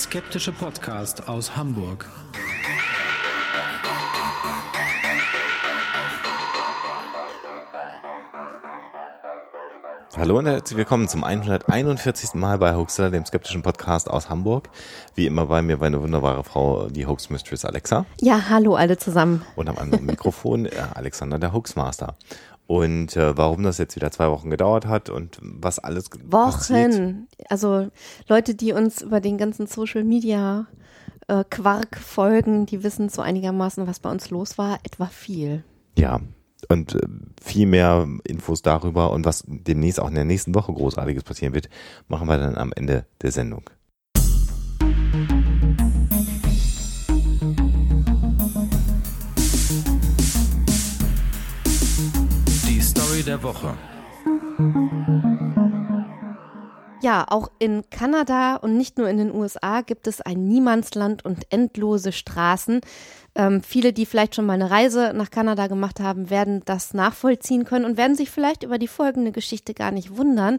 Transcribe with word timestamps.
Skeptische 0.00 0.50
Podcast 0.50 1.28
aus 1.28 1.54
Hamburg. 1.54 2.08
Hallo 10.16 10.38
und 10.38 10.46
herzlich 10.46 10.76
willkommen 10.76 11.06
zum 11.06 11.22
141. 11.22 12.34
Mal 12.34 12.58
bei 12.58 12.74
Hoaxilla, 12.74 13.10
dem 13.10 13.24
skeptischen 13.24 13.62
Podcast 13.62 14.10
aus 14.10 14.28
Hamburg. 14.28 14.68
Wie 15.14 15.26
immer 15.26 15.46
bei 15.46 15.62
mir 15.62 15.76
meine 15.76 16.02
wunderbare 16.02 16.44
Frau, 16.44 16.88
die 16.88 17.06
Hoax 17.06 17.30
Mistress 17.30 17.64
Alexa. 17.64 18.06
Ja, 18.20 18.48
hallo 18.48 18.76
alle 18.76 18.98
zusammen. 18.98 19.44
Und 19.54 19.68
am 19.68 19.78
anderen 19.78 20.06
Mikrofon 20.06 20.66
äh, 20.66 20.72
Alexander, 20.94 21.38
der 21.38 21.52
Hoaxmaster. 21.52 22.16
Und 22.70 23.16
äh, 23.16 23.36
warum 23.36 23.64
das 23.64 23.78
jetzt 23.78 23.96
wieder 23.96 24.12
zwei 24.12 24.30
Wochen 24.30 24.48
gedauert 24.48 24.86
hat 24.86 25.10
und 25.10 25.40
was 25.42 25.80
alles 25.80 26.08
Wochen. 26.08 26.30
passiert. 26.30 27.14
Also 27.48 27.88
Leute, 28.28 28.54
die 28.54 28.72
uns 28.72 29.02
über 29.02 29.20
den 29.20 29.38
ganzen 29.38 29.66
Social 29.66 30.04
Media 30.04 30.68
äh, 31.26 31.42
Quark 31.50 31.96
folgen, 31.96 32.66
die 32.66 32.84
wissen 32.84 33.08
so 33.08 33.22
einigermaßen, 33.22 33.88
was 33.88 33.98
bei 33.98 34.08
uns 34.08 34.30
los 34.30 34.56
war. 34.56 34.78
Etwa 34.84 35.06
viel. 35.06 35.64
Ja, 35.98 36.20
und 36.68 36.94
äh, 36.94 37.00
viel 37.42 37.66
mehr 37.66 38.06
Infos 38.22 38.62
darüber 38.62 39.10
und 39.10 39.24
was 39.24 39.42
demnächst 39.48 39.98
auch 39.98 40.06
in 40.06 40.14
der 40.14 40.24
nächsten 40.24 40.54
Woche 40.54 40.72
großartiges 40.72 41.24
passieren 41.24 41.54
wird, 41.54 41.68
machen 42.06 42.28
wir 42.28 42.38
dann 42.38 42.56
am 42.56 42.72
Ende 42.72 43.04
der 43.20 43.32
Sendung. 43.32 43.68
Woche. 53.42 53.76
Ja, 57.02 57.24
auch 57.28 57.50
in 57.58 57.88
Kanada 57.88 58.56
und 58.56 58.76
nicht 58.76 58.98
nur 58.98 59.08
in 59.08 59.16
den 59.16 59.34
USA 59.34 59.80
gibt 59.80 60.06
es 60.06 60.20
ein 60.20 60.46
Niemandsland 60.46 61.24
und 61.24 61.46
endlose 61.50 62.12
Straßen. 62.12 62.82
Ähm, 63.34 63.62
viele, 63.62 63.94
die 63.94 64.04
vielleicht 64.04 64.34
schon 64.34 64.44
mal 64.44 64.54
eine 64.54 64.70
Reise 64.70 65.12
nach 65.14 65.30
Kanada 65.30 65.66
gemacht 65.66 66.00
haben, 66.00 66.28
werden 66.28 66.62
das 66.66 66.92
nachvollziehen 66.92 67.64
können 67.64 67.86
und 67.86 67.96
werden 67.96 68.16
sich 68.16 68.30
vielleicht 68.30 68.64
über 68.64 68.76
die 68.76 68.88
folgende 68.88 69.32
Geschichte 69.32 69.72
gar 69.72 69.92
nicht 69.92 70.16
wundern. 70.18 70.58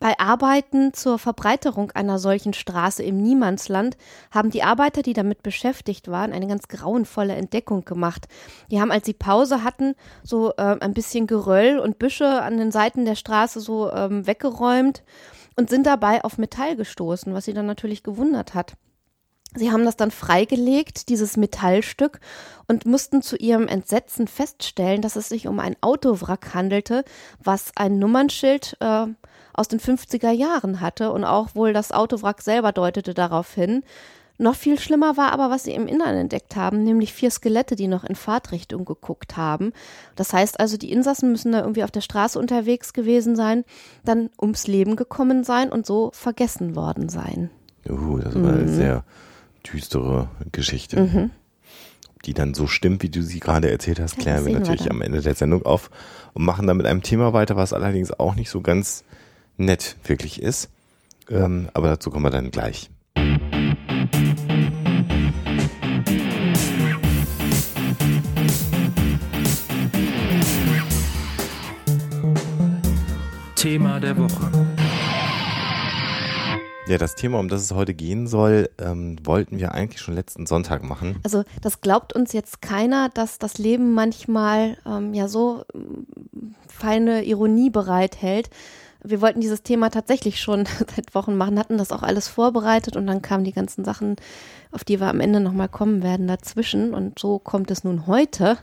Bei 0.00 0.18
Arbeiten 0.18 0.94
zur 0.94 1.18
Verbreiterung 1.18 1.90
einer 1.90 2.18
solchen 2.18 2.54
Straße 2.54 3.02
im 3.02 3.18
Niemandsland 3.22 3.98
haben 4.30 4.50
die 4.50 4.62
Arbeiter, 4.62 5.02
die 5.02 5.12
damit 5.12 5.42
beschäftigt 5.42 6.08
waren, 6.08 6.32
eine 6.32 6.46
ganz 6.46 6.68
grauenvolle 6.68 7.34
Entdeckung 7.34 7.84
gemacht. 7.84 8.26
Die 8.70 8.80
haben, 8.80 8.90
als 8.90 9.04
sie 9.04 9.12
Pause 9.12 9.62
hatten, 9.62 9.94
so 10.24 10.54
ähm, 10.56 10.78
ein 10.80 10.94
bisschen 10.94 11.26
Geröll 11.26 11.78
und 11.78 11.98
Büsche 11.98 12.40
an 12.40 12.56
den 12.56 12.72
Seiten 12.72 13.04
der 13.04 13.14
Straße 13.14 13.60
so 13.60 13.92
ähm, 13.92 14.26
weggeräumt 14.26 15.02
und 15.56 15.68
sind 15.68 15.84
dabei 15.84 16.24
auf 16.24 16.38
Metall 16.38 16.76
gestoßen, 16.76 17.34
was 17.34 17.44
sie 17.44 17.52
dann 17.52 17.66
natürlich 17.66 18.02
gewundert 18.02 18.54
hat. 18.54 18.76
Sie 19.54 19.72
haben 19.72 19.84
das 19.84 19.96
dann 19.96 20.12
freigelegt, 20.12 21.08
dieses 21.08 21.36
Metallstück, 21.36 22.20
und 22.68 22.86
mussten 22.86 23.20
zu 23.20 23.36
ihrem 23.36 23.66
Entsetzen 23.66 24.28
feststellen, 24.28 25.02
dass 25.02 25.16
es 25.16 25.28
sich 25.28 25.48
um 25.48 25.58
ein 25.58 25.76
Autowrack 25.80 26.54
handelte, 26.54 27.04
was 27.42 27.72
ein 27.74 27.98
Nummernschild 27.98 28.76
äh, 28.78 29.06
aus 29.52 29.68
den 29.68 29.80
50er 29.80 30.30
Jahren 30.30 30.80
hatte 30.80 31.12
und 31.12 31.24
auch 31.24 31.54
wohl 31.54 31.72
das 31.72 31.92
Autowrack 31.92 32.42
selber 32.42 32.72
deutete 32.72 33.14
darauf 33.14 33.52
hin. 33.54 33.82
Noch 34.40 34.54
viel 34.54 34.80
schlimmer 34.80 35.18
war 35.18 35.32
aber, 35.32 35.50
was 35.50 35.64
sie 35.64 35.72
im 35.74 35.86
Innern 35.86 36.16
entdeckt 36.16 36.56
haben, 36.56 36.82
nämlich 36.82 37.12
vier 37.12 37.30
Skelette, 37.30 37.76
die 37.76 37.88
noch 37.88 38.04
in 38.04 38.14
Fahrtrichtung 38.14 38.86
geguckt 38.86 39.36
haben. 39.36 39.74
Das 40.16 40.32
heißt 40.32 40.58
also, 40.58 40.78
die 40.78 40.90
Insassen 40.90 41.30
müssen 41.30 41.52
da 41.52 41.60
irgendwie 41.60 41.84
auf 41.84 41.90
der 41.90 42.00
Straße 42.00 42.38
unterwegs 42.38 42.94
gewesen 42.94 43.36
sein, 43.36 43.64
dann 44.02 44.30
ums 44.40 44.66
Leben 44.66 44.96
gekommen 44.96 45.44
sein 45.44 45.70
und 45.70 45.84
so 45.84 46.10
vergessen 46.14 46.74
worden 46.74 47.10
sein. 47.10 47.50
Uh, 47.86 48.16
das 48.18 48.34
war 48.34 48.54
eine 48.54 48.68
sehr 48.68 49.04
düstere 49.70 50.30
Geschichte. 50.52 51.00
Mhm. 51.00 51.30
Ob 52.14 52.22
die 52.22 52.32
dann 52.32 52.54
so 52.54 52.66
stimmt, 52.66 53.02
wie 53.02 53.10
du 53.10 53.22
sie 53.22 53.40
gerade 53.40 53.70
erzählt 53.70 54.00
hast, 54.00 54.16
Ja, 54.16 54.22
klären 54.22 54.36
das 54.38 54.46
wir 54.46 54.52
wir 54.54 54.60
natürlich 54.60 54.82
dann. 54.84 54.96
am 54.96 55.02
Ende 55.02 55.20
der 55.20 55.34
Sendung 55.34 55.66
auf 55.66 55.90
und 56.32 56.46
machen 56.46 56.66
dann 56.66 56.78
mit 56.78 56.86
einem 56.86 57.02
Thema 57.02 57.34
weiter, 57.34 57.56
was 57.56 57.74
allerdings 57.74 58.10
auch 58.18 58.34
nicht 58.36 58.48
so 58.48 58.62
ganz 58.62 59.04
nett 59.56 59.96
wirklich 60.04 60.42
ist. 60.42 60.68
Ähm, 61.28 61.68
aber 61.74 61.88
dazu 61.88 62.10
kommen 62.10 62.24
wir 62.24 62.30
dann 62.30 62.50
gleich. 62.50 62.90
Thema 73.60 74.00
der 74.00 74.16
Woche. 74.16 74.50
Ja, 76.88 76.98
das 76.98 77.14
Thema, 77.14 77.38
um 77.38 77.48
das 77.48 77.62
es 77.62 77.72
heute 77.72 77.94
gehen 77.94 78.26
soll, 78.26 78.68
ähm, 78.80 79.16
wollten 79.22 79.58
wir 79.58 79.72
eigentlich 79.72 80.00
schon 80.00 80.14
letzten 80.14 80.46
Sonntag 80.46 80.82
machen. 80.82 81.20
Also 81.22 81.44
das 81.60 81.82
glaubt 81.82 82.14
uns 82.14 82.32
jetzt 82.32 82.62
keiner, 82.62 83.10
dass 83.10 83.38
das 83.38 83.58
Leben 83.58 83.92
manchmal 83.94 84.76
ähm, 84.84 85.14
ja 85.14 85.28
so 85.28 85.62
ähm, 85.72 86.06
feine 86.66 87.22
Ironie 87.24 87.70
bereithält. 87.70 88.50
Wir 89.02 89.20
wollten 89.20 89.40
dieses 89.40 89.62
Thema 89.62 89.90
tatsächlich 89.90 90.40
schon 90.40 90.66
seit 90.94 91.14
Wochen 91.14 91.36
machen, 91.36 91.58
hatten 91.58 91.78
das 91.78 91.92
auch 91.92 92.02
alles 92.02 92.28
vorbereitet 92.28 92.96
und 92.96 93.06
dann 93.06 93.22
kamen 93.22 93.44
die 93.44 93.52
ganzen 93.52 93.84
Sachen, 93.84 94.16
auf 94.70 94.84
die 94.84 95.00
wir 95.00 95.08
am 95.08 95.20
Ende 95.20 95.40
nochmal 95.40 95.68
kommen 95.68 96.02
werden, 96.02 96.26
dazwischen. 96.26 96.94
Und 96.94 97.18
so 97.18 97.38
kommt 97.38 97.70
es 97.70 97.84
nun 97.84 98.06
heute 98.06 98.58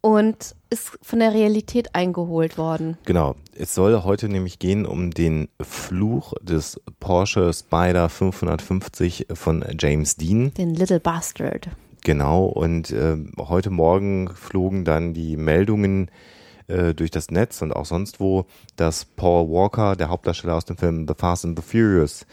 und 0.00 0.54
ist 0.70 0.98
von 1.02 1.18
der 1.18 1.34
Realität 1.34 1.94
eingeholt 1.94 2.56
worden. 2.56 2.96
Genau. 3.04 3.36
Es 3.54 3.74
soll 3.74 4.02
heute 4.04 4.28
nämlich 4.28 4.58
gehen 4.58 4.86
um 4.86 5.10
den 5.10 5.48
Fluch 5.60 6.32
des 6.40 6.80
Porsche 7.00 7.52
Spider 7.52 8.08
550 8.08 9.26
von 9.34 9.64
James 9.78 10.16
Dean. 10.16 10.54
Den 10.54 10.74
Little 10.74 11.00
Bastard. 11.00 11.68
Genau. 12.02 12.46
Und 12.46 12.90
äh, 12.90 13.16
heute 13.38 13.70
Morgen 13.70 14.30
flogen 14.34 14.84
dann 14.84 15.12
die 15.12 15.36
Meldungen 15.36 16.10
äh, 16.70 16.94
durch 16.94 17.10
das 17.10 17.30
Netz 17.30 17.62
und 17.62 17.72
auch 17.72 17.84
sonst 17.84 18.20
wo, 18.20 18.46
dass 18.76 19.04
Paul 19.04 19.48
Walker, 19.48 19.96
der 19.96 20.08
Hauptdarsteller 20.08 20.54
aus 20.54 20.64
dem 20.64 20.76
Film 20.76 21.06
The 21.06 21.14
Fast 21.16 21.44
and 21.44 21.58
the 21.58 21.64
Furious, 21.64 22.26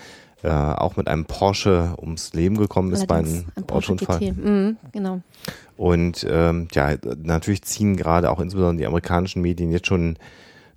äh, 0.44 0.50
auch 0.50 0.96
mit 0.96 1.08
einem 1.08 1.26
Porsche 1.26 1.96
ums 2.00 2.34
Leben 2.34 2.58
gekommen 2.58 2.94
ist 2.94 3.08
bei 3.08 3.16
einem 3.16 3.46
ein 3.56 3.70
Autounfall. 3.70 4.22
Mhm, 4.22 4.78
genau. 4.92 5.22
Und 5.76 6.26
ähm, 6.30 6.68
ja, 6.74 6.96
natürlich 7.24 7.64
ziehen 7.64 7.98
gerade 7.98 8.30
auch 8.30 8.40
insbesondere 8.40 8.78
die 8.78 8.86
amerikanischen 8.86 9.42
Medien 9.42 9.72
jetzt 9.72 9.88
schon 9.88 10.18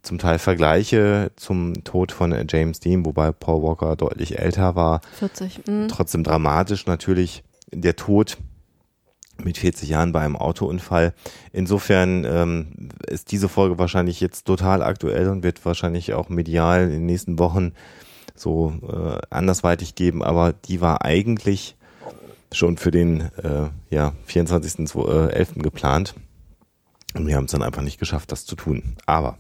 zum 0.02 0.18
Teil 0.18 0.38
Vergleiche 0.38 1.30
zum 1.36 1.84
Tod 1.84 2.12
von 2.12 2.32
äh, 2.32 2.46
James 2.48 2.80
Dean, 2.80 3.04
wobei 3.04 3.32
Paul 3.32 3.62
Walker 3.62 3.96
deutlich 3.96 4.38
älter 4.38 4.74
war. 4.74 5.02
40. 5.18 5.66
Mhm. 5.66 5.88
Trotzdem 5.88 6.24
dramatisch 6.24 6.86
natürlich 6.86 7.42
der 7.70 7.96
Tod 7.96 8.38
mit 9.44 9.58
40 9.58 9.88
Jahren 9.88 10.12
bei 10.12 10.20
einem 10.20 10.36
Autounfall. 10.36 11.14
Insofern 11.52 12.24
ähm, 12.24 12.90
ist 13.06 13.32
diese 13.32 13.48
Folge 13.48 13.78
wahrscheinlich 13.78 14.20
jetzt 14.20 14.46
total 14.46 14.82
aktuell 14.82 15.28
und 15.28 15.42
wird 15.42 15.64
wahrscheinlich 15.64 16.14
auch 16.14 16.28
medial 16.28 16.84
in 16.84 16.90
den 16.90 17.06
nächsten 17.06 17.38
Wochen 17.38 17.72
so 18.34 18.72
äh, 18.88 19.18
andersweitig 19.30 19.94
geben, 19.94 20.22
aber 20.22 20.52
die 20.52 20.80
war 20.80 21.04
eigentlich 21.04 21.76
schon 22.52 22.76
für 22.76 22.90
den 22.90 23.30
äh, 23.42 23.68
ja, 23.90 24.12
24.11. 24.28 25.62
geplant. 25.62 26.14
Und 27.14 27.26
wir 27.26 27.36
haben 27.36 27.46
es 27.46 27.52
dann 27.52 27.62
einfach 27.62 27.82
nicht 27.82 27.98
geschafft, 27.98 28.30
das 28.30 28.46
zu 28.46 28.56
tun. 28.56 28.96
Aber 29.06 29.38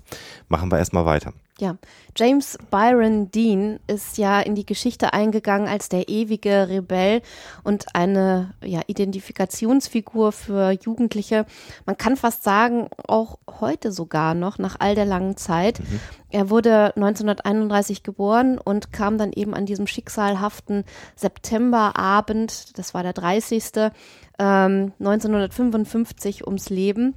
machen 0.48 0.70
wir 0.70 0.78
erstmal 0.78 1.04
weiter. 1.04 1.32
Ja, 1.60 1.76
James 2.16 2.56
Byron 2.70 3.30
Dean 3.30 3.80
ist 3.86 4.16
ja 4.16 4.40
in 4.40 4.54
die 4.54 4.64
Geschichte 4.64 5.12
eingegangen 5.12 5.68
als 5.68 5.90
der 5.90 6.08
ewige 6.08 6.70
Rebell 6.70 7.20
und 7.64 7.94
eine 7.94 8.54
ja, 8.64 8.80
Identifikationsfigur 8.86 10.32
für 10.32 10.70
Jugendliche. 10.70 11.44
Man 11.84 11.98
kann 11.98 12.16
fast 12.16 12.44
sagen, 12.44 12.88
auch 13.06 13.38
heute 13.60 13.92
sogar 13.92 14.32
noch, 14.32 14.58
nach 14.58 14.76
all 14.78 14.94
der 14.94 15.04
langen 15.04 15.36
Zeit. 15.36 15.82
Er 16.30 16.48
wurde 16.48 16.96
1931 16.96 18.02
geboren 18.02 18.56
und 18.56 18.90
kam 18.90 19.18
dann 19.18 19.32
eben 19.34 19.52
an 19.52 19.66
diesem 19.66 19.86
schicksalhaften 19.86 20.84
Septemberabend, 21.14 22.78
das 22.78 22.94
war 22.94 23.02
der 23.02 23.12
30. 23.12 23.90
Ähm, 24.38 24.92
1955 24.98 26.46
ums 26.46 26.70
Leben. 26.70 27.14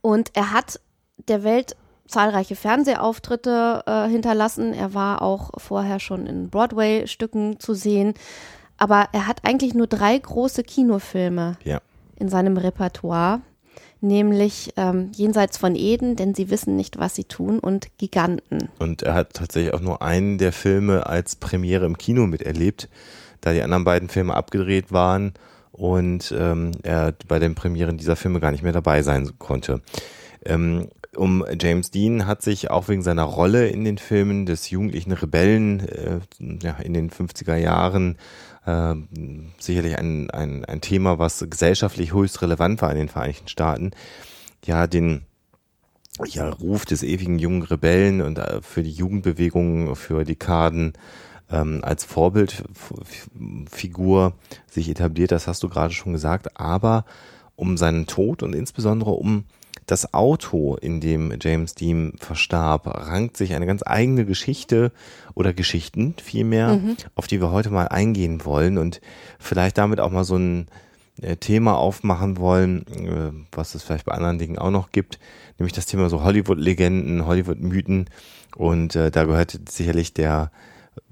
Und 0.00 0.30
er 0.34 0.52
hat 0.52 0.80
der 1.28 1.42
Welt 1.44 1.76
zahlreiche 2.06 2.56
Fernsehauftritte 2.56 3.82
äh, 3.86 4.08
hinterlassen. 4.08 4.72
Er 4.72 4.94
war 4.94 5.22
auch 5.22 5.50
vorher 5.58 6.00
schon 6.00 6.26
in 6.26 6.48
Broadway-Stücken 6.48 7.60
zu 7.60 7.74
sehen. 7.74 8.14
Aber 8.78 9.08
er 9.12 9.26
hat 9.26 9.40
eigentlich 9.44 9.74
nur 9.74 9.86
drei 9.86 10.16
große 10.16 10.62
Kinofilme 10.62 11.58
Ja. 11.64 11.80
in 12.16 12.28
seinem 12.28 12.56
Repertoire, 12.56 13.40
nämlich 14.00 14.72
ähm, 14.76 15.10
Jenseits 15.14 15.58
von 15.58 15.74
Eden, 15.74 16.16
denn 16.16 16.34
sie 16.34 16.48
wissen 16.50 16.76
nicht, 16.76 16.98
was 16.98 17.14
sie 17.14 17.24
tun, 17.24 17.58
und 17.58 17.88
Giganten. 17.98 18.68
Und 18.78 19.02
er 19.02 19.14
hat 19.14 19.34
tatsächlich 19.34 19.74
auch 19.74 19.80
nur 19.80 20.00
einen 20.00 20.38
der 20.38 20.52
Filme 20.52 21.06
als 21.06 21.36
Premiere 21.36 21.86
im 21.86 21.98
Kino 21.98 22.26
miterlebt, 22.26 22.88
da 23.40 23.52
die 23.52 23.62
anderen 23.62 23.84
beiden 23.84 24.08
Filme 24.08 24.34
abgedreht 24.34 24.92
waren 24.92 25.34
und 25.78 26.34
ähm, 26.36 26.72
er 26.82 27.14
bei 27.28 27.38
den 27.38 27.54
Premieren 27.54 27.96
dieser 27.96 28.16
Filme 28.16 28.40
gar 28.40 28.50
nicht 28.50 28.62
mehr 28.62 28.72
dabei 28.72 29.02
sein 29.02 29.38
konnte. 29.38 29.80
Ähm, 30.44 30.88
um 31.16 31.44
James 31.58 31.90
Dean 31.90 32.26
hat 32.26 32.42
sich 32.42 32.70
auch 32.70 32.88
wegen 32.88 33.02
seiner 33.02 33.22
Rolle 33.22 33.68
in 33.68 33.84
den 33.84 33.98
Filmen 33.98 34.44
des 34.44 34.70
jugendlichen 34.70 35.12
Rebellen 35.12 35.80
äh, 35.88 36.20
ja, 36.62 36.76
in 36.82 36.94
den 36.94 37.10
50er 37.10 37.56
Jahren 37.56 38.18
äh, 38.66 38.94
sicherlich 39.58 39.98
ein, 39.98 40.30
ein, 40.30 40.64
ein 40.64 40.80
Thema, 40.80 41.18
was 41.18 41.44
gesellschaftlich 41.48 42.12
höchst 42.12 42.42
relevant 42.42 42.82
war 42.82 42.90
in 42.90 42.98
den 42.98 43.08
Vereinigten 43.08 43.48
Staaten, 43.48 43.92
ja, 44.64 44.86
den 44.86 45.22
ja, 46.26 46.48
Ruf 46.50 46.84
des 46.84 47.02
ewigen 47.02 47.38
jungen 47.38 47.62
Rebellen 47.62 48.20
und 48.20 48.38
äh, 48.38 48.60
für 48.62 48.82
die 48.82 48.90
Jugendbewegung 48.90 49.94
für 49.96 50.24
Dekaden 50.24 50.92
ähm, 51.50 51.80
als 51.82 52.04
Vorbildfigur 52.04 54.34
sich 54.70 54.88
etabliert, 54.88 55.32
das 55.32 55.46
hast 55.46 55.62
du 55.62 55.68
gerade 55.68 55.92
schon 55.94 56.12
gesagt, 56.12 56.60
aber 56.60 57.04
um 57.56 57.76
seinen 57.76 58.06
Tod 58.06 58.42
und 58.42 58.54
insbesondere 58.54 59.10
um 59.10 59.44
das 59.86 60.12
Auto, 60.12 60.76
in 60.76 61.00
dem 61.00 61.34
James 61.40 61.74
Dean 61.74 62.12
verstarb, 62.18 62.86
rankt 62.86 63.38
sich 63.38 63.54
eine 63.54 63.66
ganz 63.66 63.82
eigene 63.84 64.26
Geschichte 64.26 64.92
oder 65.34 65.54
Geschichten 65.54 66.14
vielmehr, 66.22 66.74
mhm. 66.74 66.96
auf 67.14 67.26
die 67.26 67.40
wir 67.40 67.50
heute 67.50 67.70
mal 67.70 67.88
eingehen 67.88 68.44
wollen 68.44 68.76
und 68.76 69.00
vielleicht 69.38 69.78
damit 69.78 70.00
auch 70.00 70.10
mal 70.10 70.24
so 70.24 70.36
ein 70.36 70.66
äh, 71.22 71.36
Thema 71.36 71.78
aufmachen 71.78 72.36
wollen, 72.36 72.86
äh, 72.88 73.32
was 73.52 73.74
es 73.74 73.82
vielleicht 73.82 74.04
bei 74.04 74.12
anderen 74.12 74.38
Dingen 74.38 74.58
auch 74.58 74.70
noch 74.70 74.92
gibt, 74.92 75.18
nämlich 75.58 75.72
das 75.72 75.86
Thema 75.86 76.10
so 76.10 76.22
Hollywood-Legenden, 76.22 77.26
Hollywood-Mythen 77.26 78.10
und 78.56 78.94
äh, 78.94 79.10
da 79.10 79.24
gehört 79.24 79.58
sicherlich 79.70 80.12
der 80.12 80.50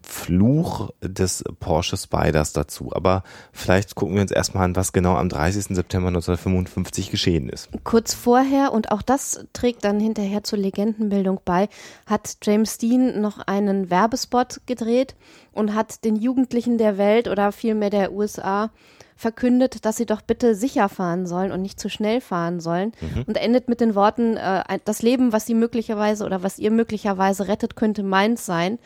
Fluch 0.03 0.91
des 1.03 1.45
Porsche 1.61 1.97
Spiders 1.97 2.53
dazu. 2.53 2.91
Aber 2.93 3.23
vielleicht 3.53 3.95
gucken 3.95 4.15
wir 4.15 4.23
uns 4.23 4.31
erstmal 4.31 4.65
an, 4.65 4.77
was 4.77 4.93
genau 4.93 5.15
am 5.15 5.29
30. 5.29 5.77
September 5.77 6.09
1955 6.09 7.11
geschehen 7.11 7.49
ist. 7.49 7.69
Kurz 7.85 8.15
vorher, 8.15 8.73
und 8.73 8.93
auch 8.93 9.03
das 9.03 9.47
trägt 9.53 9.85
dann 9.85 10.01
hinterher 10.01 10.45
zur 10.45 10.59
Legendenbildung 10.59 11.41
bei, 11.45 11.69
hat 12.07 12.37
James 12.43 12.79
Dean 12.79 13.21
noch 13.21 13.39
einen 13.47 13.91
Werbespot 13.91 14.61
gedreht 14.67 15.15
und 15.53 15.75
hat 15.75 16.05
den 16.05 16.17
Jugendlichen 16.17 16.79
der 16.79 16.99
Welt 16.99 17.29
oder 17.29 17.53
vielmehr 17.53 17.91
der 17.91 18.13
USA 18.13 18.71
verkündet, 19.17 19.85
dass 19.87 19.97
sie 19.97 20.05
doch 20.05 20.21
bitte 20.21 20.55
sicher 20.55 20.89
fahren 20.91 21.27
sollen 21.27 21.51
und 21.51 21.63
nicht 21.63 21.81
zu 21.81 21.89
schnell 21.89 22.21
fahren 22.21 22.61
sollen. 22.61 22.93
Mhm. 23.01 23.25
Und 23.27 23.39
endet 23.39 23.69
mit 23.69 23.81
den 23.81 23.95
Worten, 23.95 24.37
äh, 24.37 24.79
das 24.85 25.01
Leben, 25.01 25.33
was 25.33 25.47
sie 25.47 25.55
möglicherweise 25.55 26.25
oder 26.25 26.43
was 26.43 26.59
ihr 26.59 26.71
möglicherweise 26.71 27.49
rettet, 27.49 27.77
könnte 27.77 28.03
meins 28.03 28.45
sein. 28.45 28.79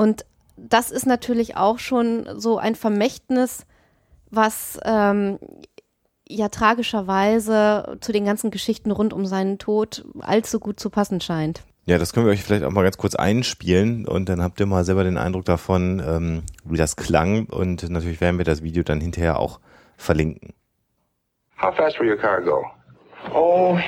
Und 0.00 0.24
das 0.56 0.90
ist 0.90 1.04
natürlich 1.04 1.58
auch 1.58 1.78
schon 1.78 2.26
so 2.40 2.56
ein 2.56 2.74
Vermächtnis, 2.74 3.66
was 4.30 4.80
ähm, 4.82 5.38
ja 6.26 6.48
tragischerweise 6.48 7.98
zu 8.00 8.10
den 8.10 8.24
ganzen 8.24 8.50
Geschichten 8.50 8.92
rund 8.92 9.12
um 9.12 9.26
seinen 9.26 9.58
Tod 9.58 10.06
allzu 10.20 10.58
gut 10.58 10.80
zu 10.80 10.88
passen 10.88 11.20
scheint. 11.20 11.64
Ja, 11.84 11.98
das 11.98 12.14
können 12.14 12.24
wir 12.24 12.32
euch 12.32 12.42
vielleicht 12.42 12.64
auch 12.64 12.70
mal 12.70 12.82
ganz 12.82 12.96
kurz 12.96 13.14
einspielen 13.14 14.08
und 14.08 14.30
dann 14.30 14.40
habt 14.40 14.58
ihr 14.60 14.64
mal 14.64 14.84
selber 14.84 15.04
den 15.04 15.18
Eindruck 15.18 15.44
davon, 15.44 16.02
ähm, 16.02 16.44
wie 16.64 16.78
das 16.78 16.96
klang 16.96 17.44
und 17.44 17.86
natürlich 17.90 18.22
werden 18.22 18.38
wir 18.38 18.46
das 18.46 18.62
Video 18.62 18.82
dann 18.82 19.02
hinterher 19.02 19.38
auch 19.38 19.60
verlinken. 19.98 20.54
How 21.60 21.76
fast 21.76 22.00
will 22.00 22.08
your 22.08 22.16
car 22.16 22.40
go? 22.40 22.64
Oh, 23.34 23.78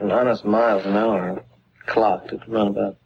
an 0.00 0.10
honest 0.10 0.46
miles 0.46 0.86
an 0.86 0.96
hour. 0.96 1.44
Clocked 1.84 2.32
at 2.32 2.48
run 2.48 2.68
about 2.68 2.96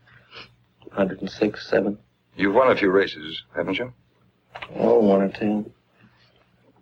106, 0.97 1.69
7. 1.69 1.99
You've 2.37 2.55
won 2.55 2.71
a 2.71 2.77
few 2.77 2.91
races, 2.91 3.43
haven't 3.55 3.79
you? 3.79 3.93
Oh, 4.77 4.99
one 5.01 5.21
or 5.23 5.29
two. 5.29 5.71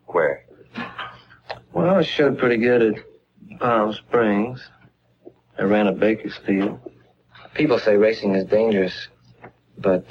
Where? 0.06 0.44
Well, 1.72 1.96
I 1.96 2.02
showed 2.02 2.38
pretty 2.38 2.58
good 2.58 2.82
at 2.82 3.58
Palm 3.58 3.92
Springs. 3.92 4.60
I 5.58 5.62
ran 5.62 5.88
a 5.88 5.92
Bakersfield. 5.92 6.78
People 7.54 7.78
say 7.80 7.96
racing 7.96 8.36
is 8.36 8.44
dangerous, 8.44 9.08
but 9.78 10.04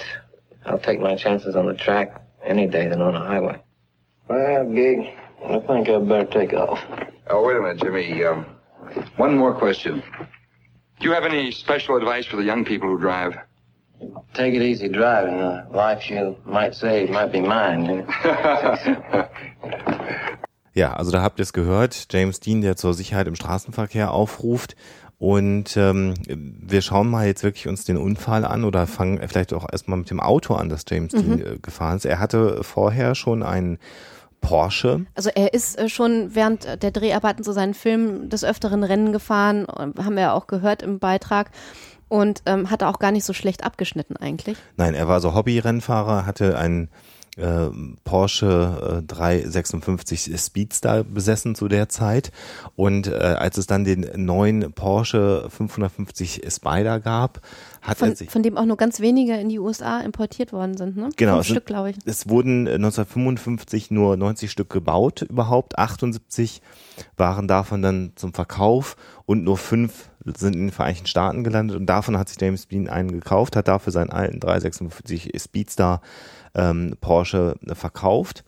I'll 0.65 0.79
take 0.79 0.99
my 0.99 1.15
chances 1.15 1.55
on 1.55 1.67
the 1.67 1.73
track 1.73 2.21
any 2.43 2.67
day 2.67 2.87
than 2.89 3.01
on 3.01 3.15
a 3.15 3.19
highway. 3.19 3.61
Well, 4.27 4.65
Gig, 4.73 5.13
I 5.45 5.59
think 5.59 5.87
I'd 5.89 6.09
better 6.09 6.25
take 6.25 6.53
off. 6.53 6.79
Oh, 7.29 7.45
wait 7.45 7.55
a 7.55 7.61
minute, 7.61 7.79
Jimmy. 7.81 8.21
Um, 8.25 8.45
one 9.15 9.37
more 9.37 9.53
question. 9.53 10.03
Do 10.99 11.07
you 11.07 11.13
have 11.13 11.23
any 11.23 11.51
special 11.51 11.95
advice 11.95 12.25
for 12.25 12.35
the 12.35 12.43
young 12.43 12.65
people 12.65 12.89
who 12.89 12.99
drive? 12.99 13.35
Take 14.33 14.55
it 14.55 14.61
easy 14.61 14.89
driving. 14.89 15.37
The 15.37 15.75
life 15.75 16.09
you 16.09 16.35
might 16.45 16.73
save 16.73 17.09
might 17.09 17.31
be 17.31 17.41
mine. 17.41 18.05
ja, 20.73 20.93
also 20.93 21.11
da 21.11 21.21
habt 21.21 21.39
ihr 21.39 21.43
es 21.43 21.53
gehört. 21.53 22.07
James 22.11 22.39
Dean, 22.39 22.61
der 22.61 22.75
zur 22.75 22.93
Sicherheit 22.93 23.27
im 23.27 23.35
Straßenverkehr 23.35 24.11
aufruft. 24.11 24.75
Und 25.19 25.77
ähm, 25.77 26.15
wir 26.27 26.81
schauen 26.81 27.09
mal 27.09 27.27
jetzt 27.27 27.43
wirklich 27.43 27.67
uns 27.67 27.85
den 27.85 27.95
Unfall 27.97 28.43
an 28.43 28.65
oder 28.65 28.87
fangen 28.87 29.25
vielleicht 29.27 29.53
auch 29.53 29.65
erstmal 29.71 29.97
mit 29.97 30.09
dem 30.09 30.19
Auto 30.19 30.55
an, 30.55 30.67
das 30.67 30.83
James 30.87 31.13
mhm. 31.13 31.37
Dean 31.37 31.39
äh, 31.39 31.57
gefahren 31.59 31.95
ist. 31.95 32.05
Er 32.05 32.19
hatte 32.19 32.63
vorher 32.63 33.15
schon 33.15 33.41
einen 33.41 33.77
Porsche. 34.41 35.05
Also 35.15 35.29
er 35.33 35.53
ist 35.53 35.79
äh, 35.79 35.89
schon 35.89 36.35
während 36.35 36.83
der 36.83 36.91
Dreharbeiten 36.91 37.43
zu 37.43 37.53
seinen 37.53 37.73
Filmen 37.73 38.29
des 38.29 38.43
Öfteren 38.43 38.83
Rennen 38.83 39.13
gefahren, 39.13 39.65
haben 39.67 40.15
wir 40.15 40.21
ja 40.21 40.33
auch 40.33 40.47
gehört 40.47 40.83
im 40.83 40.99
Beitrag 40.99 41.49
und 42.09 42.43
ähm, 42.45 42.69
hatte 42.69 42.87
auch 42.87 42.99
gar 42.99 43.11
nicht 43.11 43.25
so 43.25 43.33
schlecht 43.33 43.63
abgeschnitten 43.63 44.17
eigentlich. 44.17 44.57
Nein, 44.77 44.93
er 44.93 45.07
war 45.07 45.21
so 45.21 45.33
Hobby-Rennfahrer, 45.33 46.25
hatte 46.25 46.57
einen 46.57 46.89
äh, 47.37 47.69
Porsche 48.03 49.01
äh, 49.01 49.07
356 49.07 50.31
Speedstar 50.37 51.03
besessen 51.03 51.55
zu 51.55 51.67
der 51.67 51.89
Zeit 51.89 52.31
und 52.75 53.07
äh, 53.07 53.11
als 53.11 53.57
es 53.57 53.65
dann 53.65 53.83
den 53.83 54.07
neuen 54.15 54.71
Porsche 54.73 55.47
550 55.49 56.41
Spider 56.47 56.99
gab, 56.99 57.41
hat 57.81 57.97
von, 57.97 58.09
er 58.09 58.15
sich 58.15 58.29
von 58.29 58.43
dem 58.43 58.57
auch 58.57 58.65
nur 58.65 58.77
ganz 58.77 58.99
wenige 58.99 59.35
in 59.35 59.49
die 59.49 59.59
USA 59.59 60.01
importiert 60.01 60.53
worden 60.53 60.77
sind, 60.77 60.95
ne? 60.95 61.09
Genau, 61.15 61.35
Fünf 61.35 61.47
Stück, 61.47 61.65
glaube 61.65 61.91
ich. 61.91 61.97
Es 62.05 62.29
wurden 62.29 62.67
1955 62.67 63.89
nur 63.89 64.15
90 64.15 64.51
Stück 64.51 64.69
gebaut 64.69 65.23
überhaupt, 65.23 65.79
78 65.79 66.61
waren 67.17 67.47
davon 67.47 67.81
dann 67.81 68.11
zum 68.15 68.33
Verkauf 68.33 68.95
und 69.25 69.43
nur 69.43 69.57
fünf 69.57 70.09
sind 70.25 70.55
in 70.55 70.67
den 70.67 70.71
Vereinigten 70.71 71.07
Staaten 71.07 71.43
gelandet 71.43 71.77
und 71.77 71.85
davon 71.85 72.17
hat 72.17 72.29
sich 72.29 72.39
James 72.39 72.65
Bean 72.65 72.87
einen 72.87 73.11
gekauft, 73.11 73.55
hat 73.55 73.67
dafür 73.67 73.91
seinen 73.91 74.11
alten 74.11 74.39
356 74.39 75.31
Speedstar 75.37 76.01
ähm, 76.55 76.95
Porsche 77.01 77.55
verkauft 77.73 78.43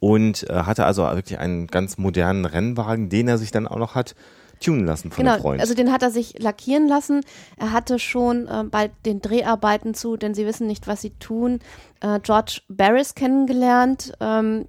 und 0.00 0.48
äh, 0.50 0.54
hatte 0.54 0.84
also 0.84 1.02
wirklich 1.02 1.38
einen 1.38 1.68
ganz 1.68 1.98
modernen 1.98 2.44
Rennwagen, 2.44 3.08
den 3.08 3.28
er 3.28 3.38
sich 3.38 3.50
dann 3.50 3.68
auch 3.68 3.78
noch 3.78 3.94
hat 3.94 4.14
tunen 4.62 4.86
lassen 4.86 5.10
von 5.10 5.22
genau, 5.22 5.34
einem 5.34 5.42
Freund. 5.42 5.60
Also 5.60 5.74
den 5.74 5.92
hat 5.92 6.02
er 6.02 6.10
sich 6.10 6.38
lackieren 6.38 6.88
lassen. 6.88 7.20
Er 7.56 7.72
hatte 7.72 7.98
schon 7.98 8.46
äh, 8.46 8.64
bei 8.64 8.90
den 9.04 9.20
Dreharbeiten 9.20 9.94
zu, 9.94 10.16
denn 10.16 10.34
sie 10.34 10.46
wissen 10.46 10.66
nicht, 10.66 10.86
was 10.86 11.02
sie 11.02 11.10
tun, 11.18 11.60
äh, 12.00 12.20
George 12.20 12.62
Barris 12.68 13.14
kennengelernt. 13.14 14.12
Ähm, 14.20 14.66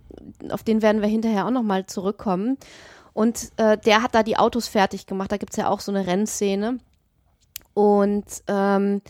auf 0.49 0.63
den 0.63 0.81
werden 0.81 1.01
wir 1.01 1.09
hinterher 1.09 1.45
auch 1.45 1.51
nochmal 1.51 1.85
zurückkommen. 1.85 2.57
Und 3.13 3.51
äh, 3.57 3.77
der 3.77 4.01
hat 4.01 4.15
da 4.15 4.23
die 4.23 4.37
Autos 4.37 4.67
fertig 4.67 5.05
gemacht. 5.05 5.31
Da 5.31 5.37
gibt 5.37 5.51
es 5.51 5.57
ja 5.57 5.69
auch 5.69 5.79
so 5.79 5.91
eine 5.91 6.07
Rennszene. 6.07 6.79
Und 7.73 8.25
ähm, 8.47 9.01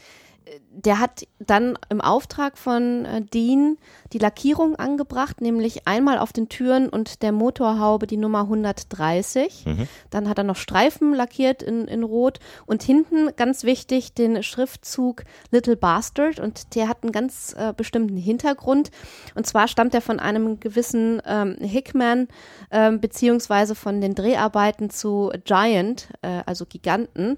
der 0.72 1.00
hat 1.00 1.26
dann 1.40 1.78
im 1.90 2.02
Auftrag 2.02 2.58
von 2.58 3.06
äh, 3.06 3.22
Dean 3.22 3.78
die 4.12 4.18
Lackierung 4.18 4.76
angebracht, 4.76 5.42
nämlich 5.42 5.88
einmal 5.88 6.18
auf 6.18 6.34
den 6.34 6.50
Türen 6.50 6.90
und 6.90 7.22
der 7.22 7.32
Motorhaube 7.32 8.08
die 8.08 8.18
Nummer 8.18 8.42
130. 8.42 9.66
Mhm. 9.66 9.88
Dann 10.10 10.30
hat 10.30 10.38
er 10.38 10.44
noch 10.44 10.56
Streifen 10.56 11.14
lackiert 11.14 11.64
in, 11.64 11.88
in 11.88 12.04
Rot 12.04 12.40
und 12.66 12.84
hinten, 12.84 13.30
ganz 13.36 13.64
wichtig, 13.64 14.14
den 14.14 14.44
Schriftzug 14.44 15.24
Little 15.52 15.78
Bastard 15.78 16.40
und 16.40 16.76
der 16.76 16.88
hat 16.88 17.04
einen 17.04 17.12
ganz 17.12 17.56
äh, 17.58 17.74
bestimmten 17.76 18.18
Hintergrund. 18.18 18.92
Und 19.36 19.48
zwar 19.48 19.68
stammt 19.68 19.94
er 19.94 20.02
von 20.02 20.20
einem 20.20 20.60
gewissen 20.60 21.22
ähm, 21.26 21.58
Hickman 21.60 22.28
äh, 22.70 22.92
beziehungsweise 22.92 23.76
von 23.76 24.02
den 24.02 24.16
Dreharbeiten 24.16 24.90
zu 24.90 25.32
Giant, 25.46 26.10
äh, 26.22 26.42
also 26.46 26.66
Giganten. 26.66 27.38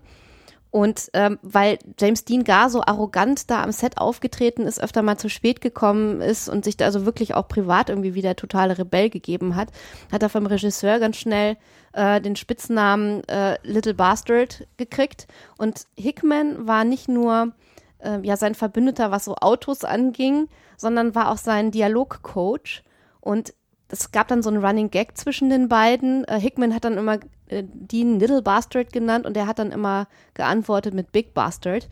Und 0.71 1.09
ähm, 1.13 1.39
weil 1.41 1.79
James 1.99 2.25
Dean 2.25 2.43
gar 2.43 2.69
so 2.69 2.81
arrogant 2.81 3.49
da 3.49 3.63
am 3.63 3.71
Set 3.71 3.97
aufgetreten 3.97 4.63
ist, 4.63 4.81
öfter 4.81 5.03
mal 5.03 5.17
zu 5.17 5.29
spät 5.29 5.61
gekommen 5.61 6.19
ist 6.19 6.49
und 6.49 6.65
sich 6.65 6.75
da 6.75 6.85
also 6.85 7.05
wirklich 7.05 7.33
auch 7.33 7.47
privat 7.47 7.89
irgendwie 7.89 8.13
wie 8.13 8.21
der 8.21 8.35
totale 8.35 8.77
Rebell 8.77 9.09
gegeben 9.09 9.55
hat, 9.55 9.69
hat 10.11 10.21
er 10.21 10.29
vom 10.29 10.45
Regisseur 10.45 10.99
ganz 10.99 11.15
schnell 11.15 11.55
äh, 11.93 12.19
den 12.19 12.35
Spitznamen 12.35 13.23
äh, 13.29 13.57
Little 13.63 13.93
Bastard 13.93 14.67
gekriegt. 14.75 15.27
Und 15.57 15.87
Hickman 15.95 16.67
war 16.67 16.83
nicht 16.83 17.07
nur 17.07 17.53
äh, 17.99 18.19
ja 18.21 18.35
sein 18.35 18.55
Verbündeter, 18.55 19.11
was 19.11 19.25
so 19.25 19.35
Autos 19.35 19.85
anging, 19.85 20.49
sondern 20.77 21.15
war 21.15 21.31
auch 21.31 21.37
sein 21.37 21.71
Dialogcoach. 21.71 22.83
Und 23.21 23.53
es 23.89 24.11
gab 24.11 24.27
dann 24.27 24.43
so 24.43 24.49
einen 24.49 24.63
Running 24.63 24.89
Gag 24.89 25.17
zwischen 25.17 25.49
den 25.49 25.69
beiden. 25.69 26.25
Äh, 26.25 26.39
Hickman 26.39 26.73
hat 26.73 26.85
dann 26.85 26.97
immer 26.97 27.19
äh, 27.47 27.63
Dean 27.63 28.19
Little 28.19 28.41
Bastard 28.41 28.91
genannt 28.91 29.25
und 29.25 29.37
er 29.37 29.47
hat 29.47 29.59
dann 29.59 29.71
immer 29.71 30.07
geantwortet 30.33 30.93
mit 30.93 31.11
Big 31.11 31.33
Bastard. 31.33 31.87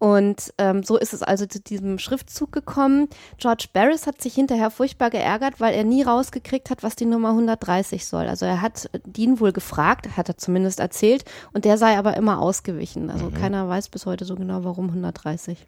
Und 0.00 0.54
ähm, 0.56 0.82
so 0.82 0.96
ist 0.96 1.12
es 1.12 1.22
also 1.22 1.44
zu 1.44 1.60
diesem 1.60 1.98
Schriftzug 1.98 2.52
gekommen. 2.52 3.08
George 3.36 3.66
Barris 3.70 4.06
hat 4.06 4.22
sich 4.22 4.34
hinterher 4.34 4.70
furchtbar 4.70 5.10
geärgert, 5.10 5.60
weil 5.60 5.74
er 5.74 5.84
nie 5.84 6.02
rausgekriegt 6.02 6.70
hat, 6.70 6.82
was 6.82 6.96
die 6.96 7.04
Nummer 7.04 7.28
130 7.28 8.06
soll. 8.06 8.26
Also 8.26 8.46
er 8.46 8.62
hat 8.62 8.88
Dean 9.04 9.40
wohl 9.40 9.52
gefragt, 9.52 10.16
hat 10.16 10.30
er 10.30 10.38
zumindest 10.38 10.80
erzählt, 10.80 11.26
und 11.52 11.66
der 11.66 11.76
sei 11.76 11.98
aber 11.98 12.16
immer 12.16 12.40
ausgewichen. 12.40 13.10
Also 13.10 13.26
mhm. 13.26 13.34
keiner 13.34 13.68
weiß 13.68 13.90
bis 13.90 14.06
heute 14.06 14.24
so 14.24 14.36
genau, 14.36 14.64
warum 14.64 14.86
130. 14.86 15.66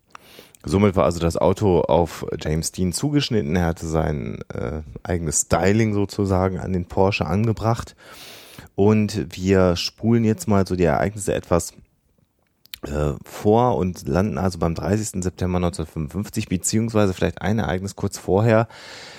Somit 0.65 0.95
war 0.95 1.05
also 1.05 1.19
das 1.19 1.37
Auto 1.37 1.81
auf 1.81 2.25
James 2.41 2.71
Dean 2.71 2.93
zugeschnitten. 2.93 3.57
Er 3.57 3.67
hatte 3.67 3.87
sein 3.87 4.39
äh, 4.55 4.83
eigenes 5.03 5.43
Styling 5.43 5.93
sozusagen 5.93 6.59
an 6.59 6.73
den 6.73 6.87
Porsche 6.87 7.27
angebracht. 7.27 7.97
Und 8.77 9.37
wir 9.37 9.77
spulen 9.77 10.25
jetzt 10.25 10.47
mal 10.47 10.67
so 10.67 10.77
die 10.77 10.85
Ereignisse 10.85 11.35
etwas 11.35 11.73
äh, 12.87 13.13
vor 13.25 13.77
und 13.77 14.09
landen 14.09 14.39
also 14.39 14.59
beim 14.59 14.75
30. 14.75 15.23
September 15.23 15.59
1955, 15.59 16.49
beziehungsweise 16.49 17.15
vielleicht 17.15 17.41
ein 17.41 17.59
Ereignis 17.59 17.95
kurz 17.95 18.19
vorher. 18.19 18.67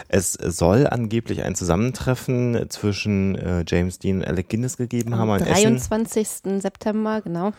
Es 0.10 0.34
soll 0.34 0.86
angeblich 0.88 1.43
ein 1.43 1.55
Zusammentreffen 1.55 2.65
zwischen 2.70 3.36
äh, 3.36 3.63
James 3.67 4.00
Dean 4.00 4.17
und 4.17 4.27
Alec 4.27 4.50
Guinness 4.50 4.75
gegeben 4.77 5.17
haben. 5.17 5.29
Am 5.29 5.39
23. 5.39 6.22
Essen. 6.22 6.62
September, 6.62 7.22
genau. 7.22 7.53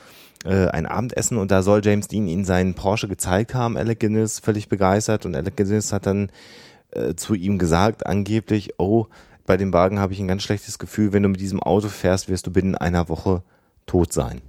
Äh, 0.44 0.68
ein 0.68 0.86
Abendessen 0.86 1.38
und 1.38 1.50
da 1.50 1.62
soll 1.62 1.80
James 1.82 2.08
Dean 2.08 2.28
ihn 2.28 2.44
seinen 2.44 2.74
Porsche 2.74 3.08
gezeigt 3.08 3.54
haben, 3.54 3.76
Alec 3.76 4.00
Guinness 4.00 4.40
völlig 4.40 4.68
begeistert 4.68 5.24
und 5.24 5.34
Alec 5.34 5.56
Guinness 5.56 5.92
hat 5.92 6.06
dann 6.06 6.30
äh, 6.90 7.14
zu 7.14 7.34
ihm 7.34 7.58
gesagt, 7.58 8.06
angeblich, 8.06 8.74
oh, 8.78 9.06
bei 9.46 9.56
dem 9.56 9.72
Wagen 9.72 9.98
habe 9.98 10.12
ich 10.12 10.20
ein 10.20 10.28
ganz 10.28 10.42
schlechtes 10.42 10.78
Gefühl, 10.78 11.12
wenn 11.12 11.22
du 11.22 11.28
mit 11.30 11.40
diesem 11.40 11.62
Auto 11.62 11.88
fährst, 11.88 12.28
wirst 12.28 12.46
du 12.46 12.50
binnen 12.50 12.74
einer 12.74 13.08
Woche 13.08 13.42
tot 13.86 14.12
sein. 14.12 14.42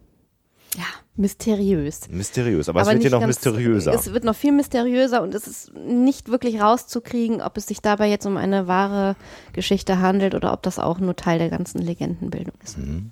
Ja 0.75 0.85
mysteriös. 1.17 2.09
Mysteriös, 2.09 2.67
aber, 2.67 2.81
aber 2.81 2.89
es 2.89 2.95
wird 2.95 3.11
ja 3.11 3.19
noch 3.19 3.25
mysteriöser. 3.25 3.93
Es 3.93 4.11
wird 4.11 4.23
noch 4.23 4.35
viel 4.35 4.51
mysteriöser 4.51 5.21
und 5.21 5.33
es 5.33 5.47
ist 5.47 5.73
nicht 5.73 6.29
wirklich 6.29 6.59
rauszukriegen, 6.59 7.41
ob 7.41 7.57
es 7.57 7.67
sich 7.67 7.81
dabei 7.81 8.09
jetzt 8.09 8.25
um 8.25 8.37
eine 8.37 8.67
wahre 8.67 9.15
Geschichte 9.53 9.99
handelt 9.99 10.35
oder 10.35 10.51
ob 10.51 10.61
das 10.63 10.77
auch 10.77 10.99
nur 10.99 11.15
Teil 11.15 11.39
der 11.39 11.49
ganzen 11.49 11.79
Legendenbildung 11.79 12.55
ist. 12.63 12.77
Mhm. 12.77 13.11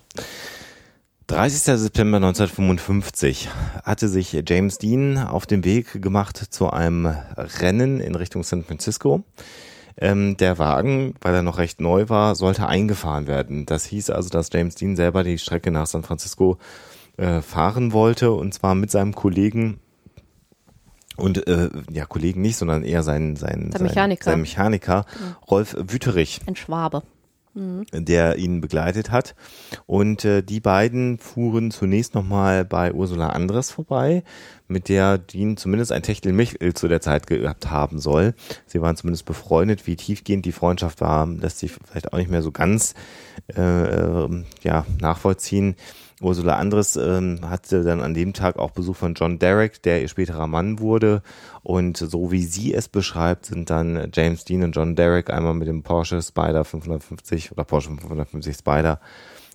30. 1.27 1.79
September 1.79 2.17
1955 2.17 3.49
hatte 3.83 4.09
sich 4.09 4.43
James 4.45 4.77
Dean 4.77 5.17
auf 5.17 5.45
den 5.45 5.63
Weg 5.63 6.01
gemacht 6.01 6.37
zu 6.37 6.69
einem 6.69 7.05
Rennen 7.05 8.01
in 8.01 8.15
Richtung 8.15 8.43
San 8.43 8.63
Francisco. 8.63 9.23
Ähm, 9.95 10.35
der 10.37 10.57
Wagen, 10.57 11.13
weil 11.21 11.35
er 11.35 11.43
noch 11.43 11.59
recht 11.59 11.79
neu 11.79 12.09
war, 12.09 12.35
sollte 12.35 12.67
eingefahren 12.67 13.27
werden. 13.27 13.65
Das 13.65 13.85
hieß 13.85 14.09
also, 14.09 14.29
dass 14.29 14.49
James 14.51 14.75
Dean 14.75 14.95
selber 14.95 15.23
die 15.23 15.37
Strecke 15.37 15.71
nach 15.71 15.85
San 15.85 16.03
Francisco 16.03 16.57
äh, 17.17 17.41
fahren 17.41 17.93
wollte 17.93 18.31
und 18.31 18.53
zwar 18.53 18.75
mit 18.75 18.91
seinem 18.91 19.13
Kollegen 19.13 19.79
und 21.15 21.47
äh, 21.47 21.69
ja 21.91 22.05
Kollegen 22.05 22.41
nicht, 22.41 22.57
sondern 22.57 22.83
eher 22.83 23.03
sein 23.03 23.35
sein 23.35 23.71
sein 23.71 23.83
Mechaniker, 23.83 24.23
sein 24.25 24.41
Mechaniker 24.41 25.05
genau. 25.13 25.35
Rolf 25.49 25.75
Wüterich. 25.79 26.41
Ein 26.47 26.55
Schwabe. 26.55 27.03
Der 27.93 28.37
ihn 28.37 28.61
begleitet 28.61 29.11
hat. 29.11 29.35
Und 29.85 30.25
äh, 30.25 30.41
die 30.41 30.59
beiden 30.59 31.19
fuhren 31.19 31.71
zunächst 31.71 32.15
nochmal 32.15 32.65
bei 32.65 32.93
Ursula 32.93 33.29
Andres 33.29 33.71
vorbei, 33.71 34.23
mit 34.67 34.89
der 34.89 35.17
Dean 35.17 35.57
zumindest 35.57 35.91
ein 35.91 36.03
Techtelmechtel 36.03 36.73
zu 36.73 36.87
der 36.87 37.01
Zeit 37.01 37.27
gehabt 37.27 37.69
haben 37.69 37.99
soll. 37.99 38.33
Sie 38.65 38.81
waren 38.81 38.95
zumindest 38.95 39.25
befreundet. 39.25 39.85
Wie 39.85 39.95
tiefgehend 39.95 40.45
die 40.45 40.51
Freundschaft 40.51 41.01
war, 41.01 41.27
lässt 41.27 41.59
sich 41.59 41.73
vielleicht 41.73 42.11
auch 42.11 42.17
nicht 42.17 42.31
mehr 42.31 42.41
so 42.41 42.51
ganz 42.51 42.95
äh, 43.55 43.61
äh 43.61 44.43
ja, 44.63 44.85
nachvollziehen. 44.99 45.75
Ursula 46.23 46.57
Andres 46.57 46.95
ähm, 46.95 47.39
hatte 47.43 47.83
dann 47.83 48.01
an 48.01 48.13
dem 48.13 48.33
Tag 48.33 48.57
auch 48.57 48.71
Besuch 48.71 48.95
von 48.95 49.13
John 49.13 49.39
Derrick, 49.39 49.81
der 49.83 50.01
ihr 50.01 50.07
späterer 50.07 50.47
Mann 50.47 50.79
wurde. 50.79 51.21
Und 51.61 51.97
so 51.97 52.31
wie 52.31 52.43
sie 52.43 52.73
es 52.73 52.87
beschreibt, 52.87 53.47
sind 53.47 53.69
dann 53.69 54.09
James 54.13 54.45
Dean 54.45 54.63
und 54.63 54.75
John 54.75 54.95
Derrick 54.95 55.29
einmal 55.29 55.53
mit 55.53 55.67
dem 55.67 55.83
Porsche 55.83 56.21
Spider 56.21 56.63
550 56.63 57.51
oder 57.51 57.63
Porsche 57.63 57.89
550 57.89 58.55
Spider 58.55 58.99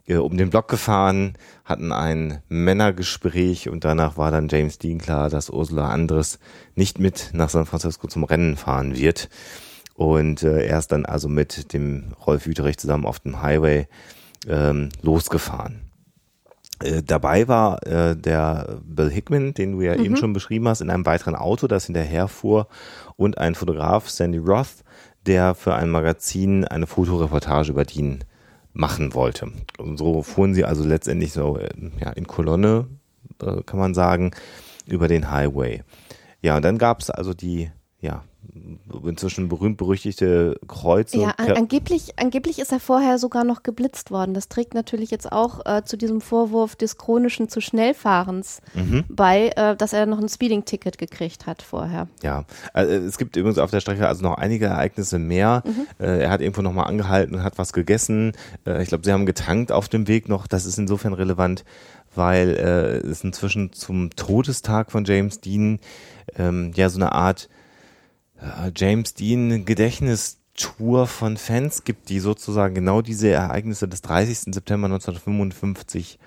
äh, 0.06 0.16
um 0.16 0.36
den 0.36 0.50
Block 0.50 0.68
gefahren, 0.68 1.34
hatten 1.64 1.92
ein 1.92 2.42
Männergespräch 2.48 3.68
und 3.68 3.84
danach 3.84 4.16
war 4.16 4.30
dann 4.30 4.48
James 4.48 4.78
Dean 4.78 4.98
klar, 4.98 5.30
dass 5.30 5.50
Ursula 5.50 5.88
Andres 5.88 6.38
nicht 6.74 6.98
mit 6.98 7.30
nach 7.32 7.50
San 7.50 7.66
Francisco 7.66 8.08
zum 8.08 8.24
Rennen 8.24 8.56
fahren 8.56 8.96
wird. 8.96 9.28
Und 9.94 10.42
äh, 10.42 10.66
er 10.66 10.78
ist 10.78 10.92
dann 10.92 11.06
also 11.06 11.28
mit 11.28 11.72
dem 11.72 12.14
Rolf 12.26 12.46
Wüterich 12.46 12.78
zusammen 12.78 13.04
auf 13.04 13.20
dem 13.20 13.42
Highway 13.42 13.88
ähm, 14.46 14.90
losgefahren. 15.02 15.87
Äh, 16.82 17.02
dabei 17.02 17.48
war 17.48 17.84
äh, 17.86 18.16
der 18.16 18.80
Bill 18.84 19.10
Hickman, 19.10 19.54
den 19.54 19.72
du 19.72 19.80
ja 19.82 19.96
mhm. 19.96 20.04
eben 20.04 20.16
schon 20.16 20.32
beschrieben 20.32 20.68
hast, 20.68 20.80
in 20.80 20.90
einem 20.90 21.06
weiteren 21.06 21.34
Auto, 21.34 21.66
das 21.66 21.86
hinterherfuhr 21.86 22.68
und 23.16 23.38
ein 23.38 23.54
Fotograf, 23.54 24.08
Sandy 24.08 24.38
Roth, 24.38 24.84
der 25.26 25.54
für 25.54 25.74
ein 25.74 25.90
Magazin 25.90 26.64
eine 26.64 26.86
Fotoreportage 26.86 27.72
über 27.72 27.84
Dean 27.84 28.24
machen 28.72 29.14
wollte. 29.14 29.50
Und 29.78 29.98
so 29.98 30.22
fuhren 30.22 30.54
sie 30.54 30.64
also 30.64 30.84
letztendlich 30.84 31.32
so 31.32 31.58
äh, 31.58 31.68
ja, 32.00 32.10
in 32.10 32.26
Kolonne, 32.26 32.86
äh, 33.42 33.62
kann 33.62 33.78
man 33.78 33.94
sagen, 33.94 34.30
über 34.86 35.08
den 35.08 35.30
Highway. 35.30 35.82
Ja, 36.40 36.56
und 36.56 36.64
dann 36.64 36.78
gab 36.78 37.00
es 37.00 37.10
also 37.10 37.34
die 37.34 37.70
ja, 38.00 38.22
inzwischen 39.04 39.48
berühmt-berüchtigte 39.48 40.58
Kreuzung. 40.66 41.22
Ja, 41.22 41.30
an, 41.36 41.52
angeblich, 41.52 42.18
angeblich 42.18 42.58
ist 42.58 42.72
er 42.72 42.80
vorher 42.80 43.18
sogar 43.18 43.44
noch 43.44 43.62
geblitzt 43.62 44.10
worden. 44.10 44.34
Das 44.34 44.48
trägt 44.48 44.74
natürlich 44.74 45.10
jetzt 45.10 45.30
auch 45.30 45.64
äh, 45.66 45.82
zu 45.84 45.96
diesem 45.96 46.20
Vorwurf 46.20 46.76
des 46.76 46.96
chronischen 46.96 47.48
zu 47.48 47.60
Schnellfahrens 47.60 48.60
mhm. 48.74 49.04
bei, 49.08 49.48
äh, 49.56 49.76
dass 49.76 49.92
er 49.92 50.06
noch 50.06 50.18
ein 50.18 50.28
Speeding-Ticket 50.28 50.98
gekriegt 50.98 51.46
hat 51.46 51.62
vorher. 51.62 52.08
Ja, 52.22 52.44
also 52.72 52.92
es 52.92 53.18
gibt 53.18 53.36
übrigens 53.36 53.58
auf 53.58 53.70
der 53.70 53.80
Strecke 53.80 54.08
also 54.08 54.22
noch 54.22 54.38
einige 54.38 54.66
Ereignisse 54.66 55.18
mehr. 55.18 55.62
Mhm. 55.64 55.86
Äh, 55.98 56.22
er 56.22 56.30
hat 56.30 56.40
irgendwo 56.40 56.62
nochmal 56.62 56.86
angehalten 56.86 57.34
und 57.34 57.42
hat 57.42 57.58
was 57.58 57.72
gegessen. 57.72 58.32
Äh, 58.66 58.82
ich 58.82 58.88
glaube, 58.88 59.04
sie 59.04 59.12
haben 59.12 59.26
getankt 59.26 59.72
auf 59.72 59.88
dem 59.88 60.08
Weg 60.08 60.28
noch. 60.28 60.46
Das 60.46 60.64
ist 60.64 60.78
insofern 60.78 61.12
relevant, 61.12 61.64
weil 62.14 62.50
äh, 62.50 63.06
es 63.06 63.22
inzwischen 63.22 63.72
zum 63.72 64.10
Todestag 64.16 64.90
von 64.90 65.04
James 65.04 65.40
Dean 65.40 65.78
ähm, 66.36 66.72
ja 66.74 66.88
so 66.88 66.98
eine 66.98 67.12
Art 67.12 67.48
James 68.74 69.14
Dean 69.14 69.64
Gedächtnistour 69.64 71.06
von 71.06 71.36
Fans 71.36 71.84
gibt, 71.84 72.08
die 72.08 72.20
sozusagen 72.20 72.74
genau 72.74 73.02
diese 73.02 73.28
Ereignisse 73.28 73.88
des 73.88 74.02
30. 74.02 74.54
September 74.54 74.86
1955 74.86 76.18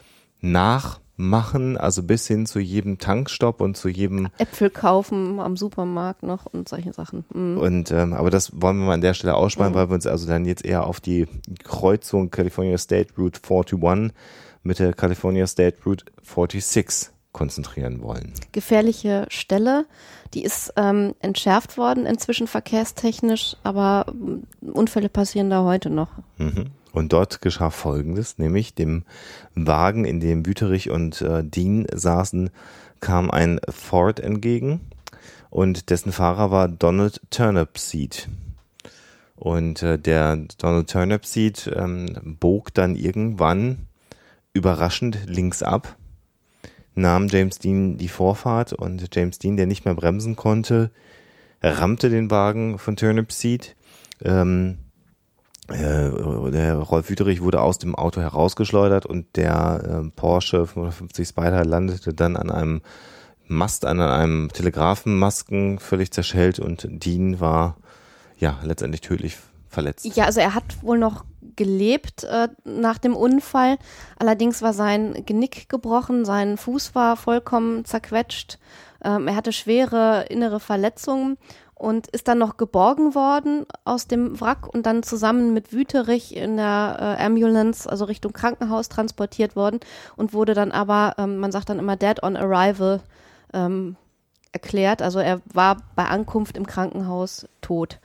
nachmachen, 0.41 1.77
also 1.77 2.03
bis 2.03 2.27
hin 2.27 2.45
zu 2.45 2.59
jedem 2.59 2.97
Tankstopp 2.97 3.61
und 3.61 3.77
zu 3.77 3.89
jedem 3.89 4.27
Äpfel 4.37 4.69
kaufen 4.69 5.39
am 5.39 5.55
Supermarkt 5.55 6.23
noch 6.23 6.47
und 6.47 6.67
solche 6.67 6.93
Sachen. 6.93 7.25
Mhm. 7.33 7.57
Und 7.57 7.91
ähm, 7.91 8.13
aber 8.13 8.29
das 8.29 8.61
wollen 8.61 8.79
wir 8.79 8.87
mal 8.87 8.93
an 8.93 9.01
der 9.01 9.13
Stelle 9.13 9.35
aussparen, 9.35 9.73
mhm. 9.73 9.77
weil 9.77 9.89
wir 9.89 9.95
uns 9.95 10.07
also 10.07 10.27
dann 10.27 10.45
jetzt 10.45 10.65
eher 10.65 10.87
auf 10.87 10.99
die 10.99 11.27
Kreuzung 11.63 12.29
California 12.31 12.77
State 12.77 13.13
Route 13.17 13.39
41 13.43 14.13
mit 14.63 14.79
der 14.79 14.93
California 14.93 15.47
State 15.47 15.77
Route 15.85 16.05
46 16.23 17.11
konzentrieren 17.31 18.01
wollen. 18.01 18.33
Gefährliche 18.51 19.25
Stelle, 19.29 19.85
die 20.33 20.43
ist 20.43 20.73
ähm, 20.75 21.15
entschärft 21.19 21.77
worden 21.77 22.05
inzwischen 22.05 22.47
verkehrstechnisch, 22.47 23.55
aber 23.63 24.05
ähm, 24.09 24.43
Unfälle 24.61 25.09
passieren 25.09 25.49
da 25.49 25.63
heute 25.63 25.89
noch. 25.89 26.09
Mhm. 26.37 26.67
Und 26.93 27.13
dort 27.13 27.41
geschah 27.41 27.69
Folgendes, 27.69 28.37
nämlich 28.37 28.75
dem 28.75 29.03
Wagen, 29.55 30.03
in 30.03 30.19
dem 30.19 30.45
Wüterich 30.45 30.89
und 30.89 31.21
äh, 31.21 31.43
Dean 31.43 31.87
saßen, 31.93 32.49
kam 32.99 33.31
ein 33.31 33.59
Ford 33.69 34.19
entgegen 34.19 34.81
und 35.49 35.89
dessen 35.89 36.11
Fahrer 36.11 36.51
war 36.51 36.67
Donald 36.67 37.21
Turnipseed. 37.29 38.27
Und 39.35 39.81
äh, 39.81 39.97
der 39.97 40.37
Donald 40.57 40.89
Turnipseed 40.89 41.71
ähm, 41.75 42.37
bog 42.39 42.73
dann 42.73 42.95
irgendwann 42.95 43.87
überraschend 44.53 45.17
links 45.25 45.63
ab 45.63 45.95
nahm 47.01 47.27
James 47.27 47.59
Dean 47.59 47.97
die 47.97 48.07
Vorfahrt 48.07 48.73
und 48.73 49.13
James 49.13 49.39
Dean, 49.39 49.57
der 49.57 49.67
nicht 49.67 49.85
mehr 49.85 49.95
bremsen 49.95 50.35
konnte, 50.35 50.91
rammte 51.61 52.09
den 52.09 52.31
Wagen 52.31 52.77
von 52.77 52.95
Turnip 52.95 53.31
Seat. 53.31 53.75
Ähm, 54.23 54.77
äh, 55.67 56.51
der 56.51 56.75
Rolf 56.77 57.09
Wüterich 57.09 57.41
wurde 57.41 57.61
aus 57.61 57.77
dem 57.77 57.95
Auto 57.95 58.21
herausgeschleudert 58.21 59.05
und 59.05 59.35
der 59.35 60.03
äh, 60.05 60.09
Porsche 60.15 60.65
550 60.65 61.27
Spider 61.27 61.65
landete 61.65 62.13
dann 62.13 62.35
an 62.35 62.49
einem 62.49 62.81
Mast, 63.47 63.85
an 63.85 63.99
einem 63.99 64.49
Telegrafenmasken 64.51 65.79
völlig 65.79 66.11
zerschellt 66.11 66.59
und 66.59 66.87
Dean 66.89 67.39
war 67.39 67.77
ja 68.37 68.59
letztendlich 68.63 69.01
tödlich 69.01 69.37
verletzt. 69.67 70.05
Ja, 70.15 70.25
also 70.25 70.39
er 70.39 70.55
hat 70.55 70.81
wohl 70.81 70.97
noch 70.97 71.25
gelebt 71.55 72.23
äh, 72.23 72.49
nach 72.63 72.97
dem 72.97 73.15
Unfall. 73.15 73.77
Allerdings 74.17 74.61
war 74.61 74.73
sein 74.73 75.23
Genick 75.25 75.69
gebrochen, 75.69 76.25
sein 76.25 76.57
Fuß 76.57 76.95
war 76.95 77.17
vollkommen 77.17 77.85
zerquetscht. 77.85 78.59
Ähm, 79.03 79.27
er 79.27 79.35
hatte 79.35 79.53
schwere 79.53 80.25
innere 80.29 80.59
Verletzungen 80.59 81.37
und 81.75 82.07
ist 82.07 82.27
dann 82.27 82.37
noch 82.37 82.57
geborgen 82.57 83.15
worden 83.15 83.65
aus 83.85 84.05
dem 84.05 84.39
Wrack 84.39 84.67
und 84.71 84.85
dann 84.85 85.01
zusammen 85.01 85.53
mit 85.53 85.73
Wüterich 85.73 86.35
in 86.35 86.57
der 86.57 87.17
äh, 87.19 87.23
Ambulance, 87.23 87.89
also 87.89 88.05
Richtung 88.05 88.33
Krankenhaus 88.33 88.87
transportiert 88.87 89.55
worden 89.55 89.79
und 90.15 90.33
wurde 90.33 90.53
dann 90.53 90.71
aber, 90.71 91.15
ähm, 91.17 91.37
man 91.37 91.51
sagt 91.51 91.69
dann 91.69 91.79
immer 91.79 91.95
dead 91.95 92.21
on 92.21 92.37
arrival, 92.37 93.01
ähm, 93.53 93.95
erklärt. 94.51 95.01
Also 95.01 95.19
er 95.19 95.41
war 95.51 95.77
bei 95.95 96.05
Ankunft 96.05 96.57
im 96.57 96.67
Krankenhaus 96.67 97.47
tot. 97.61 97.99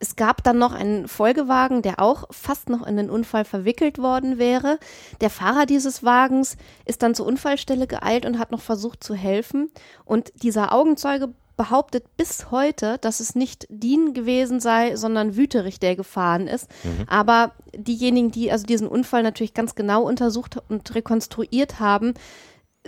Es 0.00 0.16
gab 0.16 0.42
dann 0.42 0.58
noch 0.58 0.72
einen 0.72 1.06
Folgewagen, 1.08 1.82
der 1.82 2.00
auch 2.00 2.24
fast 2.30 2.70
noch 2.70 2.86
in 2.86 2.96
den 2.96 3.10
Unfall 3.10 3.44
verwickelt 3.44 3.98
worden 3.98 4.38
wäre. 4.38 4.78
Der 5.20 5.28
Fahrer 5.28 5.66
dieses 5.66 6.02
Wagens 6.02 6.56
ist 6.86 7.02
dann 7.02 7.14
zur 7.14 7.26
Unfallstelle 7.26 7.86
geeilt 7.86 8.24
und 8.24 8.38
hat 8.38 8.50
noch 8.50 8.62
versucht 8.62 9.04
zu 9.04 9.14
helfen. 9.14 9.70
Und 10.06 10.32
dieser 10.42 10.72
Augenzeuge 10.72 11.34
behauptet 11.60 12.16
bis 12.16 12.50
heute, 12.50 12.96
dass 13.02 13.20
es 13.20 13.34
nicht 13.34 13.66
Dean 13.68 14.14
gewesen 14.14 14.60
sei, 14.60 14.96
sondern 14.96 15.36
Wüterich, 15.36 15.78
der 15.78 15.94
gefahren 15.94 16.46
ist. 16.46 16.68
Mhm. 16.84 17.04
Aber 17.06 17.52
diejenigen, 17.76 18.30
die 18.30 18.50
also 18.50 18.64
diesen 18.64 18.88
Unfall 18.88 19.22
natürlich 19.22 19.52
ganz 19.52 19.74
genau 19.74 20.02
untersucht 20.02 20.56
und 20.70 20.94
rekonstruiert 20.94 21.78
haben, 21.78 22.14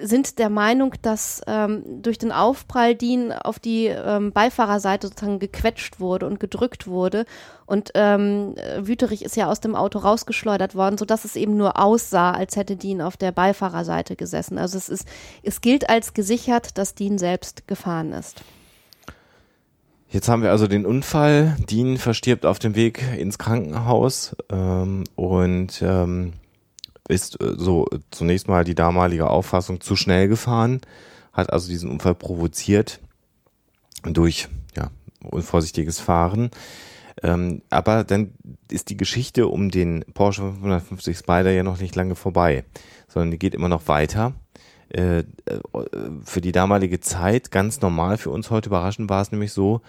sind 0.01 0.39
der 0.39 0.49
Meinung, 0.49 0.95
dass 1.03 1.43
ähm, 1.47 1.83
durch 2.03 2.17
den 2.17 2.33
Aufprall 2.33 2.95
Dean 2.95 3.31
auf 3.31 3.59
die 3.59 3.87
ähm, 3.87 4.33
Beifahrerseite 4.33 5.09
sozusagen 5.09 5.39
gequetscht 5.39 6.01
wurde 6.01 6.27
und 6.27 6.41
gedrückt 6.41 6.87
wurde. 6.87 7.27
Und 7.67 7.91
ähm, 7.95 8.55
Wüterich 8.79 9.23
ist 9.23 9.37
ja 9.37 9.51
aus 9.51 9.61
dem 9.61 9.75
Auto 9.75 9.99
rausgeschleudert 9.99 10.75
worden, 10.75 10.97
sodass 10.97 11.27
es 11.27 11.37
eben 11.37 11.57
nur 11.59 11.79
aussah, 11.79 12.33
als 12.33 12.57
hätte 12.57 12.77
Dean 12.77 13.03
auf 13.03 13.19
der 13.19 13.33
Beifahrerseite 13.33 14.17
gesessen. 14.17 14.59
Also 14.59 14.79
es 14.79 14.89
ist, 14.89 15.07
es 15.43 15.61
gilt 15.61 15.91
als 15.91 16.15
gesichert, 16.15 16.79
dass 16.79 16.95
Dean 16.95 17.19
selbst 17.19 17.69
gefahren 17.69 18.13
ist. 18.13 18.43
Jetzt 20.09 20.29
haben 20.29 20.43
wir 20.43 20.51
also 20.51 20.67
den 20.67 20.87
Unfall. 20.87 21.57
Dean 21.71 21.99
verstirbt 21.99 22.47
auf 22.47 22.59
dem 22.59 22.75
Weg 22.75 23.03
ins 23.19 23.39
Krankenhaus 23.39 24.37
ähm, 24.51 25.05
und 25.17 25.83
ähm, 25.83 26.35
ist 27.13 27.41
äh, 27.41 27.55
so 27.57 27.87
zunächst 28.11 28.49
mal 28.49 28.65
die 28.65 28.75
damalige 28.75 29.29
Auffassung 29.29 29.81
zu 29.81 29.97
schnell 29.97 30.29
gefahren, 30.29 30.81
hat 31.33 31.53
also 31.53 31.69
diesen 31.69 31.91
Unfall 31.91 32.15
provoziert 32.15 33.01
durch 34.03 34.49
ja, 34.77 34.91
unvorsichtiges 35.23 36.01
Fahren. 36.01 36.51
Ähm, 37.23 37.63
aber 37.71 38.05
dann 38.05 38.33
ist 38.71 38.91
die 38.91 38.97
Geschichte 38.97 39.47
um 39.47 39.71
den 39.71 40.05
Porsche 40.15 40.43
550 40.43 41.17
Spider 41.17 41.51
ja 41.51 41.63
noch 41.63 41.79
nicht 41.79 41.95
lange 41.95 42.17
vorbei, 42.17 42.65
sondern 43.07 43.31
die 43.31 43.39
geht 43.39 43.55
immer 43.55 43.69
noch 43.69 43.87
weiter. 43.87 44.35
Äh, 44.89 45.21
äh, 45.21 45.25
für 46.25 46.41
die 46.41 46.53
damalige 46.53 47.01
Zeit 47.01 47.51
ganz 47.51 47.81
normal, 47.81 48.19
für 48.19 48.31
uns 48.31 48.51
heute 48.51 48.69
überraschend 48.69 49.09
war 49.09 49.23
es 49.23 49.31
nämlich 49.31 49.53
so, 49.53 49.81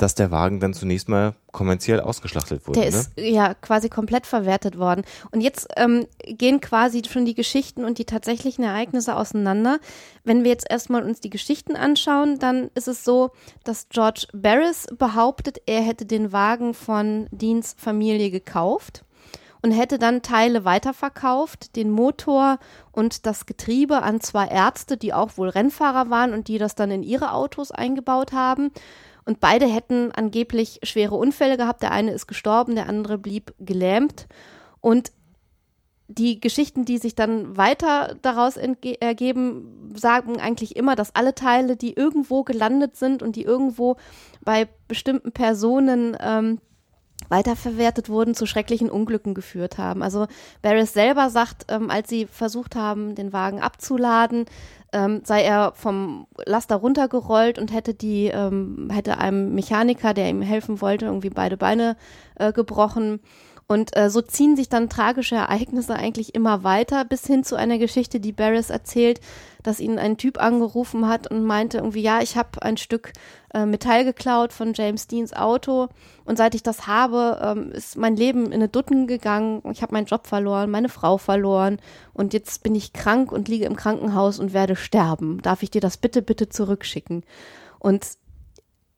dass 0.00 0.14
der 0.14 0.30
Wagen 0.30 0.60
dann 0.60 0.72
zunächst 0.72 1.10
mal 1.10 1.34
kommerziell 1.52 2.00
ausgeschlachtet 2.00 2.66
wurde. 2.66 2.80
Der 2.80 2.90
ne? 2.90 2.96
ist 2.96 3.12
ja 3.16 3.52
quasi 3.52 3.90
komplett 3.90 4.26
verwertet 4.26 4.78
worden. 4.78 5.02
Und 5.30 5.42
jetzt 5.42 5.68
ähm, 5.76 6.06
gehen 6.24 6.60
quasi 6.60 7.02
schon 7.06 7.26
die 7.26 7.34
Geschichten 7.34 7.84
und 7.84 7.98
die 7.98 8.06
tatsächlichen 8.06 8.64
Ereignisse 8.64 9.14
auseinander. 9.14 9.78
Wenn 10.24 10.42
wir 10.42 10.50
jetzt 10.50 10.70
erstmal 10.70 11.02
uns 11.02 11.20
die 11.20 11.28
Geschichten 11.28 11.76
anschauen, 11.76 12.38
dann 12.38 12.70
ist 12.74 12.88
es 12.88 13.04
so, 13.04 13.30
dass 13.62 13.90
George 13.90 14.26
Barris 14.32 14.86
behauptet, 14.96 15.60
er 15.66 15.82
hätte 15.82 16.06
den 16.06 16.32
Wagen 16.32 16.72
von 16.72 17.26
Deans 17.30 17.74
Familie 17.76 18.30
gekauft 18.30 19.04
und 19.60 19.72
hätte 19.72 19.98
dann 19.98 20.22
Teile 20.22 20.64
weiterverkauft, 20.64 21.76
den 21.76 21.90
Motor 21.90 22.58
und 22.92 23.26
das 23.26 23.44
Getriebe 23.44 24.02
an 24.02 24.22
zwei 24.22 24.46
Ärzte, 24.46 24.96
die 24.96 25.12
auch 25.12 25.36
wohl 25.36 25.50
Rennfahrer 25.50 26.08
waren 26.08 26.32
und 26.32 26.48
die 26.48 26.56
das 26.56 26.74
dann 26.74 26.90
in 26.90 27.02
ihre 27.02 27.32
Autos 27.32 27.70
eingebaut 27.70 28.32
haben. 28.32 28.70
Und 29.24 29.40
beide 29.40 29.66
hätten 29.66 30.12
angeblich 30.12 30.80
schwere 30.82 31.14
Unfälle 31.14 31.56
gehabt. 31.56 31.82
Der 31.82 31.92
eine 31.92 32.12
ist 32.12 32.26
gestorben, 32.26 32.74
der 32.74 32.88
andere 32.88 33.18
blieb 33.18 33.54
gelähmt. 33.58 34.26
Und 34.80 35.12
die 36.08 36.40
Geschichten, 36.40 36.84
die 36.84 36.98
sich 36.98 37.14
dann 37.14 37.56
weiter 37.56 38.16
daraus 38.22 38.56
ergeben, 38.56 39.92
sagen 39.94 40.40
eigentlich 40.40 40.74
immer, 40.74 40.96
dass 40.96 41.14
alle 41.14 41.34
Teile, 41.34 41.76
die 41.76 41.94
irgendwo 41.94 42.42
gelandet 42.42 42.96
sind 42.96 43.22
und 43.22 43.36
die 43.36 43.44
irgendwo 43.44 43.96
bei 44.42 44.68
bestimmten 44.88 45.30
Personen 45.30 46.16
ähm, 46.20 46.58
weiterverwertet 47.28 48.08
wurden, 48.08 48.34
zu 48.34 48.46
schrecklichen 48.46 48.90
Unglücken 48.90 49.34
geführt 49.34 49.78
haben. 49.78 50.02
Also 50.02 50.26
Barris 50.62 50.92
selber 50.92 51.30
sagt, 51.30 51.66
ähm, 51.68 51.90
als 51.90 52.08
sie 52.08 52.26
versucht 52.26 52.74
haben, 52.74 53.14
den 53.14 53.32
Wagen 53.32 53.60
abzuladen, 53.60 54.46
ähm, 54.92 55.22
sei 55.24 55.42
er 55.42 55.72
vom 55.74 56.26
Laster 56.44 56.76
runtergerollt 56.76 57.58
und 57.58 57.72
hätte 57.72 57.94
die, 57.94 58.26
ähm, 58.26 58.88
hätte 58.90 59.18
einem 59.18 59.54
Mechaniker, 59.54 60.14
der 60.14 60.28
ihm 60.28 60.42
helfen 60.42 60.80
wollte, 60.80 61.06
irgendwie 61.06 61.30
beide 61.30 61.56
Beine 61.56 61.96
äh, 62.36 62.52
gebrochen. 62.52 63.20
Und 63.70 63.96
äh, 63.96 64.10
so 64.10 64.20
ziehen 64.20 64.56
sich 64.56 64.68
dann 64.68 64.88
tragische 64.88 65.36
Ereignisse 65.36 65.94
eigentlich 65.94 66.34
immer 66.34 66.64
weiter, 66.64 67.04
bis 67.04 67.24
hin 67.24 67.44
zu 67.44 67.54
einer 67.54 67.78
Geschichte, 67.78 68.18
die 68.18 68.32
Barris 68.32 68.68
erzählt, 68.68 69.20
dass 69.62 69.78
ihn 69.78 69.96
ein 69.96 70.16
Typ 70.16 70.42
angerufen 70.42 71.06
hat 71.06 71.30
und 71.30 71.44
meinte 71.44 71.78
irgendwie, 71.78 72.02
ja, 72.02 72.20
ich 72.20 72.36
habe 72.36 72.60
ein 72.62 72.76
Stück 72.78 73.12
äh, 73.54 73.66
Metall 73.66 74.04
geklaut 74.04 74.52
von 74.52 74.74
James 74.74 75.06
Deans 75.06 75.32
Auto 75.32 75.86
und 76.24 76.36
seit 76.36 76.56
ich 76.56 76.64
das 76.64 76.88
habe, 76.88 77.38
ähm, 77.44 77.70
ist 77.70 77.96
mein 77.96 78.16
Leben 78.16 78.46
in 78.46 78.54
eine 78.54 78.68
Dutten 78.68 79.06
gegangen. 79.06 79.62
Ich 79.70 79.82
habe 79.82 79.92
meinen 79.92 80.06
Job 80.06 80.26
verloren, 80.26 80.68
meine 80.72 80.88
Frau 80.88 81.16
verloren 81.16 81.78
und 82.12 82.32
jetzt 82.32 82.64
bin 82.64 82.74
ich 82.74 82.92
krank 82.92 83.30
und 83.30 83.46
liege 83.46 83.66
im 83.66 83.76
Krankenhaus 83.76 84.40
und 84.40 84.52
werde 84.52 84.74
sterben. 84.74 85.40
Darf 85.42 85.62
ich 85.62 85.70
dir 85.70 85.80
das 85.80 85.96
bitte, 85.96 86.22
bitte 86.22 86.48
zurückschicken? 86.48 87.22
Und 87.78 88.04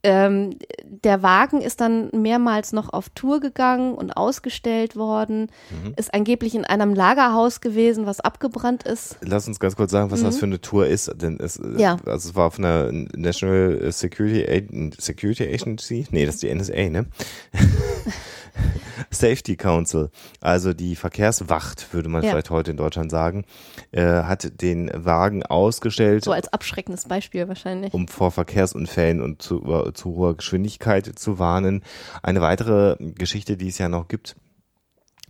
ähm, 0.04 0.58
der 0.82 1.22
Wagen 1.22 1.60
ist 1.60 1.80
dann 1.80 2.10
mehrmals 2.12 2.72
noch 2.72 2.92
auf 2.92 3.08
Tour 3.10 3.40
gegangen 3.40 3.94
und 3.94 4.12
ausgestellt 4.12 4.96
worden, 4.96 5.50
mhm. 5.70 5.94
ist 5.96 6.12
angeblich 6.12 6.54
in 6.54 6.64
einem 6.64 6.94
Lagerhaus 6.94 7.60
gewesen, 7.60 8.06
was 8.06 8.20
abgebrannt 8.20 8.82
ist. 8.82 9.16
Lass 9.20 9.46
uns 9.46 9.60
ganz 9.60 9.76
kurz 9.76 9.92
sagen, 9.92 10.10
was 10.10 10.20
mhm. 10.20 10.24
das 10.24 10.38
für 10.38 10.46
eine 10.46 10.60
Tour 10.60 10.86
ist, 10.86 11.10
denn 11.20 11.38
es, 11.40 11.60
ja. 11.76 11.96
also 12.04 12.30
es 12.30 12.34
war 12.34 12.50
von 12.50 12.62
der 12.62 12.90
National 12.92 13.92
Security, 13.92 14.92
Security 14.98 15.44
Agency, 15.44 16.06
nee, 16.10 16.26
das 16.26 16.36
ist 16.36 16.42
die 16.42 16.54
NSA, 16.54 16.90
ne? 16.90 17.06
Safety 19.12 19.56
Council, 19.56 20.10
also 20.40 20.72
die 20.72 20.96
Verkehrswacht, 20.96 21.92
würde 21.92 22.08
man 22.08 22.22
ja. 22.22 22.30
vielleicht 22.30 22.50
heute 22.50 22.70
in 22.70 22.76
Deutschland 22.76 23.10
sagen, 23.10 23.44
äh, 23.92 24.02
hat 24.02 24.60
den 24.60 24.90
Wagen 24.94 25.44
ausgestellt. 25.44 26.24
So 26.24 26.32
als 26.32 26.52
abschreckendes 26.52 27.06
Beispiel 27.06 27.46
wahrscheinlich. 27.48 27.92
Um 27.94 28.08
vor 28.08 28.30
Verkehrsunfällen 28.30 29.20
und 29.20 29.42
zu, 29.42 29.60
zu 29.94 30.10
hoher 30.14 30.36
Geschwindigkeit 30.36 31.06
zu 31.18 31.38
warnen. 31.38 31.82
Eine 32.22 32.40
weitere 32.40 32.96
Geschichte, 32.98 33.56
die 33.56 33.68
es 33.68 33.78
ja 33.78 33.88
noch 33.88 34.08
gibt, 34.08 34.36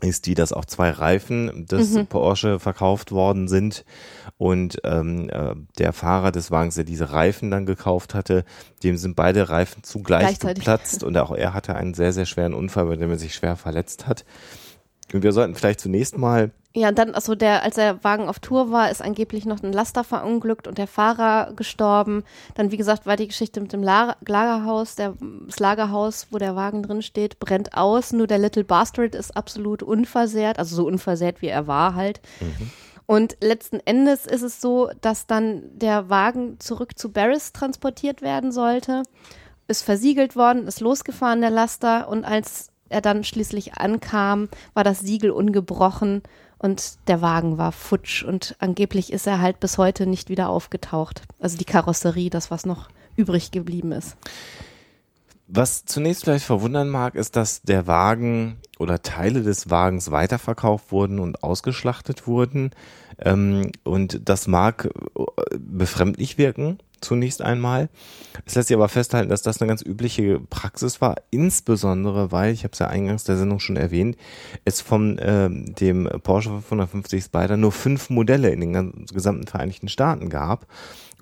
ist 0.03 0.27
die, 0.27 0.35
dass 0.35 0.53
auch 0.53 0.65
zwei 0.65 0.91
Reifen 0.91 1.67
des 1.67 1.93
mhm. 1.93 2.07
Porsche 2.07 2.59
verkauft 2.59 3.13
worden 3.13 3.49
sind 3.49 3.85
und 4.37 4.79
ähm, 4.85 5.31
äh, 5.31 5.55
der 5.79 5.93
Fahrer 5.93 6.33
des 6.33 6.51
Wagens, 6.51 6.75
der 6.75 6.85
diese 6.85 7.13
Reifen 7.13 7.51
dann 7.51 7.67
gekauft 7.67 8.15
hatte, 8.15 8.45
dem 8.83 8.97
sind 8.97 9.17
beide 9.17 9.49
Reifen 9.49 9.83
zugleich 9.85 10.39
geplatzt 10.39 11.05
und 11.05 11.17
auch 11.17 11.33
er 11.33 11.55
hatte 11.55 11.75
einen 11.77 11.95
sehr, 11.95 12.13
sehr 12.13 12.27
schweren 12.27 12.55
Unfall, 12.55 12.87
bei 12.87 12.97
dem 12.97 13.11
er 13.11 13.19
sich 13.19 13.35
schwer 13.35 13.57
verletzt 13.57 14.07
hat. 14.07 14.25
Und 15.13 15.23
wir 15.23 15.33
sollten 15.33 15.55
vielleicht 15.55 15.81
zunächst 15.81 16.17
mal 16.17 16.53
ja, 16.75 16.91
dann, 16.91 17.15
also 17.15 17.35
der, 17.35 17.63
als 17.63 17.75
der 17.75 18.03
Wagen 18.03 18.29
auf 18.29 18.39
Tour 18.39 18.71
war, 18.71 18.91
ist 18.91 19.03
angeblich 19.03 19.45
noch 19.45 19.63
ein 19.63 19.73
Laster 19.73 20.05
verunglückt 20.05 20.67
und 20.67 20.79
der 20.79 20.87
Fahrer 20.87 21.53
gestorben. 21.55 22.25
Dann, 22.55 22.71
wie 22.71 22.79
gesagt, 22.79 23.05
war 23.05 23.17
die 23.17 23.29
Geschichte 23.29 23.61
mit 23.61 23.75
dem 23.75 23.83
Lagerhaus, 23.83 24.95
der, 24.95 25.15
das 25.47 25.59
Lagerhaus, 25.59 26.29
wo 26.31 26.39
der 26.39 26.57
Wagen 26.57 26.83
drin 26.83 27.03
steht, 27.03 27.39
brennt 27.39 27.77
aus. 27.77 28.13
Nur 28.13 28.27
der 28.27 28.39
Little 28.39 28.65
Bastard 28.65 29.15
ist 29.15 29.37
absolut 29.37 29.83
unversehrt, 29.83 30.59
also 30.59 30.75
so 30.77 30.87
unversehrt, 30.87 31.43
wie 31.43 31.49
er 31.49 31.67
war 31.67 31.95
halt. 31.95 32.23
Mhm. 32.41 32.71
Und 33.05 33.37
letzten 33.43 33.81
Endes 33.81 34.25
ist 34.25 34.43
es 34.43 34.63
so, 34.63 34.91
dass 35.03 35.27
dann 35.27 35.65
der 35.79 36.09
Wagen 36.09 36.59
zurück 36.59 36.99
zu 36.99 37.13
Barris 37.13 37.53
transportiert 37.53 38.23
werden 38.23 38.51
sollte. 38.51 39.03
Ist 39.69 39.83
versiegelt 39.83 40.37
worden, 40.37 40.67
ist 40.67 40.81
losgefahren, 40.81 41.43
der 41.43 41.51
Laster. 41.51 42.09
Und 42.09 42.25
als 42.25 42.69
er 42.89 43.03
dann 43.03 43.25
schließlich 43.25 43.75
ankam, 43.75 44.49
war 44.73 44.85
das 44.85 45.01
Siegel 45.01 45.31
ungebrochen 45.31 46.23
und 46.63 46.97
der 47.09 47.21
Wagen 47.21 47.59
war 47.59 47.73
futsch 47.73 48.23
und 48.25 48.57
angeblich 48.59 49.13
ist 49.13 49.27
er 49.27 49.41
halt 49.41 49.61
bis 49.61 49.79
heute 49.79 50.07
nicht 50.07 50.31
wieder 50.31 50.49
aufgetaucht. 50.49 51.23
Also 51.41 51.59
die 51.59 51.65
Karosserie, 51.65 52.31
das 52.31 52.51
was 52.51 52.65
noch 52.65 52.89
übrig 53.17 53.51
geblieben 53.51 53.93
ist. 53.93 54.17
Was 55.49 55.85
zunächst 55.85 56.25
vielleicht 56.25 56.47
verwundern 56.47 56.89
mag, 56.89 57.15
ist, 57.15 57.37
dass 57.37 57.61
der 57.63 57.87
Wagen 57.87 58.57
oder 58.79 59.03
Teile 59.03 59.43
des 59.43 59.69
Wagens 59.69 60.11
weiterverkauft 60.11 60.93
wurden 60.93 61.19
und 61.19 61.43
ausgeschlachtet 61.43 62.27
wurden. 62.27 62.71
Ähm, 63.19 63.71
und 63.85 64.29
das 64.29 64.47
mag 64.47 64.87
äh, 64.87 65.59
befremdlich 65.59 66.39
wirken, 66.39 66.79
zunächst 67.03 67.43
einmal. 67.43 67.89
Es 68.47 68.55
lässt 68.55 68.69
sich 68.69 68.77
aber 68.77 68.89
festhalten, 68.89 69.29
dass 69.29 69.43
das 69.43 69.61
eine 69.61 69.69
ganz 69.69 69.83
übliche 69.83 70.41
Praxis 70.41 71.01
war, 71.01 71.17
insbesondere 71.31 72.33
weil, 72.33 72.53
ich 72.53 72.65
habe 72.65 72.73
es 72.73 72.79
ja 72.79 72.87
eingangs 72.87 73.25
der 73.25 73.37
Sendung 73.37 73.61
schon 73.61 73.77
erwähnt, 73.77 74.17
es 74.65 74.81
von 74.81 75.19
äh, 75.19 75.51
dem 75.51 76.09
Porsche 76.23 76.51
550 76.51 77.25
Spider 77.25 77.57
nur 77.57 77.73
fünf 77.73 78.11
Modelle 78.11 78.51
in 78.51 78.61
den 78.61 79.07
gesamten 79.13 79.47
Vereinigten 79.47 79.89
Staaten 79.89 80.29
gab. 80.29 80.67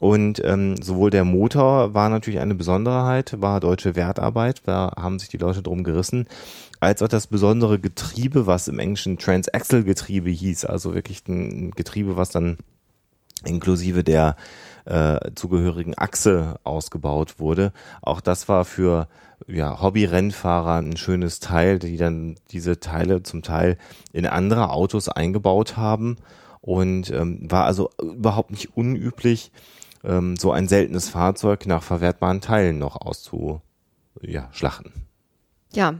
Und 0.00 0.42
ähm, 0.46 0.80
sowohl 0.80 1.10
der 1.10 1.24
Motor 1.24 1.92
war 1.92 2.08
natürlich 2.08 2.40
eine 2.40 2.54
Besonderheit, 2.54 3.36
war 3.42 3.60
deutsche 3.60 3.96
Wertarbeit, 3.96 4.62
da 4.64 4.92
haben 4.96 5.18
sich 5.18 5.28
die 5.28 5.36
Leute 5.36 5.62
drum 5.62 5.84
gerissen, 5.84 6.26
als 6.80 7.02
auch 7.02 7.08
das 7.08 7.26
besondere 7.26 7.78
Getriebe, 7.78 8.46
was 8.46 8.66
im 8.66 8.78
Englischen 8.78 9.18
Transaxle-Getriebe 9.18 10.30
hieß, 10.30 10.64
also 10.64 10.94
wirklich 10.94 11.22
ein 11.28 11.72
Getriebe, 11.72 12.16
was 12.16 12.30
dann 12.30 12.56
inklusive 13.44 14.02
der 14.02 14.36
äh, 14.84 15.18
zugehörigen 15.34 15.96
Achse 15.96 16.58
ausgebaut 16.64 17.38
wurde. 17.38 17.72
Auch 18.02 18.20
das 18.20 18.48
war 18.48 18.64
für 18.64 19.08
ja, 19.46 19.80
Hobby-Rennfahrer 19.80 20.76
ein 20.76 20.96
schönes 20.96 21.40
Teil, 21.40 21.78
die 21.78 21.96
dann 21.96 22.36
diese 22.50 22.80
Teile 22.80 23.22
zum 23.22 23.42
Teil 23.42 23.78
in 24.12 24.26
andere 24.26 24.70
Autos 24.70 25.08
eingebaut 25.08 25.76
haben 25.76 26.16
und 26.60 27.10
ähm, 27.10 27.50
war 27.50 27.64
also 27.64 27.90
überhaupt 28.00 28.50
nicht 28.50 28.76
unüblich, 28.76 29.50
ähm, 30.04 30.36
so 30.36 30.52
ein 30.52 30.68
seltenes 30.68 31.08
Fahrzeug 31.08 31.66
nach 31.66 31.82
verwertbaren 31.82 32.40
Teilen 32.40 32.78
noch 32.78 32.96
auszuschlachten. 32.96 34.92
Ja, 35.72 35.90
ja, 35.90 35.94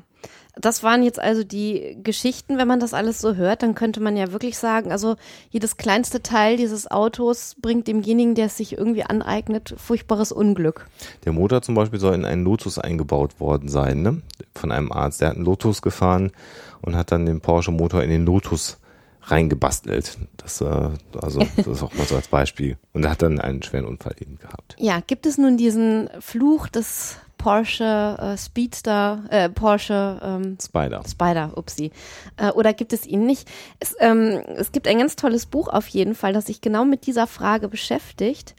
das 0.56 0.82
waren 0.82 1.02
jetzt 1.02 1.20
also 1.20 1.44
die 1.44 1.98
Geschichten, 2.02 2.58
wenn 2.58 2.68
man 2.68 2.80
das 2.80 2.94
alles 2.94 3.20
so 3.20 3.34
hört, 3.34 3.62
dann 3.62 3.74
könnte 3.74 4.00
man 4.00 4.16
ja 4.16 4.32
wirklich 4.32 4.58
sagen, 4.58 4.92
also 4.92 5.16
jedes 5.50 5.76
kleinste 5.76 6.22
Teil 6.22 6.56
dieses 6.56 6.90
Autos 6.90 7.56
bringt 7.60 7.86
demjenigen, 7.88 8.34
der 8.34 8.46
es 8.46 8.56
sich 8.56 8.76
irgendwie 8.76 9.04
aneignet, 9.04 9.74
furchtbares 9.76 10.32
Unglück. 10.32 10.86
Der 11.24 11.32
Motor 11.32 11.62
zum 11.62 11.74
Beispiel 11.74 12.00
soll 12.00 12.14
in 12.14 12.24
einen 12.24 12.44
Lotus 12.44 12.78
eingebaut 12.78 13.40
worden 13.40 13.68
sein, 13.68 14.02
ne? 14.02 14.22
Von 14.54 14.72
einem 14.72 14.92
Arzt. 14.92 15.20
Der 15.20 15.28
hat 15.28 15.36
einen 15.36 15.44
Lotus 15.44 15.82
gefahren 15.82 16.32
und 16.82 16.96
hat 16.96 17.12
dann 17.12 17.26
den 17.26 17.40
Porsche 17.40 17.70
Motor 17.70 18.02
in 18.02 18.10
den 18.10 18.24
Lotus 18.24 18.78
reingebastelt. 19.22 20.18
Das, 20.36 20.60
äh, 20.60 20.90
also, 21.20 21.40
das 21.56 21.66
ist 21.66 21.82
auch 21.82 21.94
mal 21.94 22.06
so 22.06 22.16
als 22.16 22.28
Beispiel. 22.28 22.76
Und 22.92 23.04
er 23.04 23.10
hat 23.10 23.22
dann 23.22 23.40
einen 23.40 23.62
schweren 23.62 23.84
Unfall 23.84 24.14
eben 24.20 24.38
gehabt. 24.38 24.76
Ja, 24.78 25.00
gibt 25.06 25.26
es 25.26 25.38
nun 25.38 25.56
diesen 25.56 26.08
Fluch 26.20 26.68
des 26.68 27.16
Porsche 27.40 28.18
äh, 28.20 28.36
Speedster, 28.36 29.24
äh, 29.30 29.48
Porsche 29.48 30.20
ähm, 30.22 30.58
Spider. 30.60 31.02
Spider, 31.08 31.56
upsie. 31.56 31.90
Äh, 32.36 32.50
oder 32.50 32.74
gibt 32.74 32.92
es 32.92 33.06
ihn 33.06 33.24
nicht? 33.24 33.48
Es, 33.78 33.96
ähm, 33.98 34.42
es 34.56 34.72
gibt 34.72 34.86
ein 34.86 34.98
ganz 34.98 35.16
tolles 35.16 35.46
Buch 35.46 35.68
auf 35.68 35.88
jeden 35.88 36.14
Fall, 36.14 36.34
das 36.34 36.48
sich 36.48 36.60
genau 36.60 36.84
mit 36.84 37.06
dieser 37.06 37.26
Frage 37.26 37.68
beschäftigt. 37.68 38.54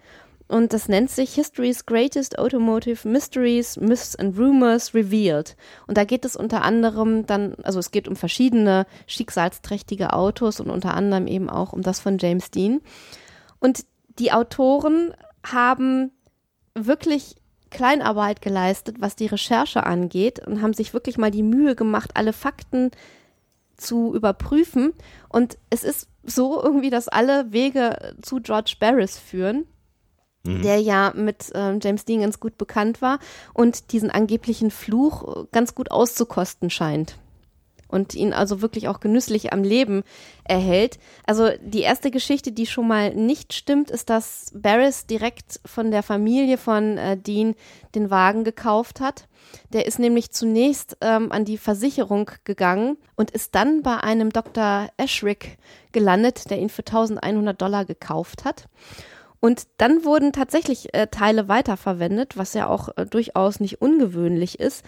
Und 0.48 0.74
das 0.74 0.90
nennt 0.90 1.12
sich 1.12 1.36
History's 1.36 1.86
Greatest 1.86 2.40
Automotive 2.40 3.08
Mysteries, 3.08 3.78
Myths 3.78 4.16
and 4.16 4.36
Rumors 4.36 4.96
Revealed. 4.96 5.56
Und 5.86 5.98
da 5.98 6.04
geht 6.04 6.26
es 6.26 6.36
unter 6.36 6.64
anderem 6.64 7.28
dann, 7.28 7.54
also 7.62 7.78
es 7.78 7.92
geht 7.92 8.08
um 8.08 8.16
verschiedene 8.16 8.88
schicksalsträchtige 9.06 10.12
Autos 10.14 10.60
und 10.60 10.72
unter 10.72 10.96
anderem 10.96 11.28
eben 11.28 11.52
auch 11.52 11.72
um 11.72 11.84
das 11.84 12.00
von 12.00 12.18
James 12.18 12.50
Dean. 12.50 12.82
Und 13.60 13.86
die 14.18 14.32
Autoren 14.32 15.14
haben 15.46 16.12
wirklich 16.74 17.36
Kleinarbeit 17.72 18.42
geleistet, 18.42 18.98
was 19.00 19.16
die 19.16 19.26
Recherche 19.26 19.86
angeht 19.86 20.46
und 20.46 20.62
haben 20.62 20.74
sich 20.74 20.94
wirklich 20.94 21.18
mal 21.18 21.32
die 21.32 21.44
Mühe 21.44 21.76
gemacht, 21.76 22.12
alle 22.14 22.34
Fakten 22.34 22.92
zu 23.78 24.14
überprüfen. 24.14 24.94
Und 25.30 25.58
es 25.72 25.84
ist 25.84 26.08
so 26.24 26.62
irgendwie, 26.62 26.92
dass 26.92 27.08
alle 27.08 27.52
Wege 27.52 28.16
zu 28.22 28.42
George 28.42 28.76
Barris 28.80 29.18
führen, 29.18 29.66
mhm. 30.44 30.62
der 30.62 30.80
ja 30.80 31.14
mit 31.16 31.52
ähm, 31.56 31.80
James 31.82 32.06
Dean 32.06 32.22
ganz 32.22 32.40
gut 32.40 32.58
bekannt 32.58 33.02
war 33.02 33.20
und 33.54 33.92
diesen 33.92 34.12
angeblichen 34.12 34.70
Fluch 34.70 35.48
ganz 35.52 35.74
gut 35.74 35.90
auszukosten 35.90 36.70
scheint 36.70 37.18
und 37.92 38.16
ihn 38.16 38.34
also 38.34 38.62
wirklich 38.62 38.88
auch 38.88 39.00
genüsslich 39.00 39.54
am 39.54 39.64
Leben 39.64 40.04
erhält. 40.44 40.98
Also 41.26 41.50
die 41.62 41.82
erste 41.82 42.12
Geschichte, 42.12 42.52
die 42.52 42.66
schon 42.66 42.88
mal 42.88 43.14
nicht 43.14 43.54
stimmt, 43.54 43.92
ist, 43.92 44.10
dass 44.10 44.52
Barris 44.56 45.06
direkt 45.06 45.60
von 45.66 45.92
der 45.92 46.04
Familie 46.04 46.58
von 46.58 46.98
äh, 46.98 47.18
Dean 47.18 47.56
den 47.94 48.10
Wagen 48.10 48.44
gekauft 48.44 49.00
hat. 49.02 49.28
Der 49.74 49.86
ist 49.86 50.00
nämlich 50.00 50.32
zunächst 50.32 50.98
ähm, 51.02 51.32
an 51.32 51.46
die 51.46 51.58
Versicherung 51.58 52.32
gegangen 52.46 52.98
und 53.16 53.32
ist 53.32 53.56
dann 53.56 53.84
bei 53.84 53.98
einem 53.98 54.32
Dr. 54.32 54.90
Ashrick 54.98 55.58
gelandet, 55.92 56.50
der 56.50 56.60
ihn 56.60 56.70
für 56.70 56.84
1100 56.84 57.62
Dollar 57.62 57.86
gekauft 57.86 58.46
hat. 58.46 58.68
Und 59.42 59.64
dann 59.78 60.06
wurden 60.06 60.34
tatsächlich 60.34 60.94
äh, 60.94 61.08
Teile 61.08 61.48
weiterverwendet, 61.48 62.38
was 62.38 62.54
ja 62.54 62.68
auch 62.68 62.90
äh, 62.96 63.08
durchaus 63.08 63.60
nicht 63.60 63.82
ungewöhnlich 63.82 64.60
ist. 64.60 64.86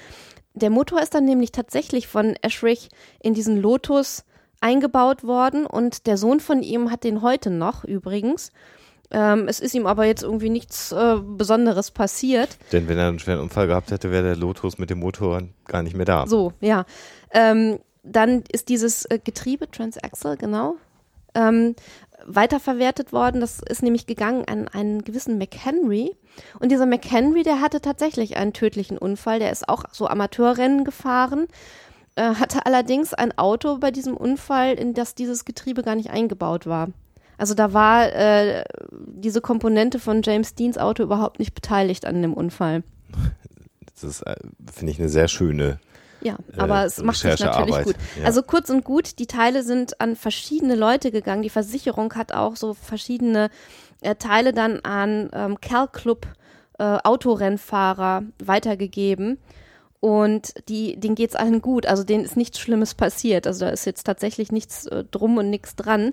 Der 0.53 0.69
Motor 0.69 1.01
ist 1.01 1.13
dann 1.13 1.25
nämlich 1.25 1.51
tatsächlich 1.51 2.07
von 2.07 2.35
Eshrich 2.41 2.89
in 3.21 3.33
diesen 3.33 3.57
Lotus 3.57 4.23
eingebaut 4.61 5.23
worden 5.23 5.65
und 5.65 6.07
der 6.07 6.17
Sohn 6.17 6.39
von 6.39 6.61
ihm 6.61 6.91
hat 6.91 7.03
den 7.03 7.21
heute 7.21 7.49
noch 7.49 7.83
übrigens. 7.83 8.51
Ähm, 9.11 9.47
es 9.47 9.59
ist 9.59 9.75
ihm 9.75 9.85
aber 9.85 10.05
jetzt 10.05 10.23
irgendwie 10.23 10.49
nichts 10.49 10.91
äh, 10.91 11.17
Besonderes 11.21 11.91
passiert. 11.91 12.57
Denn 12.71 12.87
wenn 12.87 12.97
er 12.97 13.09
einen 13.09 13.19
schweren 13.19 13.41
Unfall 13.41 13.67
gehabt 13.67 13.91
hätte, 13.91 14.11
wäre 14.11 14.23
der 14.23 14.35
Lotus 14.35 14.77
mit 14.77 14.89
dem 14.89 14.99
Motor 14.99 15.41
gar 15.65 15.83
nicht 15.83 15.95
mehr 15.95 16.05
da. 16.05 16.25
So, 16.27 16.53
ja. 16.61 16.85
Ähm, 17.31 17.79
dann 18.03 18.43
ist 18.51 18.69
dieses 18.69 19.05
äh, 19.05 19.19
Getriebe, 19.23 19.69
Transaxle, 19.69 20.37
genau, 20.37 20.77
ähm, 21.35 21.75
weiterverwertet 22.25 23.13
worden. 23.13 23.41
Das 23.41 23.59
ist 23.59 23.83
nämlich 23.83 24.05
gegangen 24.05 24.45
an 24.47 24.67
einen 24.67 25.03
gewissen 25.03 25.37
McHenry. 25.37 26.15
Und 26.59 26.71
dieser 26.71 26.85
McHenry, 26.85 27.43
der 27.43 27.61
hatte 27.61 27.81
tatsächlich 27.81 28.37
einen 28.37 28.53
tödlichen 28.53 28.97
Unfall. 28.97 29.39
Der 29.39 29.51
ist 29.51 29.69
auch 29.69 29.83
so 29.91 30.07
Amateurrennen 30.07 30.83
gefahren, 30.83 31.47
äh, 32.15 32.35
hatte 32.35 32.65
allerdings 32.65 33.13
ein 33.13 33.37
Auto 33.37 33.77
bei 33.77 33.91
diesem 33.91 34.15
Unfall, 34.17 34.73
in 34.73 34.93
das 34.93 35.15
dieses 35.15 35.45
Getriebe 35.45 35.83
gar 35.83 35.95
nicht 35.95 36.09
eingebaut 36.09 36.65
war. 36.65 36.89
Also 37.37 37.53
da 37.55 37.73
war 37.73 38.13
äh, 38.13 38.63
diese 38.91 39.41
Komponente 39.41 39.99
von 39.99 40.21
James 40.23 40.55
Deans 40.55 40.77
Auto 40.77 41.03
überhaupt 41.03 41.39
nicht 41.39 41.53
beteiligt 41.53 42.05
an 42.05 42.21
dem 42.21 42.33
Unfall. 42.33 42.83
Das 44.01 44.21
äh, 44.21 44.35
finde 44.71 44.91
ich, 44.91 44.99
eine 44.99 45.09
sehr 45.09 45.27
schöne 45.27 45.79
ja, 46.23 46.37
äh, 46.55 46.59
aber 46.59 46.83
äh, 46.83 46.85
es 46.85 47.01
macht 47.01 47.17
sich 47.17 47.39
natürlich 47.39 47.83
gut. 47.83 47.95
Ja. 48.19 48.25
Also 48.25 48.43
kurz 48.43 48.69
und 48.69 48.83
gut, 48.83 49.19
die 49.19 49.27
Teile 49.27 49.63
sind 49.63 49.99
an 50.01 50.15
verschiedene 50.15 50.75
Leute 50.75 51.11
gegangen. 51.11 51.43
Die 51.43 51.49
Versicherung 51.49 52.13
hat 52.15 52.31
auch 52.33 52.55
so 52.55 52.73
verschiedene 52.73 53.49
äh, 54.01 54.15
Teile 54.15 54.53
dann 54.53 54.79
an 54.81 55.29
ähm, 55.33 55.59
Cal 55.61 55.87
Club 55.87 56.27
äh, 56.79 56.83
Autorennfahrer 57.03 58.23
weitergegeben. 58.43 59.39
Und 59.99 60.53
die, 60.67 60.99
denen 60.99 61.15
geht's 61.15 61.35
allen 61.35 61.61
gut. 61.61 61.85
Also 61.85 62.03
denen 62.03 62.25
ist 62.25 62.35
nichts 62.35 62.59
Schlimmes 62.59 62.93
passiert. 62.93 63.47
Also 63.47 63.65
da 63.65 63.71
ist 63.71 63.85
jetzt 63.85 64.03
tatsächlich 64.03 64.51
nichts 64.51 64.85
äh, 64.87 65.05
drum 65.09 65.37
und 65.37 65.49
nichts 65.49 65.77
dran. 65.77 66.11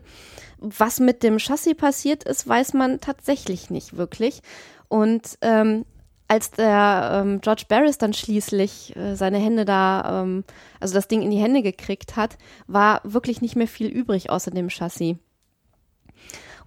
Was 0.58 1.00
mit 1.00 1.24
dem 1.24 1.38
Chassis 1.38 1.76
passiert 1.76 2.22
ist, 2.22 2.46
weiß 2.46 2.74
man 2.74 3.00
tatsächlich 3.00 3.68
nicht 3.68 3.96
wirklich. 3.96 4.42
Und 4.86 5.38
ähm, 5.40 5.86
als 6.30 6.52
der 6.52 7.10
ähm, 7.12 7.40
George 7.40 7.64
Barris 7.68 7.98
dann 7.98 8.12
schließlich 8.12 8.94
äh, 8.94 9.16
seine 9.16 9.38
Hände 9.38 9.64
da, 9.64 10.22
ähm, 10.22 10.44
also 10.78 10.94
das 10.94 11.08
Ding 11.08 11.22
in 11.22 11.32
die 11.32 11.40
Hände 11.40 11.60
gekriegt 11.60 12.14
hat, 12.14 12.38
war 12.68 13.00
wirklich 13.02 13.42
nicht 13.42 13.56
mehr 13.56 13.66
viel 13.66 13.88
übrig 13.88 14.30
außer 14.30 14.52
dem 14.52 14.70
Chassis. 14.70 15.16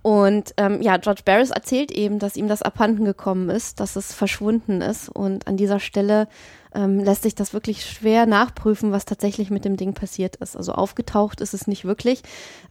Und 0.02 0.54
ähm, 0.58 0.82
ja, 0.82 0.97
George 0.97 1.21
Barris 1.23 1.49
erzählt 1.49 1.93
eben, 1.93 2.19
dass 2.19 2.36
ihm 2.36 2.49
das 2.49 2.62
abhanden 2.62 3.06
gekommen 3.06 3.49
ist, 3.49 3.80
dass 3.80 3.95
es 3.95 4.13
verschwunden 4.13 4.82
ist. 4.82 5.08
Und 5.08 5.47
an 5.47 5.56
dieser 5.56 5.80
Stelle 5.80 6.28
ähm, 6.75 6.99
lässt 6.99 7.23
sich 7.23 7.36
das 7.36 7.53
wirklich 7.53 7.86
schwer 7.86 8.25
nachprüfen, 8.25 8.91
was 8.91 9.05
tatsächlich 9.05 9.49
mit 9.49 9.65
dem 9.65 9.77
Ding 9.77 9.93
passiert 9.93 10.36
ist. 10.38 10.55
Also 10.55 10.73
aufgetaucht 10.73 11.41
ist 11.41 11.53
es 11.53 11.67
nicht 11.67 11.86
wirklich. 11.86 12.21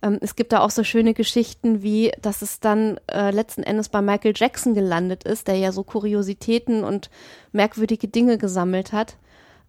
Ähm, 0.03 0.19
es 0.21 0.37
gibt 0.37 0.53
da 0.53 0.61
auch 0.61 0.71
so 0.71 0.85
schöne 0.85 1.15
Geschichten 1.15 1.83
wie, 1.83 2.13
dass 2.21 2.43
es 2.43 2.61
dann 2.61 2.99
äh, 3.11 3.31
letzten 3.31 3.63
Endes 3.63 3.89
bei 3.89 4.03
Michael 4.03 4.35
Jackson 4.37 4.75
gelandet 4.75 5.25
ist, 5.25 5.49
der 5.49 5.57
ja 5.57 5.73
so 5.73 5.85
Kuriositäten 5.85 6.85
und 6.85 7.11
merkwürdige 7.53 8.09
Dinge 8.09 8.39
gesammelt 8.39 8.93
hat. 8.93 9.17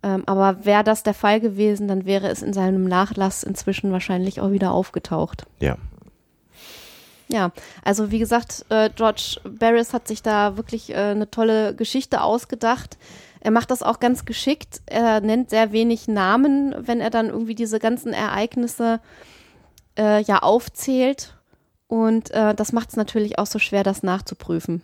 Ähm, 0.02 0.24
aber 0.26 0.66
wäre 0.66 0.84
das 0.84 1.04
der 1.04 1.14
Fall 1.14 1.40
gewesen, 1.40 1.88
dann 1.88 2.06
wäre 2.06 2.28
es 2.28 2.42
in 2.42 2.54
seinem 2.54 2.86
Nachlass 2.86 3.44
inzwischen 3.44 3.92
wahrscheinlich 3.92 4.42
auch 4.42 4.52
wieder 4.52 4.72
aufgetaucht. 4.72 5.46
Ja, 5.60 5.78
ja, 7.30 7.52
also 7.84 8.12
wie 8.12 8.20
gesagt, 8.20 8.66
äh, 8.70 8.90
George 8.96 9.40
Barris 9.44 9.94
hat 9.94 10.08
sich 10.08 10.22
da 10.22 10.58
wirklich 10.58 10.92
äh, 10.92 10.96
eine 10.96 11.32
tolle 11.32 11.74
Geschichte 11.74 12.22
ausgedacht. 12.22 12.98
Er 13.44 13.52
macht 13.52 13.72
das 13.72 13.84
auch 13.84 14.00
ganz 14.00 14.24
geschickt. 14.24 14.82
Er 14.86 15.20
nennt 15.20 15.50
sehr 15.50 15.74
wenig 15.74 16.08
Namen, 16.08 16.74
wenn 16.80 17.02
er 17.02 17.10
dann 17.10 17.28
irgendwie 17.28 17.56
diese 17.56 17.78
ganzen 17.78 18.14
Ereignisse 18.14 19.02
äh, 19.98 20.24
ja 20.24 20.40
aufzählt. 20.40 21.38
Und 21.88 22.32
äh, 22.32 22.56
das 22.56 22.72
macht 22.72 22.90
es 22.90 22.96
natürlich 22.96 23.38
auch 23.40 23.46
so 23.46 23.60
schwer, 23.60 23.84
das 23.84 24.02
nachzuprüfen. 24.02 24.82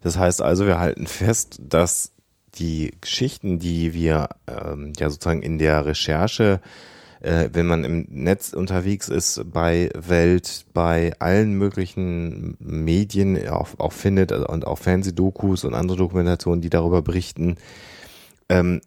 Das 0.00 0.16
heißt 0.16 0.40
also, 0.40 0.66
wir 0.66 0.78
halten 0.78 1.06
fest, 1.06 1.60
dass 1.60 2.12
die 2.54 2.92
Geschichten, 3.02 3.58
die 3.58 3.92
wir 3.92 4.30
ähm, 4.46 4.94
ja 4.98 5.10
sozusagen 5.10 5.42
in 5.42 5.58
der 5.58 5.84
Recherche 5.84 6.60
äh, 6.62 6.93
wenn 7.24 7.66
man 7.66 7.84
im 7.84 8.06
Netz 8.10 8.52
unterwegs 8.52 9.08
ist, 9.08 9.50
bei 9.50 9.88
Welt, 9.94 10.66
bei 10.74 11.12
allen 11.20 11.54
möglichen 11.54 12.56
Medien 12.58 13.48
auch, 13.48 13.68
auch 13.78 13.92
findet 13.92 14.30
also, 14.30 14.46
und 14.46 14.66
auch 14.66 14.78
Fernsehdokus 14.78 15.64
und 15.64 15.74
andere 15.74 15.96
Dokumentationen, 15.96 16.60
die 16.60 16.68
darüber 16.68 17.00
berichten, 17.00 17.56
ähm, 18.50 18.82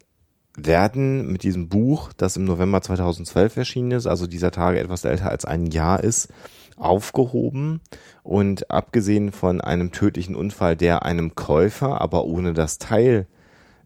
werden 0.56 1.32
mit 1.32 1.44
diesem 1.44 1.68
Buch, 1.70 2.14
das 2.16 2.38
im 2.38 2.46
November 2.46 2.82
2012 2.82 3.58
erschienen 3.58 3.92
ist, 3.92 4.06
also 4.06 4.28
dieser 4.28 4.52
Tage 4.52 4.80
etwas 4.80 5.04
älter 5.04 5.30
als 5.30 5.46
ein 5.46 5.68
Jahr 5.68 6.04
ist, 6.04 6.30
aufgehoben 6.76 7.82
und 8.22 8.70
abgesehen 8.70 9.32
von 9.32 9.62
einem 9.62 9.92
tödlichen 9.92 10.36
Unfall, 10.36 10.76
der 10.76 11.04
einem 11.04 11.34
Käufer, 11.34 12.02
aber 12.02 12.26
ohne 12.26 12.54
das 12.54 12.78
Teil 12.78 13.28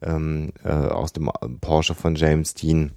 ähm, 0.01 0.51
äh, 0.63 0.69
aus 0.71 1.13
dem 1.13 1.29
Porsche 1.61 1.95
von 1.95 2.15
James 2.15 2.53
Dean 2.53 2.91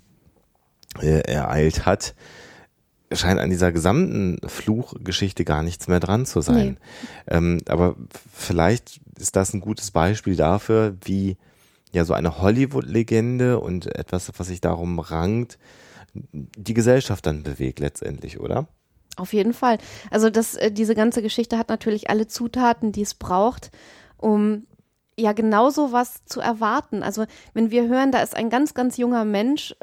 äh, 1.01 1.21
ereilt 1.21 1.87
hat, 1.87 2.15
scheint 3.13 3.41
an 3.41 3.51
dieser 3.51 3.73
gesamten 3.73 4.39
Fluchgeschichte 4.47 5.45
gar 5.45 5.63
nichts 5.63 5.89
mehr 5.89 6.01
dran 6.01 6.27
zu 6.27 6.41
sein. 6.41 6.79
Nee. 7.29 7.37
Ähm, 7.37 7.61
aber 7.69 7.97
vielleicht 8.33 9.01
ist 9.19 9.37
das 9.37 9.55
ein 9.55 9.61
gutes 9.61 9.91
Beispiel 9.91 10.37
dafür, 10.37 10.97
wie 11.05 11.37
ja 11.93 12.05
so 12.05 12.15
eine 12.15 12.41
Hollywood-Legende 12.41 13.61
und 13.61 13.95
etwas, 13.95 14.33
was 14.37 14.49
sich 14.49 14.61
darum 14.61 14.99
rankt, 14.99 15.59
die 16.13 16.75
Gesellschaft 16.75 17.27
dann 17.27 17.43
bewegt 17.43 17.81
letztendlich, 17.81 18.41
oder? 18.41 18.67
Auf 19.17 19.33
jeden 19.33 19.55
Fall. 19.55 19.79
Also 20.11 20.31
das, 20.31 20.57
äh, 20.57 20.73
diese 20.73 20.95
ganze 20.95 21.23
Geschichte 21.23 21.59
hat 21.59 21.69
natürlich 21.69 22.11
alle 22.11 22.27
Zutaten, 22.27 22.93
die 22.93 23.03
es 23.03 23.15
braucht, 23.15 23.71
um 24.17 24.67
ja 25.17 25.33
genauso 25.33 25.93
was 25.93 26.25
zu 26.25 26.41
erwarten. 26.41 27.03
Also 27.03 27.25
wenn 27.53 27.71
wir 27.71 27.89
hören, 27.89 28.11
da 28.11 28.21
ist 28.21 28.35
ein 28.35 28.51
ganz, 28.51 28.75
ganz 28.75 28.97
junger 28.97 29.25
Mensch, 29.25 29.75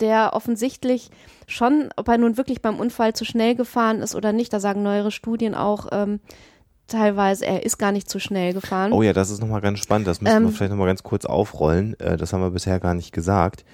der 0.00 0.32
offensichtlich 0.34 1.10
schon, 1.46 1.90
ob 1.96 2.08
er 2.08 2.18
nun 2.18 2.36
wirklich 2.36 2.62
beim 2.62 2.78
Unfall 2.78 3.14
zu 3.14 3.24
schnell 3.24 3.54
gefahren 3.54 4.00
ist 4.00 4.14
oder 4.14 4.32
nicht, 4.32 4.52
da 4.52 4.60
sagen 4.60 4.82
neuere 4.82 5.10
Studien 5.10 5.54
auch, 5.54 5.88
ähm, 5.92 6.20
teilweise, 6.92 7.46
er 7.46 7.64
ist 7.64 7.78
gar 7.78 7.92
nicht 7.92 8.08
zu 8.08 8.20
schnell 8.20 8.52
gefahren. 8.52 8.92
Oh 8.92 9.02
ja, 9.02 9.12
das 9.12 9.30
ist 9.30 9.40
nochmal 9.40 9.60
ganz 9.60 9.78
spannend. 9.78 10.06
Das 10.06 10.20
müssen 10.20 10.36
ähm, 10.36 10.44
wir 10.44 10.50
vielleicht 10.50 10.70
nochmal 10.70 10.86
ganz 10.86 11.02
kurz 11.02 11.24
aufrollen. 11.24 11.98
Äh, 11.98 12.16
das 12.16 12.32
haben 12.32 12.42
wir 12.42 12.50
bisher 12.50 12.78
gar 12.80 12.94
nicht 12.94 13.12
gesagt. 13.12 13.64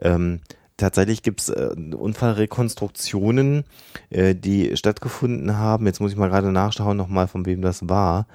Ähm, 0.00 0.40
tatsächlich 0.76 1.22
gibt's 1.22 1.48
äh, 1.48 1.70
Unfallrekonstruktionen, 1.96 3.64
äh, 4.10 4.34
die 4.34 4.76
stattgefunden 4.76 5.56
haben. 5.58 5.86
Jetzt 5.86 6.00
muss 6.00 6.12
ich 6.12 6.16
mal 6.16 6.28
gerade 6.28 6.52
nachschauen, 6.52 6.96
nochmal, 6.96 7.28
von 7.28 7.46
wem 7.46 7.62
das 7.62 7.88
war. 7.88 8.26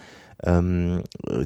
Ähm, 0.46 1.04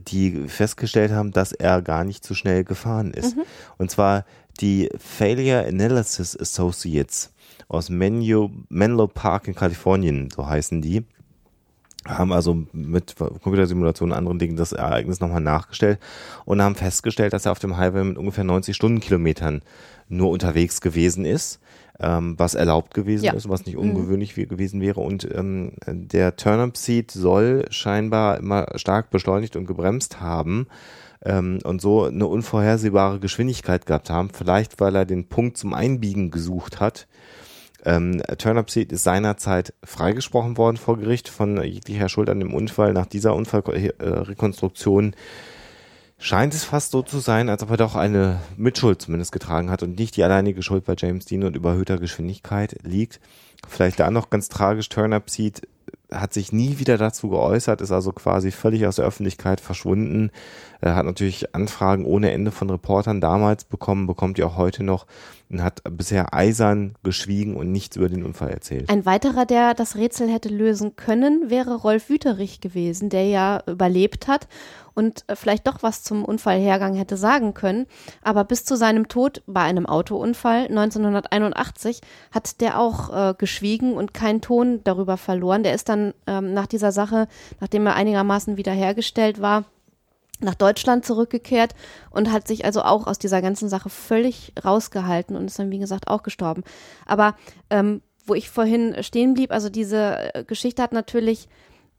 die 0.08 0.48
festgestellt 0.48 1.12
haben, 1.12 1.32
dass 1.32 1.52
er 1.52 1.84
gar 1.84 2.04
nicht 2.04 2.24
zu 2.24 2.34
schnell 2.34 2.64
gefahren 2.64 3.12
ist. 3.12 3.36
Mhm. 3.36 3.44
Und 3.78 3.92
zwar 3.92 4.26
die 4.58 4.90
Failure 4.98 5.66
Analysis 5.68 6.38
Associates 6.38 7.32
aus 7.68 7.90
Menlo, 7.90 8.52
Menlo 8.70 9.08
Park 9.08 9.48
in 9.48 9.56
Kalifornien, 9.56 10.30
so 10.34 10.48
heißen 10.48 10.82
die 10.82 11.06
haben 12.08 12.32
also 12.32 12.66
mit 12.72 13.16
Computersimulationen 13.18 14.14
und 14.14 14.18
anderen 14.18 14.40
Dingen 14.40 14.56
das 14.56 14.72
Ereignis 14.72 15.20
nochmal 15.20 15.42
nachgestellt 15.42 16.00
und 16.46 16.62
haben 16.62 16.76
festgestellt, 16.76 17.34
dass 17.34 17.46
er 17.46 17.52
auf 17.52 17.60
dem 17.60 17.78
Highway 17.78 18.04
mit 18.04 18.18
ungefähr 18.18 18.44
90 18.44 18.76
Stundenkilometern 18.76 19.62
nur 20.10 20.30
unterwegs 20.30 20.82
gewesen 20.82 21.26
ist, 21.26 21.60
ähm, 22.00 22.36
was 22.38 22.56
erlaubt 22.56 22.94
gewesen 22.94 23.26
ja. 23.26 23.34
ist, 23.34 23.50
was 23.50 23.66
nicht 23.66 23.76
mhm. 23.76 23.90
ungewöhnlich 23.92 24.38
mhm. 24.38 24.48
gewesen 24.48 24.82
wäre. 24.82 25.02
Und 25.02 25.28
ähm, 25.34 25.74
der 25.86 26.36
Turnip 26.36 26.78
Seat 26.78 27.12
soll 27.12 27.66
scheinbar 27.70 28.38
immer 28.38 28.68
stark 28.76 29.10
beschleunigt 29.10 29.56
und 29.56 29.66
gebremst 29.66 30.22
haben 30.22 30.68
ähm, 31.26 31.60
und 31.64 31.82
so 31.82 32.06
eine 32.06 32.28
unvorhersehbare 32.28 33.20
Geschwindigkeit 33.20 33.86
gehabt 33.86 34.10
haben. 34.10 34.30
Vielleicht, 34.30 34.80
weil 34.80 34.96
er 34.96 35.06
den 35.06 35.28
Punkt 35.28 35.58
zum 35.58 35.74
Einbiegen 35.74 36.32
gesucht 36.32 36.80
hat. 36.80 37.08
Ähm, 37.86 38.22
Turnip 38.38 38.70
Seed 38.70 38.92
ist 38.92 39.04
seinerzeit 39.04 39.74
freigesprochen 39.84 40.58
worden 40.58 40.78
vor 40.78 40.98
Gericht 40.98 41.30
von 41.30 41.64
jeglicher 41.64 42.10
Schuld 42.10 42.30
an 42.30 42.40
dem 42.40 42.54
Unfall. 42.54 42.94
Nach 42.94 43.06
dieser 43.06 43.36
Unfallrekonstruktion 43.36 45.16
scheint 46.20 46.54
es 46.54 46.64
fast 46.64 46.92
so 46.92 47.02
zu 47.02 47.20
sein, 47.20 47.50
als 47.50 47.64
ob 47.64 47.70
er 47.72 47.78
doch 47.78 47.96
eine 47.96 48.42
Mitschuld 48.58 49.02
zumindest 49.02 49.32
getragen 49.32 49.70
hat 49.70 49.84
und 49.84 50.00
nicht 50.00 50.18
die 50.18 50.24
alleinige 50.24 50.64
Schuld 50.64 50.86
bei 50.86 50.96
James 50.98 51.26
Dean 51.26 51.44
und 51.44 51.56
überhöhter 51.56 51.98
Geschwindigkeit 51.98 52.78
liegt. 52.84 53.20
Vielleicht 53.68 54.00
da 54.00 54.10
noch 54.12 54.30
ganz 54.30 54.50
tragisch, 54.50 54.90
Turnip 54.90 55.30
Seed 55.30 55.62
hat 56.12 56.34
sich 56.34 56.52
nie 56.54 56.80
wieder 56.80 56.98
dazu 56.98 57.30
geäußert, 57.30 57.82
ist 57.82 57.92
also 57.92 58.12
quasi 58.14 58.52
völlig 58.52 58.88
aus 58.88 58.96
der 58.96 59.06
Öffentlichkeit 59.06 59.60
verschwunden. 59.60 60.32
Er 60.82 60.96
hat 60.96 61.06
natürlich 61.06 61.56
Anfragen 61.56 62.06
ohne 62.06 62.32
Ende 62.32 62.52
von 62.52 62.70
Reportern 62.70 63.22
damals 63.22 63.66
bekommen, 63.66 64.08
bekommt 64.08 64.38
ja 64.38 64.48
auch 64.48 64.58
heute 64.58 64.84
noch 64.84 65.06
und 65.50 65.64
hat 65.64 65.82
bisher 65.90 66.34
eisern 66.34 66.96
geschwiegen 67.04 67.56
und 67.56 67.72
nichts 67.72 67.96
über 67.96 68.10
den 68.10 68.24
Unfall 68.24 68.50
erzählt. 68.50 68.90
Ein 68.90 69.06
weiterer, 69.06 69.46
der 69.46 69.74
das 69.74 69.96
Rätsel 69.96 70.30
hätte 70.30 70.50
lösen 70.50 70.96
können, 70.96 71.50
wäre 71.50 71.76
Rolf 71.76 72.10
Wüterich 72.10 72.60
gewesen, 72.60 73.10
der 73.10 73.26
ja 73.28 73.64
überlebt 73.66 74.28
hat 74.28 74.48
und 74.94 75.24
äh, 75.28 75.36
vielleicht 75.36 75.68
doch 75.68 75.84
was 75.84 76.04
zum 76.04 76.26
Unfallhergang 76.26 76.96
hätte 76.96 77.18
sagen 77.18 77.54
können. 77.54 77.86
Aber 78.24 78.44
bis 78.44 78.66
zu 78.66 78.76
seinem 78.76 79.08
Tod 79.08 79.44
bei 79.46 79.62
einem 79.62 79.86
Autounfall 79.86 80.66
1981 80.68 82.02
hat 82.32 82.60
der 82.62 82.80
auch 82.80 83.30
äh, 83.30 83.34
geschwiegen 83.38 83.94
und 83.94 84.14
keinen 84.14 84.42
Ton 84.42 84.82
darüber 84.84 85.18
verloren. 85.18 85.64
Der 85.64 85.76
ist 85.76 85.88
dann 85.88 86.14
ähm, 86.26 86.54
nach 86.54 86.68
dieser 86.68 86.92
Sache, 86.92 87.28
nachdem 87.60 87.86
er 87.86 87.96
einigermaßen 87.96 88.58
wiederhergestellt 88.58 89.40
war, 89.40 89.66
nach 90.40 90.56
Deutschland 90.56 91.06
zurückgekehrt 91.06 91.74
und 92.10 92.32
hat 92.32 92.48
sich 92.48 92.66
also 92.66 92.82
auch 92.84 93.08
aus 93.08 93.20
dieser 93.20 93.42
ganzen 93.42 93.70
Sache 93.70 93.90
völlig 93.90 94.54
rausgehalten 94.64 95.36
und 95.36 95.46
ist 95.46 95.60
dann, 95.60 95.72
wie 95.72 95.80
gesagt, 95.80 96.08
auch 96.08 96.24
gestorben. 96.24 96.64
Aber 97.06 97.36
ähm, 97.70 98.02
wo 98.26 98.34
ich 98.34 98.50
vorhin 98.50 98.96
stehen 99.04 99.34
blieb, 99.34 99.52
also 99.52 99.70
diese 99.70 100.34
äh, 100.36 100.44
Geschichte 100.44 100.82
hat 100.84 100.92
natürlich 100.92 101.48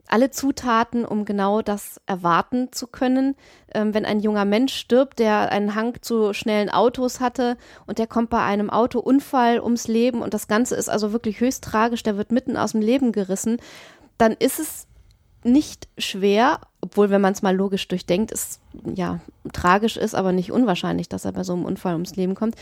alle 0.09 0.31
Zutaten, 0.31 1.05
um 1.05 1.24
genau 1.24 1.62
das 1.62 2.01
erwarten 2.07 2.72
zu 2.72 2.87
können. 2.87 3.37
Ähm, 3.74 3.94
wenn 3.94 4.05
ein 4.05 4.20
junger 4.20 4.44
Mensch 4.44 4.74
stirbt, 4.74 5.18
der 5.18 5.53
einen 5.53 5.74
Hang 5.74 6.01
zu 6.01 6.33
schnellen 6.33 6.70
Autos 6.70 7.20
hatte 7.20 7.57
und 7.87 7.98
der 7.98 8.07
kommt 8.07 8.31
bei 8.31 8.42
einem 8.42 8.70
Autounfall 8.70 9.61
ums 9.61 9.87
Leben 9.87 10.22
und 10.22 10.35
das 10.35 10.48
Ganze 10.48 10.77
ist 10.77 10.88
also 10.88 11.12
wirklich 11.12 11.40
höchst 11.40 11.62
tragisch, 11.64 12.03
der 12.03 12.16
wird 12.16 12.33
mitten 12.33 12.57
aus 12.57 12.72
dem 12.72 12.81
Leben 12.81 13.12
gerissen, 13.12 13.59
dann 14.16 14.33
ist 14.33 14.59
es 14.59 14.88
nicht 15.53 15.89
schwer, 15.99 16.61
obwohl, 16.81 17.11
wenn 17.11 17.21
man 17.21 17.33
es 17.33 17.43
mal 17.43 17.57
logisch 17.57 17.89
durchdenkt, 17.89 18.33
es 18.33 18.61
ja 18.95 19.21
tragisch 19.53 19.97
ist, 19.97 20.15
aber 20.15 20.33
nicht 20.33 20.53
unwahrscheinlich, 20.53 21.09
dass 21.09 21.25
er 21.25 21.33
bei 21.33 21.45
so 21.45 21.55
einem 21.55 21.65
Unfall 21.65 21.95
ums 21.95 22.17
Leben 22.17 22.35
kommt. 22.35 22.55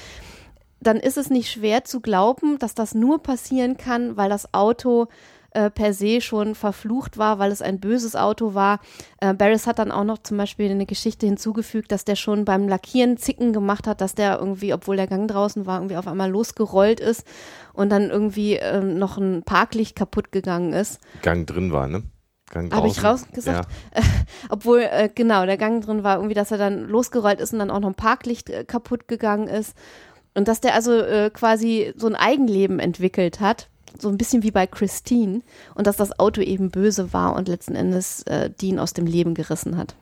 Dann 0.80 0.96
ist 0.98 1.16
es 1.16 1.30
nicht 1.30 1.50
schwer 1.50 1.84
zu 1.84 2.00
glauben, 2.00 2.58
dass 2.58 2.74
das 2.74 2.94
nur 2.94 3.22
passieren 3.22 3.76
kann, 3.76 4.16
weil 4.16 4.28
das 4.28 4.52
Auto 4.54 5.08
äh, 5.56 5.70
per 5.70 5.94
se 5.94 6.20
schon 6.20 6.54
verflucht 6.54 7.16
war, 7.16 7.38
weil 7.38 7.50
es 7.50 7.62
ein 7.62 7.80
böses 7.80 8.14
Auto 8.14 8.52
war. 8.52 8.78
Äh, 9.20 9.32
Barris 9.32 9.66
hat 9.66 9.78
dann 9.78 9.90
auch 9.90 10.04
noch 10.04 10.18
zum 10.18 10.36
Beispiel 10.36 10.70
eine 10.70 10.84
Geschichte 10.84 11.24
hinzugefügt, 11.24 11.90
dass 11.90 12.04
der 12.04 12.16
schon 12.16 12.44
beim 12.44 12.68
Lackieren 12.68 13.16
Zicken 13.16 13.54
gemacht 13.54 13.86
hat, 13.86 14.02
dass 14.02 14.14
der 14.14 14.38
irgendwie, 14.38 14.74
obwohl 14.74 14.96
der 14.96 15.06
Gang 15.06 15.28
draußen 15.30 15.64
war, 15.64 15.78
irgendwie 15.78 15.96
auf 15.96 16.06
einmal 16.06 16.30
losgerollt 16.30 17.00
ist 17.00 17.26
und 17.72 17.88
dann 17.88 18.10
irgendwie 18.10 18.56
äh, 18.56 18.82
noch 18.82 19.16
ein 19.16 19.44
Parklicht 19.44 19.96
kaputt 19.96 20.30
gegangen 20.30 20.74
ist. 20.74 21.00
Gang 21.22 21.46
drin 21.46 21.72
war, 21.72 21.88
ne? 21.88 22.02
Habe 22.54 22.88
ich 22.88 23.02
rausgesagt? 23.02 23.68
Ja. 23.94 24.02
Obwohl, 24.48 24.80
äh, 24.80 25.10
genau, 25.12 25.46
der 25.46 25.56
Gang 25.56 25.84
drin 25.84 26.04
war 26.04 26.16
irgendwie, 26.16 26.34
dass 26.34 26.50
er 26.50 26.58
dann 26.58 26.88
losgerollt 26.88 27.40
ist 27.40 27.52
und 27.52 27.58
dann 27.58 27.70
auch 27.70 27.80
noch 27.80 27.88
ein 27.88 27.94
Parklicht 27.94 28.50
äh, 28.50 28.64
kaputt 28.64 29.08
gegangen 29.08 29.48
ist. 29.48 29.76
Und 30.34 30.48
dass 30.48 30.60
der 30.60 30.74
also 30.74 30.92
äh, 30.92 31.30
quasi 31.30 31.92
so 31.96 32.06
ein 32.06 32.14
Eigenleben 32.14 32.78
entwickelt 32.78 33.40
hat 33.40 33.68
so 34.00 34.08
ein 34.08 34.18
bisschen 34.18 34.42
wie 34.42 34.50
bei 34.50 34.66
Christine 34.66 35.42
und 35.74 35.86
dass 35.86 35.96
das 35.96 36.18
Auto 36.18 36.40
eben 36.40 36.70
böse 36.70 37.12
war 37.12 37.34
und 37.34 37.48
letzten 37.48 37.74
Endes 37.74 38.22
äh, 38.24 38.50
Dean 38.50 38.78
aus 38.78 38.92
dem 38.92 39.06
Leben 39.06 39.34
gerissen 39.34 39.76
hat. 39.76 39.94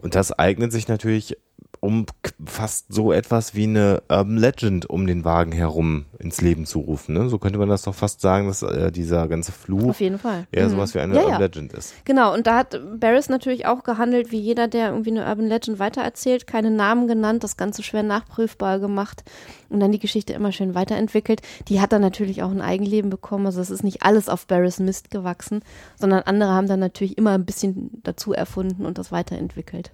Und 0.00 0.14
das 0.14 0.32
eignet 0.32 0.72
sich 0.72 0.88
natürlich 0.88 1.36
um 1.80 2.06
fast 2.44 2.92
so 2.92 3.12
etwas 3.12 3.54
wie 3.54 3.64
eine 3.64 4.02
Urban 4.08 4.36
Legend 4.36 4.88
um 4.88 5.06
den 5.06 5.24
Wagen 5.24 5.52
herum 5.52 6.06
ins 6.18 6.40
Leben 6.40 6.66
zu 6.66 6.80
rufen. 6.80 7.14
Ne? 7.14 7.28
So 7.28 7.38
könnte 7.38 7.58
man 7.58 7.68
das 7.68 7.82
doch 7.82 7.94
fast 7.94 8.20
sagen, 8.20 8.48
dass 8.48 8.62
äh, 8.62 8.90
dieser 8.90 9.28
ganze 9.28 9.52
Fluch 9.52 9.90
Auf 9.90 10.00
jeden 10.00 10.18
Fall. 10.18 10.46
eher 10.50 10.66
mhm. 10.66 10.70
sowas 10.70 10.94
wie 10.94 11.00
eine 11.00 11.14
ja, 11.14 11.20
Urban 11.20 11.32
ja. 11.32 11.38
Legend 11.38 11.72
ist. 11.72 11.94
Genau, 12.04 12.34
und 12.34 12.46
da 12.46 12.56
hat 12.56 12.80
Barris 12.98 13.28
natürlich 13.28 13.66
auch 13.66 13.84
gehandelt, 13.84 14.32
wie 14.32 14.40
jeder, 14.40 14.68
der 14.68 14.90
irgendwie 14.90 15.10
eine 15.10 15.26
Urban 15.26 15.46
Legend 15.46 15.78
weitererzählt, 15.78 16.46
keine 16.46 16.70
Namen 16.70 17.06
genannt, 17.06 17.44
das 17.44 17.56
Ganze 17.56 17.82
schwer 17.82 18.02
nachprüfbar 18.02 18.78
gemacht 18.78 19.24
und 19.68 19.80
dann 19.80 19.92
die 19.92 19.98
Geschichte 19.98 20.32
immer 20.32 20.52
schön 20.52 20.74
weiterentwickelt. 20.74 21.42
Die 21.68 21.80
hat 21.80 21.92
dann 21.92 22.02
natürlich 22.02 22.42
auch 22.42 22.50
ein 22.50 22.60
Eigenleben 22.60 23.10
bekommen, 23.10 23.46
also 23.46 23.60
es 23.60 23.70
ist 23.70 23.84
nicht 23.84 24.02
alles 24.02 24.28
auf 24.28 24.46
Barris 24.46 24.78
Mist 24.80 25.10
gewachsen, 25.10 25.62
sondern 25.98 26.22
andere 26.22 26.50
haben 26.50 26.68
dann 26.68 26.80
natürlich 26.80 27.18
immer 27.18 27.32
ein 27.32 27.44
bisschen 27.44 28.00
dazu 28.02 28.32
erfunden 28.32 28.86
und 28.86 28.98
das 28.98 29.12
weiterentwickelt. 29.12 29.92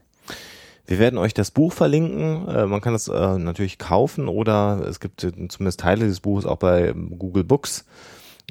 Wir 0.87 0.99
werden 0.99 1.19
euch 1.19 1.33
das 1.33 1.51
Buch 1.51 1.73
verlinken. 1.73 2.47
Äh, 2.49 2.67
man 2.67 2.81
kann 2.81 2.95
es 2.95 3.09
äh, 3.09 3.39
natürlich 3.39 3.79
kaufen 3.79 4.29
oder 4.29 4.85
es 4.87 5.01
gibt 5.01 5.25
äh, 5.25 5.33
zumindest 5.49 5.81
Teile 5.81 6.07
des 6.07 6.21
Buches 6.21 6.45
auch 6.45 6.59
bei 6.59 6.93
Google 6.93 7.45
Books. 7.45 7.85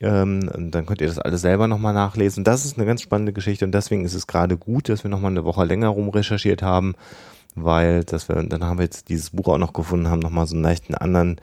Ähm, 0.01 0.49
dann 0.71 0.87
könnt 0.87 1.01
ihr 1.01 1.07
das 1.07 1.19
alles 1.19 1.41
selber 1.41 1.67
nochmal 1.67 1.93
nachlesen. 1.93 2.43
Das 2.43 2.65
ist 2.65 2.77
eine 2.77 2.87
ganz 2.87 3.03
spannende 3.03 3.33
Geschichte 3.33 3.65
und 3.65 3.71
deswegen 3.71 4.03
ist 4.03 4.15
es 4.15 4.25
gerade 4.25 4.57
gut, 4.57 4.89
dass 4.89 5.03
wir 5.03 5.11
nochmal 5.11 5.31
eine 5.31 5.45
Woche 5.45 5.63
länger 5.65 5.89
rum 5.89 6.09
recherchiert 6.09 6.63
haben, 6.63 6.95
weil 7.53 8.03
dass 8.03 8.27
wir, 8.27 8.41
dann 8.41 8.63
haben 8.63 8.79
wir 8.79 8.85
jetzt 8.85 9.09
dieses 9.09 9.29
Buch 9.29 9.49
auch 9.49 9.59
noch 9.59 9.73
gefunden, 9.73 10.09
haben 10.09 10.19
nochmal 10.19 10.47
so 10.47 10.55
einen 10.55 10.63
leichten 10.63 10.95
anderen 10.95 11.39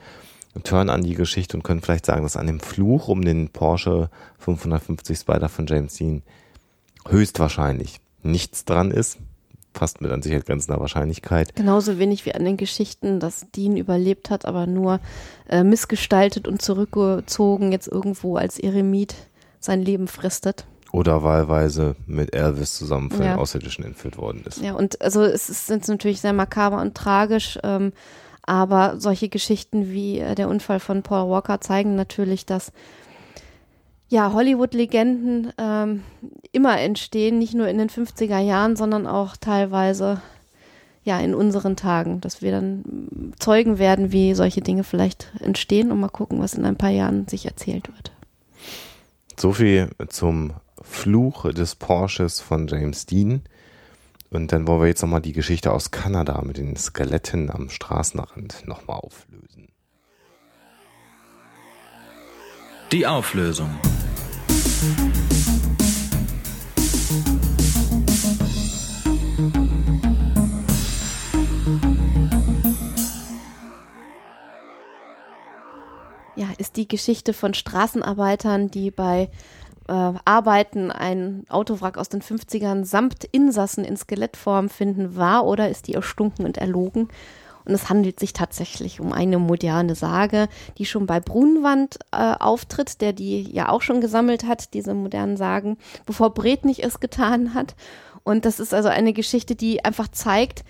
Turn 0.64 0.90
an 0.90 1.04
die 1.04 1.14
Geschichte 1.14 1.56
und 1.56 1.62
können 1.62 1.80
vielleicht 1.80 2.06
sagen, 2.06 2.24
dass 2.24 2.36
an 2.36 2.48
dem 2.48 2.58
Fluch 2.58 3.06
um 3.06 3.22
den 3.24 3.50
Porsche 3.50 4.10
550 4.40 5.16
Spider 5.16 5.48
von 5.48 5.66
James 5.66 5.94
Dean 5.94 6.22
höchstwahrscheinlich 7.08 8.00
nichts 8.24 8.64
dran 8.64 8.90
ist 8.90 9.18
fast 9.74 10.00
mit 10.00 10.10
an 10.10 10.22
Sicherheit 10.22 10.46
grenzender 10.46 10.80
Wahrscheinlichkeit. 10.80 11.54
Genauso 11.54 11.98
wenig 11.98 12.26
wie 12.26 12.34
an 12.34 12.44
den 12.44 12.56
Geschichten, 12.56 13.20
dass 13.20 13.46
Dean 13.54 13.76
überlebt 13.76 14.30
hat, 14.30 14.44
aber 14.44 14.66
nur 14.66 15.00
äh, 15.48 15.62
missgestaltet 15.62 16.48
und 16.48 16.60
zurückgezogen 16.62 17.72
jetzt 17.72 17.88
irgendwo 17.88 18.36
als 18.36 18.58
Eremit 18.58 19.14
sein 19.60 19.82
Leben 19.82 20.08
fristet. 20.08 20.66
Oder 20.92 21.22
wahlweise 21.22 21.94
mit 22.06 22.34
Elvis 22.34 22.76
zusammen 22.76 23.10
von 23.10 23.22
ja. 23.22 23.34
den 23.34 23.38
Außerirdischen 23.38 23.84
entführt 23.84 24.18
worden 24.18 24.42
ist. 24.46 24.60
Ja, 24.60 24.74
und 24.74 25.00
also 25.00 25.22
es 25.22 25.48
ist, 25.48 25.66
sind 25.66 25.86
natürlich 25.86 26.20
sehr 26.20 26.32
makaber 26.32 26.80
und 26.80 26.96
tragisch. 26.96 27.58
Ähm, 27.62 27.92
Aber 28.42 28.98
solche 28.98 29.28
Geschichten 29.28 29.92
wie 29.92 30.18
äh, 30.18 30.34
der 30.34 30.48
Unfall 30.48 30.80
von 30.80 31.02
Paul 31.02 31.30
Walker 31.30 31.60
zeigen 31.60 31.94
natürlich, 31.94 32.46
dass 32.46 32.72
ja, 34.10 34.32
Hollywood-Legenden 34.32 35.52
ähm, 35.56 36.02
immer 36.50 36.78
entstehen, 36.80 37.38
nicht 37.38 37.54
nur 37.54 37.68
in 37.68 37.78
den 37.78 37.88
50er 37.88 38.40
Jahren, 38.40 38.74
sondern 38.74 39.06
auch 39.06 39.36
teilweise 39.36 40.20
ja 41.04 41.18
in 41.20 41.32
unseren 41.32 41.76
Tagen, 41.76 42.20
dass 42.20 42.42
wir 42.42 42.50
dann 42.50 43.32
Zeugen 43.38 43.78
werden, 43.78 44.12
wie 44.12 44.34
solche 44.34 44.60
Dinge 44.60 44.82
vielleicht 44.82 45.32
entstehen 45.38 45.92
und 45.92 46.00
mal 46.00 46.08
gucken, 46.08 46.40
was 46.40 46.54
in 46.54 46.64
ein 46.64 46.76
paar 46.76 46.90
Jahren 46.90 47.28
sich 47.28 47.46
erzählt 47.46 47.88
wird. 47.88 48.10
So 49.38 49.52
viel 49.52 49.90
zum 50.08 50.54
Fluch 50.82 51.50
des 51.52 51.76
Porsches 51.76 52.40
von 52.40 52.66
James 52.66 53.06
Dean. 53.06 53.42
Und 54.30 54.52
dann 54.52 54.66
wollen 54.66 54.80
wir 54.80 54.88
jetzt 54.88 55.02
nochmal 55.02 55.22
die 55.22 55.32
Geschichte 55.32 55.72
aus 55.72 55.92
Kanada 55.92 56.42
mit 56.42 56.56
den 56.56 56.76
Skeletten 56.76 57.50
am 57.50 57.68
Straßenrand 57.70 58.66
nochmal 58.66 58.98
auflösen. 58.98 59.59
Die 62.92 63.06
Auflösung. 63.06 63.70
Ja, 76.34 76.48
ist 76.58 76.76
die 76.76 76.88
Geschichte 76.88 77.32
von 77.32 77.54
Straßenarbeitern, 77.54 78.72
die 78.72 78.90
bei 78.90 79.30
äh, 79.86 79.92
Arbeiten 80.24 80.90
ein 80.90 81.44
Autowrack 81.48 81.96
aus 81.96 82.08
den 82.08 82.22
50ern 82.22 82.84
samt 82.84 83.22
Insassen 83.22 83.84
in 83.84 83.96
Skelettform 83.96 84.68
finden, 84.68 85.14
wahr 85.14 85.46
oder 85.46 85.70
ist 85.70 85.86
die 85.86 85.94
erstunken 85.94 86.44
und 86.44 86.58
erlogen? 86.58 87.08
Und 87.64 87.74
es 87.74 87.88
handelt 87.88 88.18
sich 88.20 88.32
tatsächlich 88.32 89.00
um 89.00 89.12
eine 89.12 89.38
moderne 89.38 89.94
Sage, 89.94 90.48
die 90.78 90.86
schon 90.86 91.06
bei 91.06 91.20
Brunwand 91.20 91.98
äh, 92.12 92.34
auftritt, 92.38 93.00
der 93.00 93.12
die 93.12 93.42
ja 93.52 93.68
auch 93.68 93.82
schon 93.82 94.00
gesammelt 94.00 94.44
hat, 94.44 94.74
diese 94.74 94.94
modernen 94.94 95.36
Sagen, 95.36 95.76
bevor 96.06 96.34
Bretnich 96.34 96.82
es 96.82 97.00
getan 97.00 97.54
hat. 97.54 97.74
Und 98.22 98.44
das 98.44 98.60
ist 98.60 98.74
also 98.74 98.88
eine 98.88 99.12
Geschichte, 99.12 99.54
die 99.54 99.84
einfach 99.84 100.08
zeigt, 100.08 100.64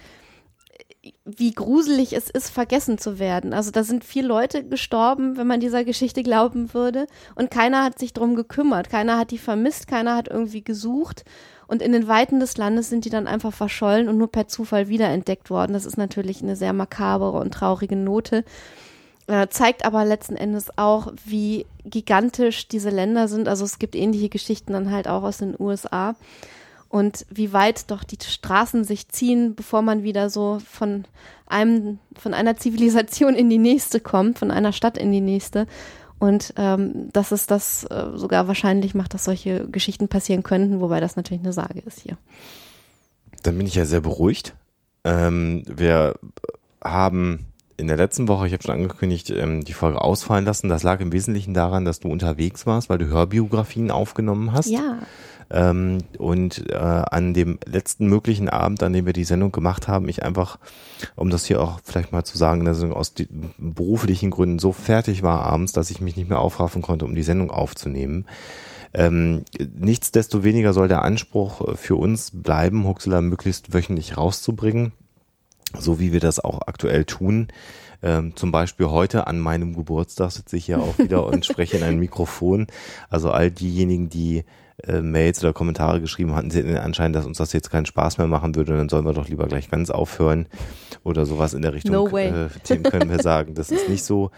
wie 1.25 1.53
gruselig 1.53 2.13
es 2.13 2.29
ist, 2.29 2.51
vergessen 2.51 2.99
zu 2.99 3.19
werden. 3.19 3.55
Also 3.55 3.71
da 3.71 3.85
sind 3.85 4.05
vier 4.05 4.23
Leute 4.23 4.65
gestorben, 4.65 5.37
wenn 5.37 5.47
man 5.47 5.61
dieser 5.61 5.85
Geschichte 5.85 6.23
glauben 6.23 6.75
würde. 6.75 7.07
Und 7.35 7.51
keiner 7.51 7.85
hat 7.85 7.99
sich 7.99 8.13
drum 8.13 8.35
gekümmert. 8.35 8.91
Keiner 8.91 9.19
hat 9.19 9.31
die 9.31 9.39
vermisst, 9.39 9.87
keiner 9.87 10.17
hat 10.17 10.29
irgendwie 10.29 10.63
gesucht. 10.63 11.25
Und 11.71 11.83
in 11.83 11.93
den 11.93 12.09
Weiten 12.09 12.41
des 12.41 12.57
Landes 12.57 12.89
sind 12.89 13.05
die 13.05 13.11
dann 13.11 13.29
einfach 13.29 13.53
verschollen 13.53 14.09
und 14.09 14.19
nur 14.19 14.27
per 14.27 14.49
Zufall 14.49 14.89
wiederentdeckt 14.89 15.51
worden. 15.51 15.73
Das 15.73 15.87
ist 15.87 15.97
natürlich 15.97 16.43
eine 16.43 16.57
sehr 16.57 16.73
makabere 16.73 17.39
und 17.39 17.55
traurige 17.55 17.95
Note. 17.95 18.45
Äh, 19.29 19.47
zeigt 19.51 19.85
aber 19.85 20.05
letzten 20.05 20.35
Endes 20.35 20.77
auch, 20.77 21.13
wie 21.25 21.67
gigantisch 21.85 22.67
diese 22.67 22.91
Länder 22.91 23.29
sind. 23.29 23.47
Also 23.47 23.65
es 23.65 23.79
gibt 23.79 23.95
ähnliche 23.95 24.29
Geschichten 24.29 24.73
dann 24.73 24.91
halt 24.91 25.07
auch 25.07 25.23
aus 25.23 25.39
den 25.39 25.55
USA 25.61 26.17
und 26.89 27.25
wie 27.31 27.53
weit 27.53 27.89
doch 27.93 28.03
die 28.03 28.19
Straßen 28.21 28.83
sich 28.83 29.07
ziehen, 29.07 29.55
bevor 29.55 29.81
man 29.81 30.03
wieder 30.03 30.29
so 30.29 30.61
von 30.69 31.05
einem, 31.47 32.01
von 32.19 32.35
einer 32.35 32.57
Zivilisation 32.57 33.37
in 33.37 33.49
die 33.49 33.59
nächste 33.59 34.01
kommt, 34.01 34.41
von 34.41 34.51
einer 34.51 34.73
Stadt 34.73 34.99
in 34.99 35.13
die 35.13 35.21
nächste. 35.21 35.69
Und 36.21 36.53
ähm, 36.57 37.09
dass 37.13 37.33
es 37.33 37.47
das 37.47 37.85
äh, 37.85 38.11
sogar 38.15 38.47
wahrscheinlich 38.47 38.95
macht, 38.95 39.15
dass 39.15 39.25
solche 39.25 39.67
Geschichten 39.69 40.07
passieren 40.07 40.43
könnten, 40.43 40.81
wobei 40.81 41.01
das 41.01 41.17
natürlich 41.17 41.43
eine 41.43 41.55
Sage 41.55 41.81
ist 41.81 42.01
hier. 42.01 42.19
Dann 43.43 43.57
bin 43.57 43.67
ich 43.67 43.75
ja 43.75 43.87
sehr 43.87 44.03
beruhigt. 44.03 44.55
Ähm, 45.03 45.65
wir 45.67 46.15
haben 46.85 47.47
in 47.79 47.87
der 47.87 47.97
letzten 47.97 48.29
Woche, 48.29 48.47
ich 48.47 48.53
habe 48.53 48.63
schon 48.63 48.75
angekündigt, 48.75 49.31
ähm, 49.31 49.65
die 49.65 49.73
Folge 49.73 50.01
ausfallen 50.01 50.45
lassen. 50.45 50.69
Das 50.69 50.83
lag 50.83 51.01
im 51.01 51.13
Wesentlichen 51.13 51.55
daran, 51.55 51.87
dass 51.87 52.01
du 52.01 52.09
unterwegs 52.09 52.67
warst, 52.67 52.91
weil 52.91 52.99
du 52.99 53.07
Hörbiografien 53.07 53.91
aufgenommen 53.91 54.53
hast. 54.53 54.69
Ja. 54.69 54.99
Ähm, 55.53 55.99
und 56.19 56.71
äh, 56.71 56.77
an 56.77 57.35
dem 57.35 57.59
letzten 57.67 58.07
möglichen 58.07 58.49
Abend, 58.49 58.83
an 58.83 58.93
dem 58.93 59.07
wir 59.07 59.13
die 59.13 59.25
Sendung 59.25 59.51
gemacht 59.51 59.89
haben, 59.89 60.09
ich 60.09 60.23
einfach, 60.23 60.59
um 61.17 61.31
das 61.31 61.45
hier 61.45 61.61
auch 61.61 61.81
vielleicht 61.83 62.13
mal 62.13 62.25
zu 62.25 62.39
sagen, 62.39 62.65
dass 62.65 62.83
ich 62.83 62.91
aus 62.91 63.15
beruflichen 63.59 64.31
Gründen 64.31 64.61
so 64.61 64.73
fertig 64.73 65.23
war 65.23 65.41
abends, 65.43 65.73
dass 65.73 65.91
ich 65.91 66.01
mich 66.01 66.17
nicht 66.17 66.29
mehr 66.29 66.39
aufraffen 66.39 66.83
konnte, 66.83 67.05
um 67.05 67.15
die 67.15 67.25
Sendung 67.25 67.51
aufzunehmen. 67.51 68.27
Ähm, 68.93 69.45
nichtsdestoweniger 69.59 70.73
soll 70.73 70.89
der 70.89 71.03
Anspruch 71.03 71.77
für 71.77 71.97
uns 71.97 72.31
bleiben, 72.33 72.87
Huxler 72.87 73.21
möglichst 73.21 73.73
wöchentlich 73.73 74.17
rauszubringen, 74.17 74.93
so 75.79 76.01
wie 76.01 76.13
wir 76.13 76.21
das 76.21 76.41
auch 76.41 76.63
aktuell 76.67 77.05
tun. 77.05 77.49
Ähm, 78.03 78.35
zum 78.35 78.51
Beispiel 78.51 78.87
heute 78.87 79.27
an 79.27 79.39
meinem 79.39 79.75
Geburtstag 79.75 80.33
sitze 80.33 80.57
ich 80.57 80.67
hier 80.67 80.81
auch 80.81 80.99
wieder 80.99 81.27
und 81.27 81.45
spreche 81.45 81.77
in 81.77 81.83
ein 81.83 81.99
Mikrofon. 81.99 82.67
Also 83.09 83.31
all 83.31 83.51
diejenigen, 83.51 84.09
die 84.09 84.45
äh, 84.87 85.03
Mails 85.03 85.43
oder 85.43 85.53
Kommentare 85.53 86.01
geschrieben 86.01 86.35
hatten, 86.35 86.51
sie 86.51 86.63
den 86.63 86.77
Anschein, 86.77 87.13
dass 87.13 87.27
uns 87.27 87.39
das 87.39 87.53
jetzt 87.53 87.71
keinen 87.71 87.87
Spaß 87.87 88.19
mehr 88.19 88.27
machen 88.27 88.55
würde, 88.55 88.77
dann 88.77 88.89
sollen 88.89 89.05
wir 89.05 89.13
doch 89.13 89.29
lieber 89.29 89.47
gleich 89.47 89.71
ganz 89.71 89.91
aufhören 89.91 90.47
oder 91.05 91.27
sowas 91.27 91.55
in 91.55 91.63
der 91.63 91.73
Richtung. 91.73 91.93
No 91.93 92.13
way. 92.13 92.29
Äh, 92.29 92.49
dem 92.69 92.83
können 92.83 93.11
wir 93.11 93.23
sagen. 93.23 93.55
Das 93.55 93.71
ist 93.71 93.89
nicht 93.89 94.05
so. 94.05 94.31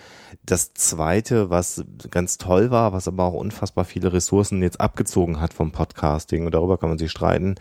Das 0.44 0.74
zweite, 0.74 1.50
was 1.50 1.85
ganz 2.11 2.38
toll 2.38 2.70
war, 2.70 2.92
was 2.92 3.09
aber 3.09 3.24
auch 3.24 3.35
unfassbar 3.35 3.85
viele 3.85 4.12
Ressourcen 4.12 4.62
jetzt 4.62 4.81
abgezogen 4.81 5.40
hat 5.40 5.55
vom 5.55 5.72
Podcasting 5.72 6.46
und 6.46 6.55
darüber 6.55 6.78
kann 6.78 6.88
man 6.88 6.98
sich 6.98 7.11
streiten. 7.11 7.55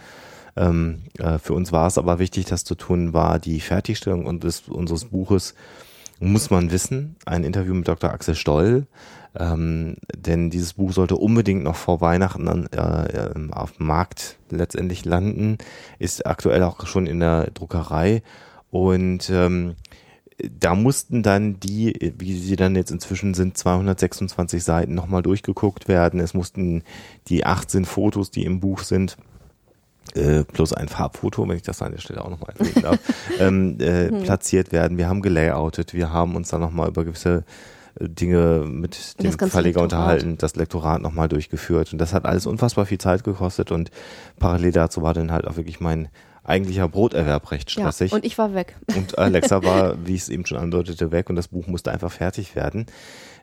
Ähm, 0.56 1.04
äh, 1.18 1.38
für 1.38 1.54
uns 1.54 1.72
war 1.72 1.88
es 1.88 1.98
aber 1.98 2.20
wichtig, 2.20 2.46
das 2.46 2.64
zu 2.64 2.76
tun, 2.76 3.14
war 3.14 3.40
die 3.40 3.60
Fertigstellung 3.60 4.26
unseres, 4.26 4.68
unseres 4.68 5.06
Buches 5.06 5.54
muss 6.22 6.52
man 6.52 6.72
wissen, 6.72 7.16
ein 7.26 7.44
Interview 7.44 7.74
mit 7.74 7.88
Dr. 7.88 8.12
Axel 8.12 8.36
Stoll, 8.36 8.86
ähm, 9.38 9.96
denn 10.16 10.50
dieses 10.50 10.74
Buch 10.74 10.92
sollte 10.92 11.16
unbedingt 11.16 11.64
noch 11.64 11.76
vor 11.76 12.02
Weihnachten 12.02 12.46
dann, 12.46 12.68
äh, 12.68 13.32
ähm, 13.36 13.54
auf 13.54 13.74
dem 13.74 13.88
Markt 13.88 14.38
letztendlich 14.50 15.06
landen, 15.06 15.58
ist 16.00 16.26
aktuell 16.26 16.64
auch 16.64 16.86
schon 16.86 17.08
in 17.08 17.20
der 17.20 17.52
Druckerei 17.52 18.24
und 18.70 19.30
ähm, 19.30 19.76
da 20.60 20.76
mussten 20.76 21.24
dann 21.24 21.60
die, 21.60 22.14
wie 22.18 22.38
sie 22.38 22.56
dann 22.56 22.76
jetzt 22.76 22.92
inzwischen 22.92 23.34
sind, 23.34 23.58
226 23.58 24.64
Seiten 24.64 24.96
nochmal 24.96 25.22
durchgeguckt 25.22 25.88
werden. 25.88 26.20
Es 26.20 26.34
mussten 26.34 26.84
die 27.28 27.46
18 27.46 27.86
Fotos, 27.86 28.32
die 28.32 28.46
im 28.46 28.60
Buch 28.60 28.80
sind, 28.80 29.18
äh, 30.16 30.44
plus 30.44 30.74
ein 30.74 30.88
Farbfoto, 30.88 31.48
wenn 31.48 31.56
ich 31.56 31.62
das 31.62 31.82
an 31.82 31.92
der 31.92 32.00
Stelle 32.00 32.24
auch 32.24 32.30
nochmal 32.30 32.54
erwähnen 32.58 32.82
darf, 32.82 33.00
ähm, 33.40 33.80
äh, 33.80 34.10
hm. 34.10 34.24
platziert 34.24 34.72
werden. 34.72 34.98
Wir 34.98 35.08
haben 35.08 35.22
gelayoutet, 35.22 35.94
wir 35.94 36.12
haben 36.12 36.36
uns 36.36 36.50
dann 36.50 36.62
nochmal 36.62 36.90
über 36.90 37.06
gewisse 37.06 37.44
Dinge 38.00 38.66
mit 38.68 39.22
dem 39.22 39.32
Verleger 39.32 39.82
Lektorat. 39.82 39.84
unterhalten, 39.84 40.38
das 40.38 40.56
Lektorat 40.56 41.02
nochmal 41.02 41.28
durchgeführt. 41.28 41.92
Und 41.94 42.00
das 42.00 42.14
hat 42.14 42.26
alles 42.26 42.46
unfassbar 42.46 42.86
viel 42.86 42.98
Zeit 42.98 43.24
gekostet 43.24 43.72
und 43.72 43.92
parallel 44.40 44.72
dazu 44.72 45.02
war 45.02 45.14
dann 45.14 45.32
halt 45.32 45.48
auch 45.48 45.58
wirklich 45.58 45.80
mein 45.80 46.10
eigentlicher 46.44 46.88
Broterwerb 46.88 47.52
recht 47.52 47.70
stressig. 47.70 48.12
Ja, 48.12 48.18
und 48.18 48.26
ich 48.26 48.38
war 48.38 48.54
weg. 48.54 48.76
Und 48.96 49.18
Alexa 49.18 49.64
war, 49.64 49.96
wie 50.06 50.16
ich 50.16 50.22
es 50.22 50.30
eben 50.30 50.46
schon 50.46 50.58
andeutete, 50.58 51.12
weg 51.12 51.30
und 51.30 51.36
das 51.36 51.50
Buch 51.50 51.68
musste 51.68 51.92
einfach 51.92 52.12
fertig 52.12 52.56
werden. 52.56 52.88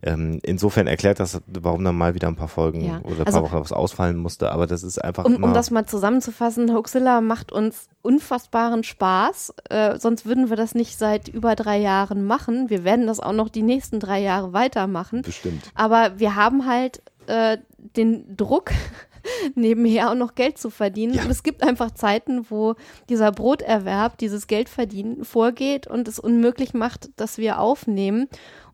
Ähm, 0.03 0.41
insofern 0.43 0.87
erklärt 0.87 1.21
das, 1.21 1.41
warum 1.47 1.85
dann 1.85 1.97
mal 1.97 2.15
wieder 2.15 2.29
ein 2.29 2.37
paar 2.37 2.49
Folgen 2.49 2.85
ja. 2.85 3.01
oder 3.03 3.21
ein 3.21 3.27
also, 3.27 3.41
paar 3.41 3.51
Wochen 3.51 3.61
was 3.61 3.73
ausfallen 3.73 4.17
musste, 4.17 4.53
aber 4.53 4.67
das 4.67 4.83
ist 4.83 4.99
einfach. 4.99 5.25
Um, 5.25 5.43
um 5.43 5.55
das 5.55 5.71
mal 5.71 5.87
zusammenzufassen, 5.87 6.73
Hoaxilla 6.75 7.21
macht 7.21 7.53
uns 7.53 7.89
unfassbaren 8.03 8.85
Spaß, 8.85 9.55
äh, 9.71 9.99
sonst 9.99 10.27
würden 10.27 10.51
wir 10.51 10.57
das 10.57 10.75
nicht 10.75 10.99
seit 10.99 11.29
über 11.29 11.57
drei 11.57 11.79
Jahren 11.79 12.25
machen. 12.25 12.71
Wir 12.71 12.85
werden 12.85 13.07
das 13.07 13.21
auch 13.21 13.33
noch 13.33 13.49
die 13.49 13.63
nächsten 13.63 14.01
drei 14.01 14.21
Jahre 14.21 14.53
weitermachen. 14.53 15.23
Bestimmt. 15.23 15.71
Aber 15.75 16.19
wir 16.19 16.37
haben 16.37 16.67
halt 16.67 17.03
äh, 17.27 17.59
den 17.97 18.37
Druck, 18.37 18.71
nebenher 19.55 20.11
auch 20.11 20.15
noch 20.15 20.35
Geld 20.35 20.59
zu 20.59 20.71
verdienen. 20.71 21.15
Ja. 21.15 21.23
Und 21.23 21.31
es 21.31 21.43
gibt 21.43 21.63
einfach 21.63 21.91
Zeiten, 21.93 22.47
wo 22.51 22.75
dieser 23.09 23.33
Broterwerb, 23.33 24.19
dieses 24.19 24.47
Geldverdienen 24.47 25.25
vorgeht 25.25 25.87
und 25.87 26.09
es 26.09 26.19
unmöglich 26.19 26.75
macht, 26.75 27.11
dass 27.17 27.39
wir 27.39 27.61
aufnehmen. 27.61 28.29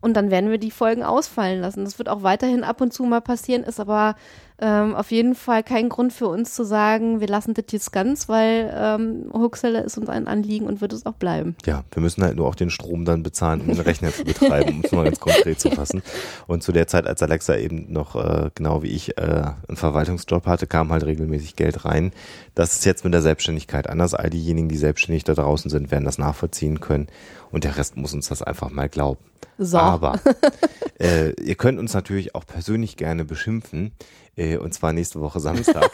Und 0.05 0.13
dann 0.19 0.31
werden 0.31 0.51
wir 0.51 0.59
die 0.59 0.71
Folgen 0.71 1.03
ausfallen 1.03 1.63
lassen. 1.63 1.83
Das 1.83 1.99
wird 1.99 2.11
auch 2.11 2.23
weiterhin 2.23 2.63
ab 2.63 2.83
und 2.83 2.93
zu 2.93 3.05
mal 3.05 3.23
passieren, 3.23 3.65
ist 3.65 3.81
aber 3.81 4.17
ähm, 4.61 4.95
auf 4.95 5.11
jeden 5.11 5.35
Fall 5.35 5.63
kein 5.63 5.89
Grund 5.89 6.13
für 6.13 6.29
uns 6.29 6.55
zu 6.55 6.63
sagen, 6.63 7.21
wir 7.21 7.27
lassen 7.27 7.55
das 7.55 7.65
jetzt 7.71 7.91
ganz, 7.91 8.29
weil 8.29 8.73
ähm, 8.77 9.31
Hoaxella 9.33 9.81
ist 9.81 9.97
uns 9.97 10.11
ein 10.11 10.29
Anliegen 10.29 10.67
und 10.67 10.83
wird 10.83 10.93
es 10.93 11.07
auch 11.07 11.15
bleiben. 11.15 11.57
Ja, 11.65 11.85
wir 11.91 12.03
müssen 12.03 12.23
halt 12.23 12.37
nur 12.37 12.47
auch 12.47 12.55
den 12.55 12.69
Strom 12.69 13.07
dann 13.07 13.23
bezahlen, 13.23 13.63
um 13.63 13.69
den 13.69 13.81
Rechner 13.81 14.13
zu 14.13 14.25
betreiben, 14.25 14.77
um 14.77 14.83
es 14.85 14.93
mal 14.93 15.05
ganz 15.05 15.21
konkret 15.21 15.59
zu 15.59 15.71
fassen. 15.71 16.03
Und 16.47 16.63
zu 16.63 16.71
der 16.71 16.87
Zeit, 16.87 17.07
als 17.07 17.23
Alexa 17.23 17.57
eben 17.57 17.91
noch 17.91 18.15
äh, 18.15 18.51
genau 18.55 18.83
wie 18.83 18.89
ich 18.89 19.17
äh, 19.17 19.23
einen 19.23 19.77
Verwaltungsjob 19.77 20.47
hatte, 20.47 20.67
kam 20.67 20.93
halt 20.93 21.05
regelmäßig 21.05 21.57
Geld 21.57 21.87
rein. 21.87 22.13
Das 22.55 22.75
ist 22.75 22.85
jetzt 22.85 23.05
mit 23.05 23.15
der 23.15 23.23
Selbstständigkeit 23.23 23.89
anders. 23.89 24.13
All 24.13 24.29
diejenigen, 24.29 24.69
die 24.69 24.77
selbstständig 24.77 25.25
da 25.25 25.33
draußen 25.33 25.71
sind, 25.71 25.91
werden 25.91 26.05
das 26.05 26.19
nachvollziehen 26.19 26.81
können. 26.81 27.09
Und 27.55 27.63
der 27.63 27.77
Rest 27.77 27.97
muss 27.97 28.13
uns 28.13 28.29
das 28.29 28.43
einfach 28.43 28.69
mal 28.71 28.89
glauben. 28.89 29.25
So. 29.59 29.79
Aber 29.79 30.19
äh, 31.01 31.41
ihr 31.41 31.55
könnt 31.55 31.79
uns 31.79 31.95
natürlich 31.95 32.35
auch 32.35 32.45
persönlich 32.45 32.97
gerne 32.97 33.25
beschimpfen. 33.25 33.93
Äh, 34.35 34.57
und 34.57 34.75
zwar 34.75 34.93
nächste 34.93 35.21
Woche 35.21 35.39
Samstag. 35.39 35.89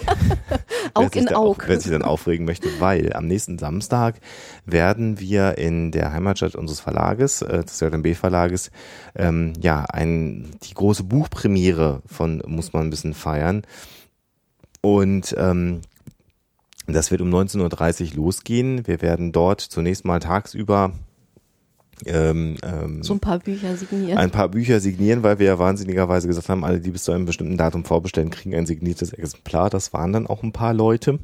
Aug 0.94 1.14
in 1.14 1.28
Aug. 1.28 1.62
Auch, 1.62 1.68
wer 1.68 1.78
sich 1.78 1.92
dann 1.92 2.00
aufregen 2.00 2.46
möchte, 2.46 2.68
weil 2.80 3.12
am 3.12 3.26
nächsten 3.26 3.58
Samstag 3.58 4.20
werden 4.64 5.20
wir 5.20 5.58
in 5.58 5.92
der 5.92 6.14
Heimatstadt 6.14 6.56
unseres 6.56 6.80
Verlages, 6.80 7.42
äh, 7.42 7.62
des 7.62 7.78
JMB 7.78 8.16
Verlages, 8.16 8.70
ähm, 9.14 9.52
ja, 9.60 9.84
ein, 9.84 10.52
die 10.62 10.72
große 10.72 11.04
Buchpremiere 11.04 12.00
von 12.06 12.42
Muss 12.46 12.72
man 12.72 12.86
ein 12.86 12.90
bisschen 12.90 13.12
feiern. 13.12 13.64
Und 14.80 15.34
ähm, 15.36 15.82
das 16.86 17.10
wird 17.10 17.20
um 17.20 17.28
19.30 17.28 18.12
Uhr 18.12 18.16
losgehen. 18.16 18.86
Wir 18.86 19.02
werden 19.02 19.30
dort 19.30 19.60
zunächst 19.60 20.06
mal 20.06 20.20
tagsüber 20.20 20.94
ähm, 22.06 22.56
ähm, 22.62 23.02
so 23.02 23.14
ein 23.14 23.20
paar 23.20 23.38
Bücher 23.38 23.76
signieren. 23.76 24.18
Ein 24.18 24.30
paar 24.30 24.48
Bücher 24.48 24.80
signieren, 24.80 25.22
weil 25.22 25.38
wir 25.38 25.46
ja 25.46 25.58
wahnsinnigerweise 25.58 26.28
gesagt 26.28 26.48
haben, 26.48 26.64
alle, 26.64 26.80
die 26.80 26.90
bis 26.90 27.04
zu 27.04 27.12
einem 27.12 27.26
bestimmten 27.26 27.56
Datum 27.56 27.84
vorbestellen, 27.84 28.30
kriegen 28.30 28.54
ein 28.54 28.66
signiertes 28.66 29.12
Exemplar. 29.12 29.70
Das 29.70 29.92
waren 29.92 30.12
dann 30.12 30.26
auch 30.26 30.42
ein 30.42 30.52
paar 30.52 30.74
Leute. 30.74 31.18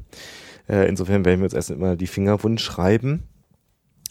Äh, 0.67 0.87
insofern 0.87 1.25
werden 1.25 1.39
wir 1.39 1.45
uns 1.45 1.53
erst 1.53 1.71
immer 1.71 1.95
die 1.95 2.07
Finger 2.07 2.43
wund 2.43 2.61
schreiben. 2.61 3.23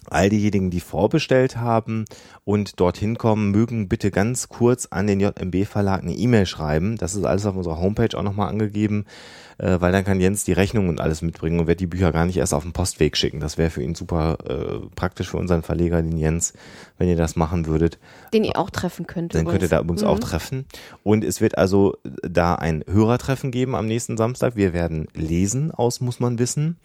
All 0.08 0.28
diejenigen, 0.28 0.70
die 0.70 0.80
vorbestellt 0.80 1.56
haben 1.56 2.04
und 2.44 2.78
dorthin 2.78 3.18
kommen, 3.18 3.50
mögen 3.50 3.88
bitte 3.88 4.12
ganz 4.12 4.48
kurz 4.48 4.86
an 4.86 5.08
den 5.08 5.18
JMB 5.18 5.66
Verlag 5.66 6.02
eine 6.02 6.14
E-Mail 6.14 6.46
schreiben. 6.46 6.96
Das 6.96 7.16
ist 7.16 7.24
alles 7.24 7.44
auf 7.44 7.56
unserer 7.56 7.80
Homepage 7.80 8.16
auch 8.16 8.22
nochmal 8.22 8.48
angegeben 8.48 9.04
äh, 9.58 9.80
weil 9.80 9.92
dann 9.92 10.04
kann 10.04 10.20
Jens 10.20 10.44
die 10.44 10.52
Rechnung 10.52 10.88
und 10.88 11.00
alles 11.00 11.22
mitbringen 11.22 11.60
und 11.60 11.66
wird 11.66 11.80
die 11.80 11.86
Bücher 11.86 12.12
gar 12.12 12.26
nicht 12.26 12.36
erst 12.36 12.54
auf 12.54 12.62
den 12.62 12.72
Postweg 12.72 13.16
schicken. 13.16 13.40
Das 13.40 13.58
wäre 13.58 13.70
für 13.70 13.82
ihn 13.82 13.94
super 13.94 14.38
äh, 14.48 14.86
praktisch 14.94 15.30
für 15.30 15.38
unseren 15.38 15.62
Verleger, 15.62 16.02
den 16.02 16.18
Jens, 16.18 16.52
wenn 16.98 17.08
ihr 17.08 17.16
das 17.16 17.36
machen 17.36 17.66
würdet. 17.66 17.98
Den 18.32 18.44
ihr 18.44 18.56
auch 18.56 18.70
treffen 18.70 19.06
könnt. 19.06 19.34
Den 19.34 19.46
könnt 19.46 19.62
ihr 19.62 19.68
da 19.68 19.80
übrigens 19.80 20.02
mhm. 20.02 20.08
auch 20.08 20.18
treffen. 20.18 20.66
Und 21.02 21.24
es 21.24 21.40
wird 21.40 21.58
also 21.58 21.96
da 22.22 22.54
ein 22.54 22.84
Hörertreffen 22.86 23.50
geben 23.50 23.74
am 23.74 23.86
nächsten 23.86 24.16
Samstag. 24.16 24.56
Wir 24.56 24.72
werden 24.72 25.08
lesen 25.14 25.70
aus, 25.70 26.00
muss 26.00 26.20
man 26.20 26.38
wissen, 26.38 26.76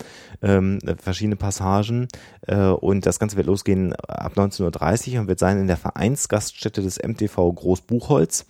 ähm, 0.42 0.80
verschiedene 0.98 1.36
Passagen. 1.36 2.08
Äh, 2.48 2.58
und 2.68 3.06
das 3.06 3.20
Ganze 3.20 3.38
wird 3.38 3.48
losgehen 3.48 3.94
ab 3.96 4.34
19.30 4.36 5.14
Uhr 5.14 5.22
und 5.22 5.28
wird 5.28 5.40
sein 5.40 5.60
in 5.60 5.68
der 5.68 5.78
Vereinsgaststätte 5.78 6.82
des 6.82 7.00
MTV 7.02 7.52
Großbuchholz 7.54 8.46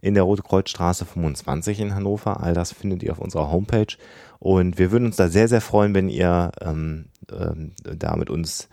in 0.00 0.14
der 0.14 0.22
Rote 0.22 0.42
Kreuzstraße 0.42 1.04
25 1.04 1.80
in 1.80 1.94
Hannover. 1.94 2.42
All 2.42 2.54
das 2.54 2.72
findet 2.72 3.02
ihr 3.02 3.12
auf 3.12 3.18
unserer 3.18 3.50
Homepage. 3.50 3.65
Homepage. 3.66 3.96
Und 4.38 4.78
wir 4.78 4.90
würden 4.90 5.06
uns 5.06 5.16
da 5.16 5.28
sehr, 5.28 5.48
sehr 5.48 5.60
freuen, 5.60 5.94
wenn 5.94 6.08
ihr 6.08 6.52
ähm, 6.60 7.06
ähm, 7.32 7.72
da 7.82 8.16
mit 8.16 8.30
uns 8.30 8.68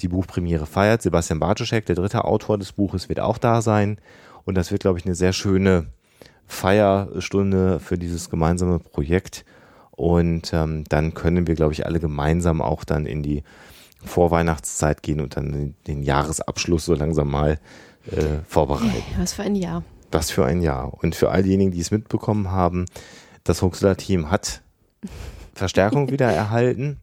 die 0.00 0.08
Buchpremiere 0.08 0.66
feiert. 0.66 1.02
Sebastian 1.02 1.40
Bartoschek, 1.40 1.86
der 1.86 1.96
dritte 1.96 2.24
Autor 2.24 2.58
des 2.58 2.72
Buches, 2.72 3.08
wird 3.08 3.20
auch 3.20 3.38
da 3.38 3.60
sein. 3.60 3.98
Und 4.44 4.54
das 4.56 4.70
wird, 4.70 4.82
glaube 4.82 4.98
ich, 4.98 5.04
eine 5.04 5.14
sehr 5.14 5.32
schöne 5.32 5.86
Feierstunde 6.46 7.80
für 7.80 7.98
dieses 7.98 8.30
gemeinsame 8.30 8.78
Projekt. 8.78 9.44
Und 9.90 10.52
ähm, 10.54 10.84
dann 10.88 11.12
können 11.12 11.46
wir, 11.46 11.54
glaube 11.54 11.72
ich, 11.72 11.84
alle 11.84 12.00
gemeinsam 12.00 12.62
auch 12.62 12.84
dann 12.84 13.04
in 13.04 13.22
die 13.22 13.42
Vorweihnachtszeit 14.02 15.02
gehen 15.02 15.20
und 15.20 15.36
dann 15.36 15.74
den, 15.86 16.02
Jahresabschluss 16.02 16.86
so 16.86 16.94
langsam 16.94 17.30
mal 17.30 17.58
äh, 18.10 18.38
vorbereiten. 18.46 19.02
Was 19.18 19.34
für 19.34 19.42
ein 19.42 19.54
Jahr. 19.54 19.82
Was 20.10 20.30
für 20.30 20.46
ein 20.46 20.62
Jahr. 20.62 20.94
Und 20.94 21.14
für 21.14 21.30
all 21.30 21.42
diejenigen, 21.42 21.72
die 21.72 21.80
es 21.80 21.90
mitbekommen 21.90 22.50
haben, 22.50 22.86
das 23.44 23.62
Huxler-Team 23.62 24.30
hat 24.30 24.62
Verstärkung 25.54 26.10
wieder 26.10 26.26
erhalten. 26.32 27.00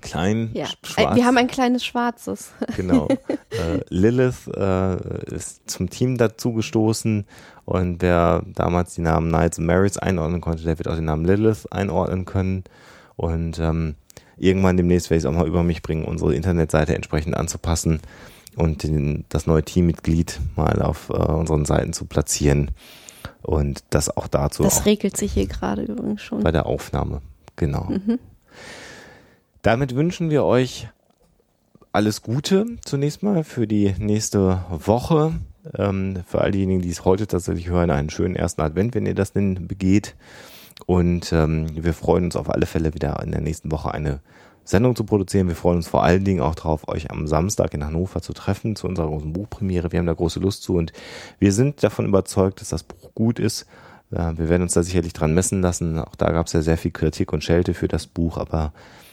Klein, 0.00 0.50
ja. 0.54 0.66
schwarz. 0.82 1.16
Wir 1.16 1.26
haben 1.26 1.36
ein 1.36 1.48
kleines 1.48 1.84
schwarzes. 1.84 2.52
Genau. 2.76 3.08
Äh, 3.08 3.80
Lilith 3.88 4.48
äh, 4.54 5.34
ist 5.34 5.68
zum 5.68 5.90
Team 5.90 6.16
dazugestoßen 6.16 7.26
und 7.64 8.02
wer 8.02 8.42
damals 8.46 8.94
die 8.94 9.02
Namen 9.02 9.28
Knights 9.28 9.58
und 9.58 9.66
Marys 9.66 9.98
einordnen 9.98 10.40
konnte, 10.40 10.62
der 10.62 10.78
wird 10.78 10.88
auch 10.88 10.94
den 10.94 11.04
Namen 11.04 11.24
Lilith 11.24 11.66
einordnen 11.70 12.24
können. 12.24 12.64
Und 13.16 13.58
ähm, 13.58 13.96
irgendwann 14.38 14.76
demnächst 14.76 15.10
werde 15.10 15.18
ich 15.18 15.24
es 15.24 15.26
auch 15.26 15.36
mal 15.36 15.46
über 15.46 15.62
mich 15.62 15.82
bringen, 15.82 16.04
unsere 16.04 16.34
Internetseite 16.34 16.94
entsprechend 16.94 17.36
anzupassen 17.36 18.00
und 18.56 18.82
den, 18.82 19.24
das 19.28 19.46
neue 19.46 19.62
Teammitglied 19.62 20.40
mal 20.56 20.82
auf 20.82 21.10
äh, 21.10 21.12
unseren 21.12 21.64
Seiten 21.64 21.92
zu 21.92 22.06
platzieren. 22.06 22.70
Und 23.42 23.84
das 23.90 24.14
auch 24.14 24.28
dazu. 24.28 24.62
Das 24.62 24.80
auch 24.80 24.86
regelt 24.86 25.16
sich 25.16 25.32
hier 25.32 25.46
gerade 25.46 25.82
übrigens 25.82 26.22
schon. 26.22 26.42
Bei 26.42 26.52
der 26.52 26.66
Aufnahme, 26.66 27.22
genau. 27.56 27.84
Mhm. 27.84 28.18
Damit 29.62 29.94
wünschen 29.94 30.30
wir 30.30 30.44
euch 30.44 30.88
alles 31.92 32.22
Gute 32.22 32.66
zunächst 32.84 33.22
mal 33.22 33.44
für 33.44 33.66
die 33.66 33.94
nächste 33.98 34.64
Woche. 34.70 35.32
Ähm, 35.74 36.22
für 36.26 36.40
all 36.40 36.52
diejenigen, 36.52 36.80
die 36.80 36.90
es 36.90 37.04
heute 37.04 37.26
tatsächlich 37.26 37.68
hören, 37.68 37.90
einen 37.90 38.10
schönen 38.10 38.36
ersten 38.36 38.62
Advent, 38.62 38.94
wenn 38.94 39.06
ihr 39.06 39.14
das 39.14 39.32
denn 39.32 39.66
begeht. 39.66 40.14
Und 40.86 41.32
ähm, 41.32 41.66
wir 41.74 41.92
freuen 41.92 42.24
uns 42.24 42.36
auf 42.36 42.48
alle 42.48 42.66
Fälle 42.66 42.94
wieder 42.94 43.22
in 43.22 43.32
der 43.32 43.42
nächsten 43.42 43.70
Woche 43.70 43.92
eine 43.92 44.20
Sendung 44.64 44.94
zu 44.94 45.04
produzieren. 45.04 45.48
Wir 45.48 45.56
freuen 45.56 45.76
uns 45.76 45.88
vor 45.88 46.04
allen 46.04 46.24
Dingen 46.24 46.40
auch 46.40 46.54
darauf, 46.54 46.88
euch 46.88 47.10
am 47.10 47.26
Samstag 47.26 47.74
in 47.74 47.84
Hannover 47.84 48.22
zu 48.22 48.32
treffen 48.32 48.76
zu 48.76 48.86
unserer 48.86 49.08
großen 49.08 49.32
Buchpremiere. 49.32 49.90
Wir 49.90 49.98
haben 49.98 50.06
da 50.06 50.12
große 50.12 50.40
Lust 50.40 50.62
zu 50.62 50.76
und 50.76 50.92
wir 51.38 51.52
sind 51.52 51.82
davon 51.82 52.06
überzeugt, 52.06 52.60
dass 52.60 52.68
das 52.68 52.82
Buch 52.82 53.14
gut 53.14 53.38
ist. 53.38 53.66
Wir 54.10 54.48
werden 54.48 54.62
uns 54.62 54.74
da 54.74 54.82
sicherlich 54.82 55.12
dran 55.12 55.34
messen 55.34 55.62
lassen. 55.62 55.98
Auch 55.98 56.16
da 56.16 56.30
gab 56.32 56.46
es 56.46 56.52
ja 56.52 56.62
sehr 56.62 56.76
viel 56.76 56.90
Kritik 56.90 57.32
und 57.32 57.44
Schelte 57.44 57.74
für 57.74 57.88
das 57.88 58.06
Buch, 58.06 58.38
aber 58.38 58.72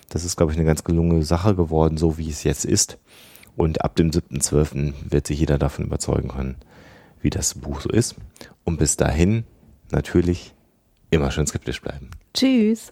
das 0.09 0.25
ist, 0.25 0.37
glaube 0.37 0.51
ich, 0.51 0.57
eine 0.57 0.65
ganz 0.65 0.83
gelungene 0.83 1.23
Sache 1.23 1.55
geworden, 1.55 1.97
so 1.97 2.17
wie 2.17 2.29
es 2.29 2.43
jetzt 2.43 2.65
ist. 2.65 2.97
Und 3.55 3.83
ab 3.83 3.95
dem 3.95 4.11
7.12. 4.11 4.93
wird 5.09 5.27
sich 5.27 5.39
jeder 5.39 5.57
davon 5.57 5.85
überzeugen 5.85 6.29
können, 6.29 6.55
wie 7.21 7.29
das 7.29 7.55
Buch 7.55 7.81
so 7.81 7.89
ist. 7.89 8.15
Und 8.63 8.77
bis 8.77 8.97
dahin 8.97 9.43
natürlich 9.91 10.53
immer 11.09 11.31
schön 11.31 11.47
skeptisch 11.47 11.81
bleiben. 11.81 12.09
Tschüss. 12.33 12.91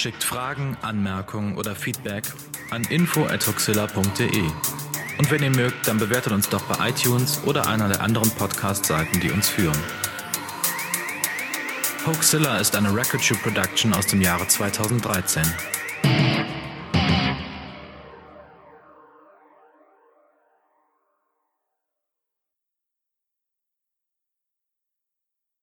Schickt 0.00 0.24
Fragen, 0.24 0.78
Anmerkungen 0.80 1.58
oder 1.58 1.76
Feedback 1.76 2.24
an 2.70 2.84
info@huxilla.de. 2.84 4.44
Und 5.18 5.30
wenn 5.30 5.42
ihr 5.42 5.50
mögt, 5.50 5.86
dann 5.86 5.98
bewertet 5.98 6.32
uns 6.32 6.48
doch 6.48 6.62
bei 6.62 6.88
iTunes 6.88 7.38
oder 7.44 7.68
einer 7.68 7.86
der 7.86 8.00
anderen 8.00 8.30
Podcast-Seiten, 8.30 9.20
die 9.20 9.30
uns 9.30 9.50
führen. 9.50 9.76
Hoaxilla 12.06 12.56
ist 12.56 12.74
eine 12.76 12.96
Record 12.96 13.22
Shoe 13.22 13.36
Production 13.42 13.92
aus 13.92 14.06
dem 14.06 14.22
Jahre 14.22 14.48
2013. 14.48 15.42